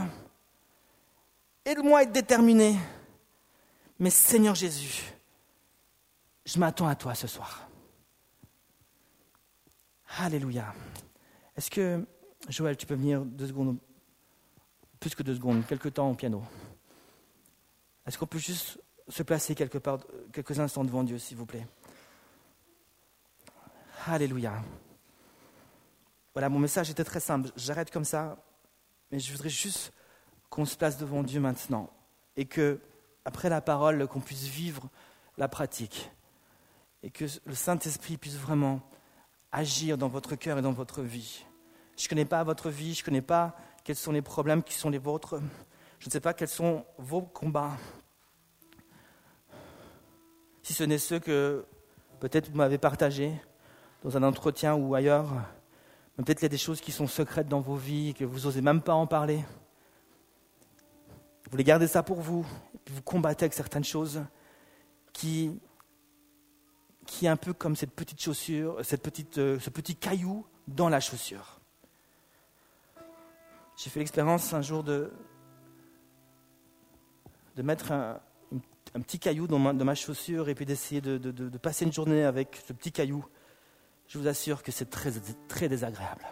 aide-moi 1.65 1.99
à 1.99 2.03
être 2.03 2.11
déterminé. 2.11 2.77
Mais 3.97 4.11
Seigneur 4.11 4.53
Jésus, 4.53 5.01
je 6.45 6.59
m'attends 6.59 6.87
à 6.87 6.95
toi 6.95 7.15
ce 7.15 7.25
soir. 7.25 7.67
Alléluia. 10.19 10.75
Est-ce 11.57 11.71
que 11.71 12.05
Joël, 12.49 12.75
tu 12.75 12.85
peux 12.85 12.95
venir 12.95 13.23
deux 13.23 13.47
secondes, 13.47 13.77
plus 14.99 15.15
que 15.15 15.23
deux 15.23 15.35
secondes, 15.35 15.65
quelques 15.67 15.93
temps 15.93 16.09
au 16.09 16.15
piano. 16.15 16.43
Est-ce 18.05 18.17
qu'on 18.17 18.27
peut 18.27 18.39
juste 18.39 18.79
se 19.07 19.23
placer 19.23 19.55
quelque 19.55 19.77
part, 19.77 19.99
quelques 20.33 20.59
instants 20.59 20.83
devant 20.83 21.03
Dieu, 21.03 21.17
s'il 21.17 21.37
vous 21.37 21.45
plaît? 21.45 21.67
Alléluia. 24.07 24.63
Voilà, 26.33 26.49
mon 26.49 26.59
message 26.59 26.89
était 26.89 27.03
très 27.03 27.19
simple. 27.19 27.51
J'arrête 27.55 27.91
comme 27.91 28.05
ça, 28.05 28.37
mais 29.11 29.19
je 29.19 29.31
voudrais 29.31 29.49
juste 29.49 29.93
qu'on 30.49 30.65
se 30.65 30.75
place 30.75 30.97
devant 30.97 31.23
Dieu 31.23 31.39
maintenant 31.39 31.89
et 32.35 32.45
que, 32.45 32.79
après 33.25 33.49
la 33.49 33.61
parole, 33.61 34.07
qu'on 34.07 34.19
puisse 34.19 34.45
vivre 34.45 34.89
la 35.37 35.47
pratique 35.47 36.09
et 37.03 37.11
que 37.11 37.25
le 37.45 37.55
Saint-Esprit 37.55 38.17
puisse 38.17 38.35
vraiment 38.35 38.81
agir 39.51 39.97
dans 39.97 40.07
votre 40.07 40.35
cœur 40.35 40.57
et 40.57 40.61
dans 40.61 40.71
votre 40.71 41.01
vie. 41.01 41.45
Je 42.01 42.07
ne 42.07 42.09
connais 42.09 42.25
pas 42.25 42.43
votre 42.43 42.71
vie, 42.71 42.95
je 42.95 43.01
ne 43.01 43.05
connais 43.05 43.21
pas 43.21 43.55
quels 43.83 43.95
sont 43.95 44.11
les 44.11 44.23
problèmes 44.23 44.63
qui 44.63 44.73
sont 44.73 44.89
les 44.89 44.97
vôtres. 44.97 45.39
Je 45.99 46.07
ne 46.07 46.11
sais 46.11 46.19
pas 46.19 46.33
quels 46.33 46.47
sont 46.47 46.83
vos 46.97 47.21
combats. 47.21 47.77
Si 50.63 50.73
ce 50.73 50.83
n'est 50.83 50.97
ceux 50.97 51.19
que 51.19 51.63
peut-être 52.19 52.49
vous 52.49 52.57
m'avez 52.57 52.79
partagés 52.79 53.31
dans 54.03 54.17
un 54.17 54.23
entretien 54.23 54.73
ou 54.73 54.95
ailleurs. 54.95 55.29
Peut-être 56.15 56.39
qu'il 56.39 56.45
y 56.45 56.47
a 56.47 56.49
des 56.49 56.57
choses 56.57 56.81
qui 56.81 56.91
sont 56.91 57.05
secrètes 57.05 57.47
dans 57.47 57.61
vos 57.61 57.75
vies 57.75 58.09
et 58.09 58.13
que 58.13 58.25
vous 58.25 58.41
n'osez 58.41 58.61
même 58.61 58.81
pas 58.81 58.95
en 58.95 59.05
parler. 59.05 59.37
Vous 61.43 61.51
voulez 61.51 61.63
garder 61.63 61.85
ça 61.85 62.01
pour 62.01 62.19
vous, 62.19 62.47
et 62.73 62.79
puis 62.83 62.95
vous 62.95 63.03
combattez 63.03 63.45
avec 63.45 63.53
certaines 63.53 63.83
choses 63.83 64.23
qui, 65.13 65.59
qui 67.05 67.27
est 67.27 67.29
un 67.29 67.37
peu 67.37 67.53
comme 67.53 67.75
cette 67.75 67.91
petite 67.91 68.19
chaussure, 68.19 68.83
cette 68.83 69.03
petite, 69.03 69.37
euh, 69.37 69.59
ce 69.59 69.69
petit 69.69 69.95
caillou 69.95 70.47
dans 70.67 70.89
la 70.89 70.99
chaussure. 70.99 71.60
J'ai 73.83 73.89
fait 73.89 73.99
l'expérience 73.99 74.53
un 74.53 74.61
jour 74.61 74.83
de, 74.83 75.11
de 77.55 77.63
mettre 77.63 77.91
un, 77.91 78.19
petit 78.93 79.17
caillou 79.17 79.47
dans 79.47 79.57
ma, 79.57 79.95
chaussure 79.95 80.49
et 80.49 80.53
puis 80.53 80.67
d'essayer 80.67 81.01
de, 81.01 81.17
de, 81.17 81.57
passer 81.57 81.85
une 81.85 81.91
journée 81.91 82.23
avec 82.23 82.61
ce 82.67 82.73
petit 82.73 82.91
caillou. 82.91 83.25
Je 84.05 84.19
vous 84.19 84.27
assure 84.27 84.61
que 84.61 84.71
c'est 84.71 84.91
très, 84.91 85.11
très 85.47 85.67
désagréable 85.67 86.23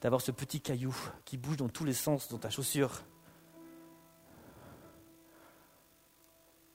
d'avoir 0.00 0.20
ce 0.20 0.30
petit 0.30 0.60
caillou 0.60 0.94
qui 1.24 1.38
bouge 1.38 1.56
dans 1.56 1.68
tous 1.68 1.84
les 1.84 1.92
sens 1.92 2.28
dans 2.28 2.38
ta 2.38 2.50
chaussure. 2.50 3.02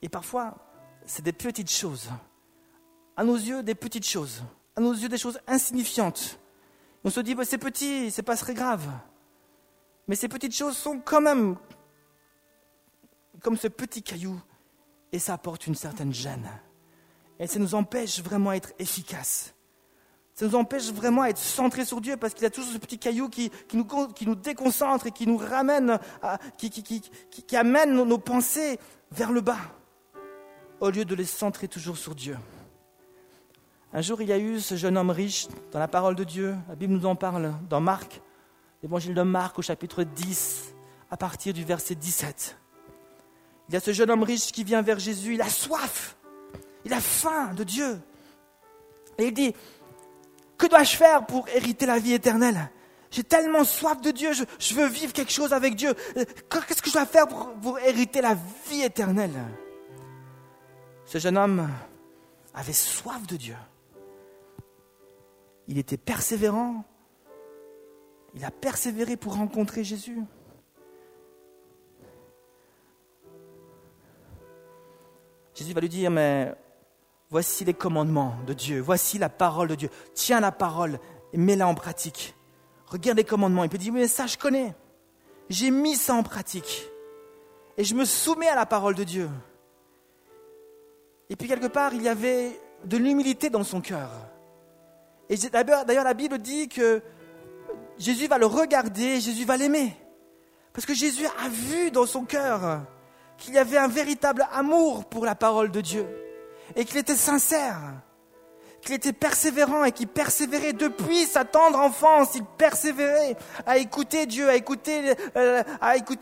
Et 0.02 0.10
parfois, 0.10 0.58
c'est 1.06 1.22
des 1.22 1.32
petites 1.32 1.70
choses. 1.70 2.10
À 3.16 3.24
nos 3.24 3.36
yeux, 3.36 3.62
des 3.62 3.76
petites 3.76 4.06
choses. 4.06 4.42
À 4.76 4.82
nos 4.82 4.92
yeux, 4.92 5.08
des 5.08 5.16
choses 5.16 5.40
insignifiantes. 5.46 6.38
On 7.02 7.08
se 7.08 7.20
dit, 7.20 7.34
bah, 7.34 7.46
c'est 7.46 7.56
petit, 7.56 8.10
c'est 8.10 8.22
pas 8.22 8.36
très 8.36 8.52
grave. 8.52 8.86
Mais 10.08 10.16
ces 10.16 10.28
petites 10.28 10.54
choses 10.54 10.76
sont 10.76 11.00
quand 11.00 11.20
même 11.20 11.56
comme 13.40 13.56
ce 13.56 13.68
petit 13.68 14.02
caillou 14.02 14.40
et 15.12 15.18
ça 15.18 15.34
apporte 15.34 15.66
une 15.66 15.74
certaine 15.74 16.12
gêne. 16.12 16.48
Et 17.38 17.46
ça 17.46 17.58
nous 17.58 17.74
empêche 17.74 18.20
vraiment 18.20 18.52
d'être 18.52 18.72
efficaces. 18.78 19.54
Ça 20.34 20.46
nous 20.46 20.54
empêche 20.54 20.90
vraiment 20.92 21.24
d'être 21.24 21.38
centrés 21.38 21.84
sur 21.84 22.00
Dieu 22.00 22.16
parce 22.16 22.32
qu'il 22.32 22.44
y 22.44 22.46
a 22.46 22.50
toujours 22.50 22.72
ce 22.72 22.78
petit 22.78 22.98
caillou 22.98 23.28
qui, 23.28 23.50
nous, 23.74 24.34
déconcentre 24.34 25.08
et 25.08 25.10
qui 25.10 25.26
nous 25.26 25.36
ramène, 25.36 25.98
qui, 26.56 26.70
qui, 26.70 27.56
amène 27.56 27.94
nos, 27.94 28.06
nos 28.06 28.18
pensées 28.18 28.78
vers 29.10 29.30
le 29.30 29.42
bas 29.42 29.58
au 30.80 30.90
lieu 30.90 31.04
de 31.04 31.14
les 31.14 31.24
centrer 31.24 31.68
toujours 31.68 31.98
sur 31.98 32.14
Dieu. 32.14 32.36
Un 33.92 34.00
jour, 34.00 34.22
il 34.22 34.28
y 34.28 34.32
a 34.32 34.38
eu 34.38 34.58
ce 34.58 34.74
jeune 34.74 34.96
homme 34.96 35.10
riche 35.10 35.48
dans 35.70 35.78
la 35.78 35.86
parole 35.88 36.14
de 36.14 36.24
Dieu. 36.24 36.56
La 36.68 36.74
Bible 36.74 36.94
nous 36.94 37.06
en 37.06 37.14
parle 37.14 37.52
dans 37.68 37.80
Marc 37.80 38.22
l'évangile 38.82 39.14
de 39.14 39.22
Marc 39.22 39.58
au 39.58 39.62
chapitre 39.62 40.02
10, 40.02 40.74
à 41.10 41.16
partir 41.16 41.54
du 41.54 41.64
verset 41.64 41.94
17. 41.94 42.58
Il 43.68 43.74
y 43.74 43.76
a 43.76 43.80
ce 43.80 43.92
jeune 43.92 44.10
homme 44.10 44.24
riche 44.24 44.50
qui 44.50 44.64
vient 44.64 44.82
vers 44.82 44.98
Jésus, 44.98 45.34
il 45.34 45.42
a 45.42 45.48
soif, 45.48 46.16
il 46.84 46.92
a 46.92 47.00
faim 47.00 47.54
de 47.54 47.62
Dieu. 47.62 48.00
Et 49.18 49.26
il 49.26 49.34
dit, 49.34 49.54
que 50.58 50.66
dois-je 50.66 50.96
faire 50.96 51.24
pour 51.26 51.48
hériter 51.48 51.86
la 51.86 51.98
vie 51.98 52.12
éternelle? 52.12 52.70
J'ai 53.10 53.22
tellement 53.22 53.64
soif 53.64 54.00
de 54.00 54.10
Dieu, 54.10 54.32
je, 54.32 54.74
veux 54.74 54.88
vivre 54.88 55.12
quelque 55.12 55.32
chose 55.32 55.52
avec 55.52 55.76
Dieu. 55.76 55.94
Qu'est-ce 56.14 56.82
que 56.82 56.88
je 56.88 56.94
dois 56.94 57.06
faire 57.06 57.28
pour, 57.28 57.52
pour 57.54 57.78
hériter 57.78 58.20
la 58.20 58.34
vie 58.68 58.82
éternelle? 58.82 59.38
Ce 61.04 61.18
jeune 61.18 61.36
homme 61.36 61.68
avait 62.54 62.72
soif 62.72 63.26
de 63.26 63.36
Dieu. 63.36 63.56
Il 65.68 65.78
était 65.78 65.98
persévérant, 65.98 66.84
il 68.34 68.44
a 68.44 68.50
persévéré 68.50 69.16
pour 69.16 69.36
rencontrer 69.36 69.84
Jésus. 69.84 70.18
Jésus 75.54 75.74
va 75.74 75.80
lui 75.80 75.88
dire, 75.88 76.10
mais 76.10 76.54
voici 77.28 77.64
les 77.64 77.74
commandements 77.74 78.36
de 78.46 78.54
Dieu, 78.54 78.80
voici 78.80 79.18
la 79.18 79.28
parole 79.28 79.68
de 79.68 79.74
Dieu. 79.74 79.90
Tiens 80.14 80.40
la 80.40 80.52
parole 80.52 80.98
et 81.32 81.38
mets-la 81.38 81.68
en 81.68 81.74
pratique. 81.74 82.34
Regarde 82.86 83.18
les 83.18 83.24
commandements. 83.24 83.64
Il 83.64 83.70
peut 83.70 83.78
dire, 83.78 83.92
mais 83.92 84.08
ça 84.08 84.26
je 84.26 84.38
connais. 84.38 84.74
J'ai 85.48 85.70
mis 85.70 85.96
ça 85.96 86.14
en 86.14 86.22
pratique. 86.22 86.88
Et 87.76 87.84
je 87.84 87.94
me 87.94 88.04
soumets 88.04 88.48
à 88.48 88.54
la 88.54 88.66
parole 88.66 88.94
de 88.94 89.04
Dieu. 89.04 89.28
Et 91.28 91.36
puis 91.36 91.48
quelque 91.48 91.66
part, 91.66 91.94
il 91.94 92.02
y 92.02 92.08
avait 92.08 92.58
de 92.84 92.96
l'humilité 92.96 93.50
dans 93.50 93.64
son 93.64 93.80
cœur. 93.80 94.10
Et 95.28 95.36
d'ailleurs, 95.36 96.04
la 96.04 96.14
Bible 96.14 96.38
dit 96.38 96.68
que 96.68 97.02
Jésus 97.98 98.26
va 98.26 98.38
le 98.38 98.46
regarder, 98.46 99.20
Jésus 99.20 99.44
va 99.44 99.56
l'aimer. 99.56 99.96
Parce 100.72 100.86
que 100.86 100.94
Jésus 100.94 101.26
a 101.26 101.48
vu 101.48 101.90
dans 101.90 102.06
son 102.06 102.24
cœur 102.24 102.80
qu'il 103.36 103.54
y 103.54 103.58
avait 103.58 103.78
un 103.78 103.88
véritable 103.88 104.46
amour 104.52 105.04
pour 105.04 105.26
la 105.26 105.34
parole 105.34 105.70
de 105.70 105.80
Dieu 105.80 106.06
et 106.76 106.84
qu'il 106.84 106.96
était 106.96 107.16
sincère, 107.16 107.78
qu'il 108.80 108.94
était 108.94 109.12
persévérant 109.12 109.84
et 109.84 109.92
qu'il 109.92 110.08
persévérait 110.08 110.72
depuis 110.72 111.24
sa 111.24 111.44
tendre 111.44 111.78
enfance, 111.78 112.34
il 112.34 112.44
persévérait 112.44 113.36
à 113.66 113.78
écouter 113.78 114.26
Dieu, 114.26 114.48
à 114.48 114.56
écouter, 114.56 115.14
euh, 115.36 115.62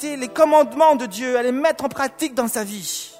les 0.02 0.28
commandements 0.28 0.96
de 0.96 1.06
Dieu, 1.06 1.36
à 1.36 1.42
les 1.42 1.52
mettre 1.52 1.84
en 1.84 1.88
pratique 1.88 2.34
dans 2.34 2.48
sa 2.48 2.64
vie. 2.64 3.12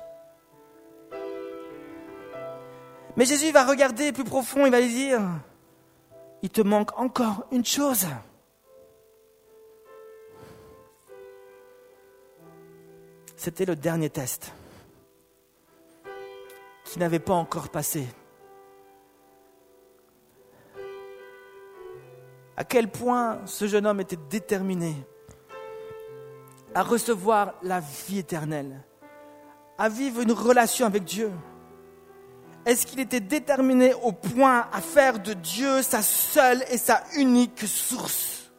Mais 3.17 3.25
Jésus 3.25 3.51
va 3.53 3.65
regarder 3.65 4.13
plus 4.13 4.25
profond, 4.25 4.67
il 4.67 4.73
va 4.73 4.81
lui 4.81 4.89
dire, 4.89 5.21
il 6.43 6.51
te 6.51 6.63
manque 6.63 6.99
encore 6.99 7.45
une 7.53 7.65
chose. 7.65 8.07
C'était 13.43 13.65
le 13.65 13.75
dernier 13.75 14.11
test 14.11 14.53
qui 16.85 16.99
n'avait 16.99 17.19
pas 17.19 17.33
encore 17.33 17.71
passé. 17.71 18.07
À 22.59 22.65
quel 22.65 22.91
point 22.91 23.41
ce 23.47 23.67
jeune 23.67 23.87
homme 23.87 24.01
était 24.01 24.19
déterminé 24.29 24.95
à 26.75 26.83
recevoir 26.83 27.55
la 27.63 27.81
vie 27.81 28.19
éternelle, 28.19 28.85
à 29.79 29.89
vivre 29.89 30.21
une 30.21 30.33
relation 30.33 30.85
avec 30.85 31.05
Dieu. 31.05 31.31
Est-ce 32.67 32.85
qu'il 32.85 33.01
était 33.01 33.21
déterminé 33.21 33.95
au 33.95 34.13
point 34.13 34.67
à 34.71 34.83
faire 34.83 35.19
de 35.19 35.33
Dieu 35.33 35.81
sa 35.81 36.03
seule 36.03 36.63
et 36.71 36.77
sa 36.77 37.05
unique 37.17 37.61
source? 37.61 38.53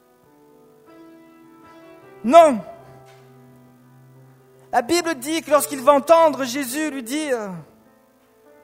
Non. 2.23 2.61
La 4.71 4.81
Bible 4.81 5.15
dit 5.15 5.41
que 5.41 5.51
lorsqu'il 5.51 5.81
va 5.81 5.93
entendre 5.93 6.45
Jésus 6.45 6.91
lui 6.91 7.03
dire, 7.03 7.37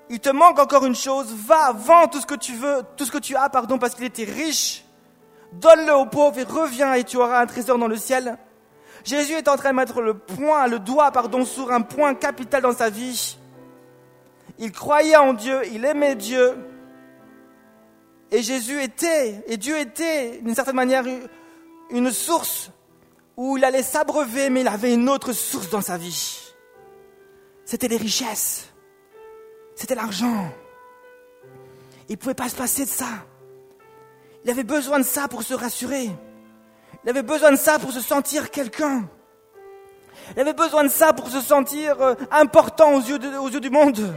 il 0.10 0.22
te 0.22 0.30
manque 0.30 0.58
encore 0.58 0.86
une 0.86 0.96
chose, 0.96 1.34
va, 1.34 1.74
vends 1.74 2.08
tout 2.08 2.22
ce 2.22 2.26
que 2.26 2.36
tu 2.36 2.54
veux, 2.54 2.82
tout 2.96 3.04
ce 3.04 3.12
que 3.12 3.18
tu 3.18 3.36
as, 3.36 3.50
pardon, 3.50 3.78
parce 3.78 3.94
qu'il 3.94 4.06
était 4.06 4.24
riche, 4.24 4.86
donne-le 5.52 5.94
aux 5.94 6.06
pauvres 6.06 6.40
et 6.40 6.44
reviens 6.44 6.94
et 6.94 7.04
tu 7.04 7.18
auras 7.18 7.42
un 7.42 7.46
trésor 7.46 7.78
dans 7.78 7.88
le 7.88 7.98
ciel. 7.98 8.38
Jésus 9.04 9.34
est 9.34 9.50
en 9.50 9.58
train 9.58 9.72
de 9.72 9.76
mettre 9.76 10.02
le 10.02 10.14
point, 10.14 10.68
le 10.68 10.80
doigt, 10.80 11.12
pardon, 11.12 11.44
sur 11.44 11.72
un 11.74 11.82
point 11.82 12.16
capital 12.16 12.62
dans 12.62 12.74
sa 12.74 12.90
vie. 12.90 13.38
Il 14.60 14.72
croyait 14.72 15.18
en 15.18 15.34
Dieu, 15.34 15.62
il 15.74 15.84
aimait 15.84 16.16
Dieu. 16.16 16.58
Et 18.32 18.42
Jésus 18.42 18.82
était, 18.82 19.44
et 19.48 19.58
Dieu 19.58 19.78
était, 19.78 20.40
d'une 20.42 20.56
certaine 20.56 20.76
manière, 20.76 21.04
une 21.90 22.12
source 22.12 22.72
où 23.38 23.56
il 23.58 23.64
allait 23.64 23.84
s'abreuver, 23.84 24.50
mais 24.50 24.62
il 24.62 24.68
avait 24.68 24.94
une 24.94 25.08
autre 25.08 25.32
source 25.32 25.70
dans 25.70 25.82
sa 25.82 25.98
vie. 25.98 26.54
C'était 27.66 27.88
les 27.88 27.98
richesses. 27.98 28.68
C'était 29.76 29.96
l'argent. 29.96 30.52
Il 32.10 32.14
ne 32.14 32.18
pouvait 32.18 32.34
pas 32.34 32.50
se 32.50 32.56
passer 32.56 32.86
de 32.86 32.90
ça. 32.90 33.06
Il 34.44 34.50
avait 34.50 34.64
besoin 34.64 35.00
de 35.00 35.06
ça 35.06 35.28
pour 35.28 35.44
se 35.44 35.54
rassurer. 35.54 36.10
Il 37.04 37.10
avait 37.10 37.22
besoin 37.22 37.52
de 37.52 37.58
ça 37.58 37.78
pour 37.78 37.92
se 37.92 38.02
sentir 38.02 38.50
quelqu'un. 38.50 39.08
Il 40.36 40.40
avait 40.40 40.54
besoin 40.54 40.84
de 40.84 40.90
ça 40.90 41.14
pour 41.14 41.30
se 41.30 41.40
sentir 41.40 42.02
euh, 42.02 42.16
important 42.32 42.96
aux 42.96 43.02
yeux, 43.02 43.20
aux 43.40 43.50
yeux 43.50 43.60
du 43.60 43.70
monde. 43.70 44.14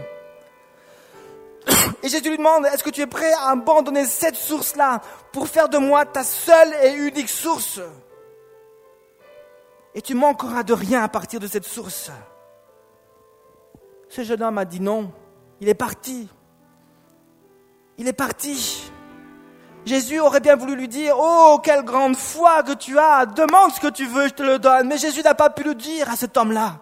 Et 2.03 2.09
Jésus 2.09 2.31
lui 2.31 2.39
demande, 2.39 2.67
est-ce 2.67 2.83
que 2.83 2.91
tu 2.91 3.03
es 3.03 3.07
prêt 3.07 3.33
à 3.33 3.51
abandonner 3.51 4.07
cette 4.07 4.37
source-là 4.37 5.03
pour 5.33 5.47
faire 5.47 5.69
de 5.69 5.79
moi 5.79 6.07
ta 6.07 6.25
seule 6.25 6.73
et 6.83 6.95
unique 6.95 7.29
source? 7.29 7.81
Et 9.95 10.03
tu 10.03 10.15
manqueras 10.15 10.63
de 10.63 10.73
rien 10.73 11.03
à 11.03 11.09
partir 11.09 11.41
de 11.41 11.47
cette 11.47 11.65
source. 11.65 12.11
Ce 14.09 14.23
jeune 14.23 14.43
homme 14.43 14.59
a 14.59 14.65
dit 14.65 14.81
non. 14.81 15.13
Il 15.61 15.69
est 15.69 15.75
parti. 15.75 16.29
Il 17.99 18.09
est 18.09 18.13
parti. 18.13 18.91
Jésus 19.85 20.21
aurait 20.21 20.41
bien 20.41 20.57
voulu 20.57 20.77
lui 20.77 20.89
dire, 20.89 21.15
oh, 21.19 21.61
quelle 21.63 21.85
grande 21.85 22.17
foi 22.17 22.63
que 22.63 22.75
tu 22.75 22.99
as, 22.99 23.27
demande 23.27 23.73
ce 23.73 23.81
que 23.81 23.91
tu 23.91 24.07
veux, 24.07 24.29
je 24.29 24.35
te 24.35 24.43
le 24.43 24.59
donne. 24.59 24.89
Mais 24.89 24.99
Jésus 24.99 25.23
n'a 25.23 25.35
pas 25.35 25.51
pu 25.51 25.63
le 25.63 25.75
dire 25.75 26.09
à 26.11 26.17
cet 26.17 26.37
homme-là. 26.37 26.81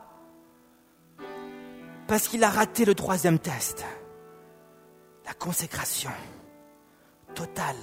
Parce 2.07 2.29
qu'il 2.29 2.43
a 2.43 2.51
raté 2.51 2.85
le 2.85 2.95
troisième 2.95 3.39
test. 3.39 3.85
La 5.27 5.35
consécration 5.35 6.11
totale 7.35 7.77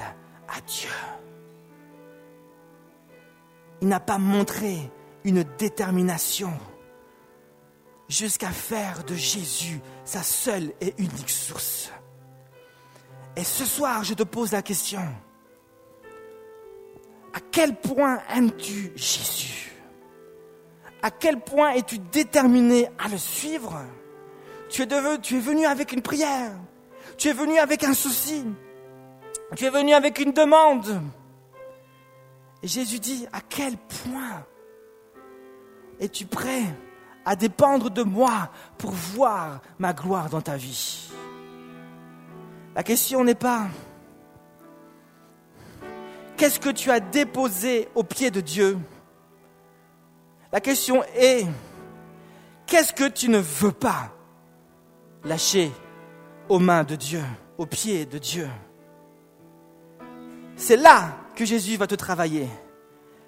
à 0.48 0.60
Dieu. 0.62 0.90
Il 3.82 3.88
n'a 3.88 4.00
pas 4.00 4.18
montré 4.18 4.92
une 5.26 5.44
détermination 5.58 6.54
jusqu'à 8.08 8.52
faire 8.52 9.04
de 9.04 9.16
Jésus 9.16 9.82
sa 10.06 10.22
seule 10.22 10.72
et 10.80 10.94
unique 10.98 11.30
source. 11.30 11.92
Et 13.36 13.44
ce 13.44 13.66
soir, 13.66 14.04
je 14.04 14.14
te 14.14 14.24
pose 14.24 14.54
la 14.54 14.62
question. 14.62 15.02
À 17.34 17.40
quel 17.52 17.76
point 17.76 18.22
aimes-tu 18.34 18.94
Jésus? 18.96 19.74
À 21.02 21.12
quel 21.12 21.42
point 21.42 21.72
es-tu 21.72 21.98
déterminé 21.98 22.88
à 22.98 23.10
le 23.10 23.18
suivre? 23.18 23.82
Tu 24.70 24.84
es, 24.84 24.86
devenu, 24.86 25.20
tu 25.22 25.38
es 25.38 25.40
venu 25.40 25.66
avec 25.66 25.92
une 25.92 26.02
prière. 26.02 26.52
Tu 27.18 27.28
es 27.28 27.34
venu 27.34 27.58
avec 27.58 27.84
un 27.84 27.94
souci. 27.94 28.46
Tu 29.56 29.66
es 29.66 29.70
venu 29.70 29.94
avec 29.94 30.20
une 30.20 30.32
demande. 30.32 31.02
Et 32.64 32.68
Jésus 32.68 33.00
dit, 33.00 33.28
à 33.34 33.42
quel 33.42 33.76
point 33.78 34.46
es-tu 36.00 36.26
prêt 36.26 36.64
à 37.26 37.36
dépendre 37.36 37.90
de 37.90 38.04
moi 38.04 38.50
pour 38.78 38.92
voir 38.92 39.62
ma 39.80 39.94
gloire 39.94 40.30
dans 40.30 40.42
ta 40.42 40.58
vie? 40.58 41.10
La 42.76 42.84
question 42.84 43.24
n'est 43.24 43.36
pas 43.36 43.68
qu'est-ce 46.38 46.60
que 46.60 46.70
tu 46.70 46.92
as 46.92 47.00
déposé 47.00 47.88
au 47.96 48.04
pied 48.04 48.32
de 48.32 48.42
Dieu? 48.42 48.78
La 50.52 50.62
question 50.62 51.04
est 51.16 51.46
qu'est-ce 52.66 52.94
que 52.94 53.08
tu 53.08 53.30
ne 53.30 53.40
veux 53.40 53.72
pas 53.72 54.12
lâcher 55.24 55.72
aux 56.50 56.60
mains 56.60 56.84
de 56.84 56.96
Dieu, 56.96 57.24
aux 57.58 57.66
pieds 57.66 58.06
de 58.06 58.18
Dieu? 58.18 58.48
C'est 60.56 60.78
là 60.78 61.18
que 61.36 61.46
Jésus 61.46 61.78
va 61.78 61.88
te 61.88 61.96
travailler. 61.96 62.48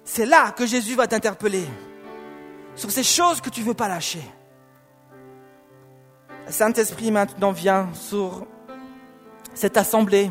C'est 0.04 0.24
là 0.24 0.52
que 0.52 0.66
Jésus 0.66 0.94
va 0.94 1.06
t'interpeller 1.06 1.66
sur 2.78 2.92
ces 2.92 3.02
choses 3.02 3.40
que 3.40 3.50
tu 3.50 3.60
ne 3.60 3.66
veux 3.66 3.74
pas 3.74 3.88
lâcher. 3.88 4.22
Saint-Esprit 6.48 7.10
maintenant 7.10 7.50
vient 7.50 7.88
sur 7.92 8.46
cette 9.52 9.76
assemblée. 9.76 10.30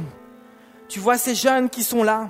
Tu 0.88 1.00
vois 1.00 1.18
ces 1.18 1.36
jeunes 1.36 1.70
qui 1.70 1.84
sont 1.84 2.04
là. 2.04 2.30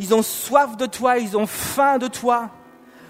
Ils 0.00 0.14
ont 0.14 0.22
soif 0.22 0.78
de 0.78 0.86
toi, 0.86 1.18
ils 1.18 1.36
ont 1.36 1.46
faim 1.46 1.98
de 1.98 2.08
toi. 2.08 2.50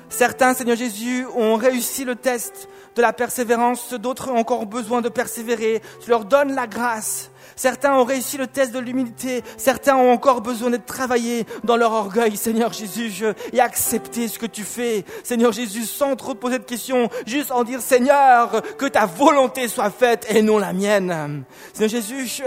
Certains, 0.08 0.52
Seigneur 0.54 0.76
Jésus, 0.76 1.24
ont 1.36 1.54
réussi 1.54 2.04
le 2.04 2.16
test 2.16 2.68
de 2.96 3.00
la 3.00 3.12
persévérance, 3.12 3.94
d'autres 3.94 4.30
ont 4.30 4.36
encore 4.36 4.66
besoin 4.66 5.00
de 5.00 5.08
persévérer. 5.08 5.80
Tu 6.02 6.10
leur 6.10 6.24
donnes 6.24 6.54
la 6.54 6.66
grâce. 6.66 7.30
Certains 7.56 7.94
ont 7.94 8.04
réussi 8.04 8.36
le 8.36 8.46
test 8.46 8.72
de 8.72 8.78
l'humilité. 8.78 9.42
Certains 9.56 9.96
ont 9.96 10.12
encore 10.12 10.40
besoin 10.40 10.70
d'être 10.70 10.86
travaillés 10.86 11.46
dans 11.64 11.76
leur 11.76 11.92
orgueil, 11.92 12.36
Seigneur 12.36 12.72
Jésus, 12.72 13.24
et 13.52 13.60
accepter 13.60 14.28
ce 14.28 14.38
que 14.38 14.46
tu 14.46 14.62
fais. 14.64 15.04
Seigneur 15.24 15.52
Jésus, 15.52 15.84
sans 15.84 16.16
trop 16.16 16.34
poser 16.34 16.58
de 16.58 16.64
questions, 16.64 17.08
juste 17.26 17.50
en 17.52 17.64
dire, 17.64 17.80
Seigneur, 17.80 18.62
que 18.78 18.86
ta 18.86 19.06
volonté 19.06 19.68
soit 19.68 19.90
faite 19.90 20.26
et 20.30 20.42
non 20.42 20.58
la 20.58 20.72
mienne. 20.72 21.44
Seigneur 21.72 21.90
Jésus, 21.90 22.42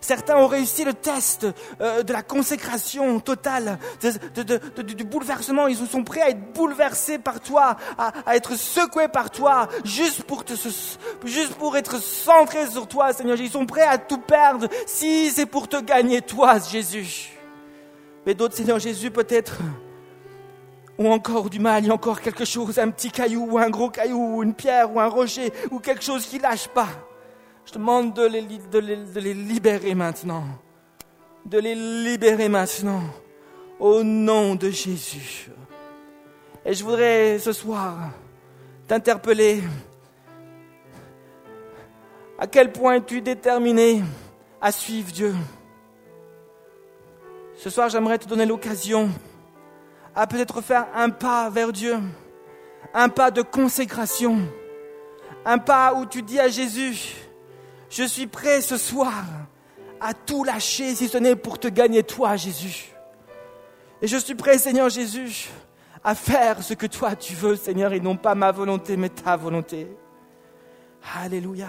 Certains 0.00 0.36
ont 0.36 0.46
réussi 0.46 0.84
le 0.84 0.94
test 0.94 1.46
euh, 1.80 2.02
de 2.02 2.12
la 2.12 2.22
consécration 2.22 3.20
totale, 3.20 3.78
du 4.84 5.04
bouleversement. 5.04 5.66
Ils 5.66 5.76
sont 5.76 6.04
prêts 6.04 6.22
à 6.22 6.30
être 6.30 6.52
bouleversés 6.52 7.18
par 7.18 7.40
toi, 7.40 7.76
à, 7.98 8.36
être 8.36 8.54
secoués 8.54 9.08
par 9.08 9.30
toi, 9.30 9.68
juste 9.84 10.24
pour, 10.24 10.44
te, 10.44 10.54
juste 11.24 11.54
pour 11.54 11.76
être 11.76 12.00
centrés 12.00 12.66
sur 12.70 12.86
toi, 12.86 13.12
Seigneur. 13.12 13.38
Ils 13.38 13.50
sont 13.50 13.66
prêts 13.66 13.86
à 13.86 13.98
tout 13.98 14.18
perdre 14.18 14.68
si 14.86 15.30
c'est 15.30 15.46
pour 15.46 15.68
te 15.68 15.80
gagner, 15.80 16.22
toi, 16.22 16.58
Jésus. 16.58 17.30
Mais 18.26 18.34
d'autres, 18.34 18.56
Seigneur 18.56 18.78
Jésus, 18.78 19.10
peut-être 19.10 19.58
ont 20.98 21.12
encore 21.12 21.48
du 21.48 21.58
mal, 21.58 21.82
il 21.82 21.86
y 21.86 21.90
a 21.90 21.94
encore 21.94 22.20
quelque 22.20 22.44
chose, 22.44 22.78
un 22.78 22.90
petit 22.90 23.10
caillou, 23.10 23.46
ou 23.50 23.58
un 23.58 23.70
gros 23.70 23.88
caillou, 23.88 24.36
ou 24.36 24.42
une 24.42 24.52
pierre, 24.52 24.94
ou 24.94 25.00
un 25.00 25.06
rocher, 25.06 25.50
ou 25.70 25.78
quelque 25.78 26.04
chose 26.04 26.26
qui 26.26 26.38
lâche 26.38 26.68
pas. 26.68 26.88
Je 27.70 27.74
te 27.74 27.78
demande 27.78 28.14
de 28.14 28.26
les, 28.26 28.42
de 28.42 29.20
les 29.20 29.32
libérer 29.32 29.94
maintenant. 29.94 30.42
De 31.46 31.56
les 31.56 31.76
libérer 31.76 32.48
maintenant. 32.48 33.02
Au 33.78 34.02
nom 34.02 34.56
de 34.56 34.70
Jésus. 34.70 35.48
Et 36.64 36.74
je 36.74 36.82
voudrais 36.82 37.38
ce 37.38 37.52
soir 37.52 38.10
t'interpeller. 38.88 39.62
À 42.40 42.48
quel 42.48 42.72
point 42.72 42.94
es-tu 42.94 43.20
déterminé 43.20 44.02
à 44.60 44.72
suivre 44.72 45.12
Dieu? 45.12 45.36
Ce 47.54 47.70
soir, 47.70 47.88
j'aimerais 47.88 48.18
te 48.18 48.26
donner 48.26 48.46
l'occasion 48.46 49.08
à 50.16 50.26
peut-être 50.26 50.60
faire 50.60 50.88
un 50.92 51.10
pas 51.10 51.48
vers 51.50 51.70
Dieu, 51.70 51.98
un 52.92 53.08
pas 53.08 53.30
de 53.30 53.42
consécration, 53.42 54.40
un 55.44 55.58
pas 55.58 55.94
où 55.94 56.04
tu 56.04 56.20
dis 56.22 56.40
à 56.40 56.48
Jésus, 56.48 57.29
je 57.90 58.04
suis 58.04 58.26
prêt 58.26 58.60
ce 58.60 58.78
soir 58.78 59.24
à 60.00 60.14
tout 60.14 60.44
lâcher 60.44 60.94
si 60.94 61.08
ce 61.08 61.18
n'est 61.18 61.36
pour 61.36 61.58
te 61.58 61.68
gagner 61.68 62.02
toi, 62.02 62.36
Jésus. 62.36 62.92
Et 64.00 64.06
je 64.06 64.16
suis 64.16 64.34
prêt, 64.34 64.56
Seigneur 64.56 64.88
Jésus, 64.88 65.50
à 66.02 66.14
faire 66.14 66.62
ce 66.62 66.72
que 66.72 66.86
toi 66.86 67.14
tu 67.14 67.34
veux, 67.34 67.56
Seigneur, 67.56 67.92
et 67.92 68.00
non 68.00 68.16
pas 68.16 68.34
ma 68.34 68.50
volonté, 68.50 68.96
mais 68.96 69.10
ta 69.10 69.36
volonté. 69.36 69.88
Alléluia. 71.22 71.68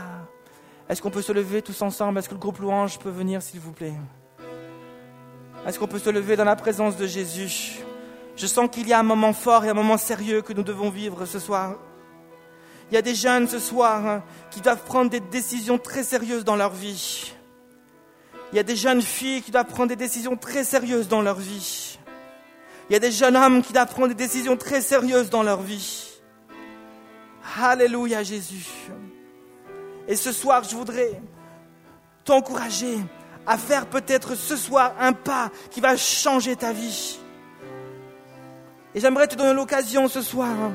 Est-ce 0.87 1.01
qu'on 1.01 1.09
peut 1.09 1.21
se 1.21 1.31
lever 1.31 1.61
tous 1.61 1.81
ensemble? 1.81 2.19
Est-ce 2.19 2.29
que 2.29 2.35
le 2.35 2.39
groupe 2.39 2.59
louange 2.59 2.99
peut 2.99 3.09
venir, 3.09 3.41
s'il 3.41 3.59
vous 3.59 3.71
plaît? 3.73 3.93
Est-ce 5.65 5.77
qu'on 5.77 5.87
peut 5.87 5.99
se 5.99 6.09
lever 6.09 6.35
dans 6.35 6.45
la 6.45 6.55
présence 6.55 6.97
de 6.97 7.07
Jésus? 7.07 7.79
Je 8.35 8.47
sens 8.47 8.69
qu'il 8.71 8.87
y 8.87 8.93
a 8.93 8.99
un 8.99 9.03
moment 9.03 9.33
fort 9.33 9.65
et 9.65 9.69
un 9.69 9.73
moment 9.73 9.97
sérieux 9.97 10.41
que 10.41 10.53
nous 10.53 10.63
devons 10.63 10.89
vivre 10.89 11.25
ce 11.25 11.39
soir. 11.39 11.75
Il 12.91 12.95
y 12.95 12.97
a 12.97 13.01
des 13.01 13.15
jeunes 13.15 13.47
ce 13.47 13.57
soir 13.57 14.05
hein, 14.05 14.23
qui 14.49 14.59
doivent 14.59 14.83
prendre 14.83 15.09
des 15.09 15.21
décisions 15.21 15.77
très 15.77 16.03
sérieuses 16.03 16.43
dans 16.43 16.57
leur 16.57 16.71
vie. 16.71 17.33
Il 18.51 18.57
y 18.57 18.59
a 18.59 18.63
des 18.63 18.75
jeunes 18.75 19.01
filles 19.01 19.41
qui 19.41 19.51
doivent 19.51 19.67
prendre 19.67 19.87
des 19.87 19.95
décisions 19.95 20.35
très 20.35 20.65
sérieuses 20.65 21.07
dans 21.07 21.21
leur 21.21 21.37
vie. 21.37 21.97
Il 22.89 22.93
y 22.93 22.95
a 22.97 22.99
des 22.99 23.11
jeunes 23.11 23.37
hommes 23.37 23.63
qui 23.63 23.71
doivent 23.71 23.87
prendre 23.87 24.09
des 24.09 24.13
décisions 24.13 24.57
très 24.57 24.81
sérieuses 24.81 25.29
dans 25.29 25.41
leur 25.41 25.61
vie. 25.61 26.09
Alléluia 27.61 28.23
Jésus. 28.23 28.67
Et 30.09 30.17
ce 30.17 30.33
soir, 30.33 30.63
je 30.69 30.75
voudrais 30.75 31.21
t'encourager 32.25 32.97
à 33.47 33.57
faire 33.57 33.85
peut-être 33.85 34.35
ce 34.35 34.57
soir 34.57 34.95
un 34.99 35.13
pas 35.13 35.49
qui 35.69 35.79
va 35.79 35.95
changer 35.95 36.57
ta 36.57 36.73
vie. 36.73 37.19
Et 38.93 38.99
j'aimerais 38.99 39.29
te 39.29 39.35
donner 39.35 39.53
l'occasion 39.53 40.09
ce 40.09 40.21
soir, 40.21 40.49
hein, 40.49 40.73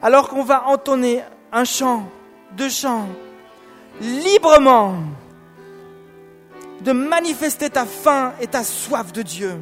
alors 0.00 0.30
qu'on 0.30 0.44
va 0.44 0.66
entonner 0.68 1.22
un 1.52 1.64
chant, 1.64 2.08
deux 2.56 2.70
chants, 2.70 3.08
librement, 4.00 4.96
de 6.80 6.92
manifester 6.92 7.70
ta 7.70 7.84
faim 7.84 8.32
et 8.40 8.46
ta 8.46 8.64
soif 8.64 9.12
de 9.12 9.22
Dieu. 9.22 9.60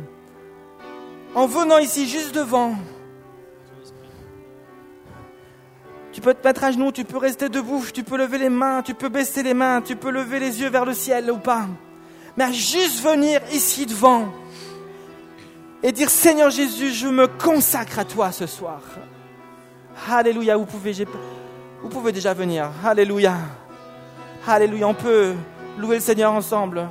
En 1.34 1.46
venant 1.46 1.78
ici 1.78 2.08
juste 2.08 2.34
devant, 2.34 2.76
tu 6.12 6.20
peux 6.20 6.34
te 6.34 6.46
mettre 6.46 6.64
à 6.64 6.72
genoux, 6.72 6.92
tu 6.92 7.04
peux 7.04 7.18
rester 7.18 7.48
debout, 7.48 7.84
tu 7.92 8.02
peux 8.02 8.16
lever 8.16 8.38
les 8.38 8.48
mains, 8.48 8.82
tu 8.82 8.94
peux 8.94 9.08
baisser 9.08 9.42
les 9.42 9.54
mains, 9.54 9.82
tu 9.82 9.96
peux 9.96 10.10
lever 10.10 10.40
les 10.40 10.60
yeux 10.60 10.70
vers 10.70 10.84
le 10.84 10.94
ciel 10.94 11.30
ou 11.30 11.38
pas. 11.38 11.66
Mais 12.36 12.44
à 12.44 12.52
juste 12.52 13.02
venir 13.02 13.40
ici 13.52 13.86
devant 13.86 14.28
et 15.82 15.92
dire 15.92 16.10
Seigneur 16.10 16.50
Jésus, 16.50 16.90
je 16.90 17.08
me 17.08 17.26
consacre 17.26 17.98
à 17.98 18.04
toi 18.04 18.32
ce 18.32 18.46
soir. 18.46 18.80
Alléluia, 20.08 20.56
vous 20.56 20.66
pouvez, 20.66 20.94
vous 21.82 21.88
pouvez 21.88 22.12
déjà 22.12 22.34
venir. 22.34 22.70
Alléluia. 22.84 23.36
Alléluia, 24.46 24.88
on 24.88 24.94
peut 24.94 25.34
louer 25.78 25.96
le 25.96 26.02
Seigneur 26.02 26.32
ensemble. 26.32 26.88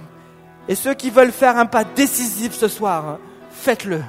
Et 0.67 0.75
ceux 0.75 0.93
qui 0.93 1.09
veulent 1.09 1.31
faire 1.31 1.57
un 1.57 1.65
pas 1.65 1.83
décisif 1.83 2.53
ce 2.53 2.67
soir, 2.67 3.17
faites-le. 3.51 4.01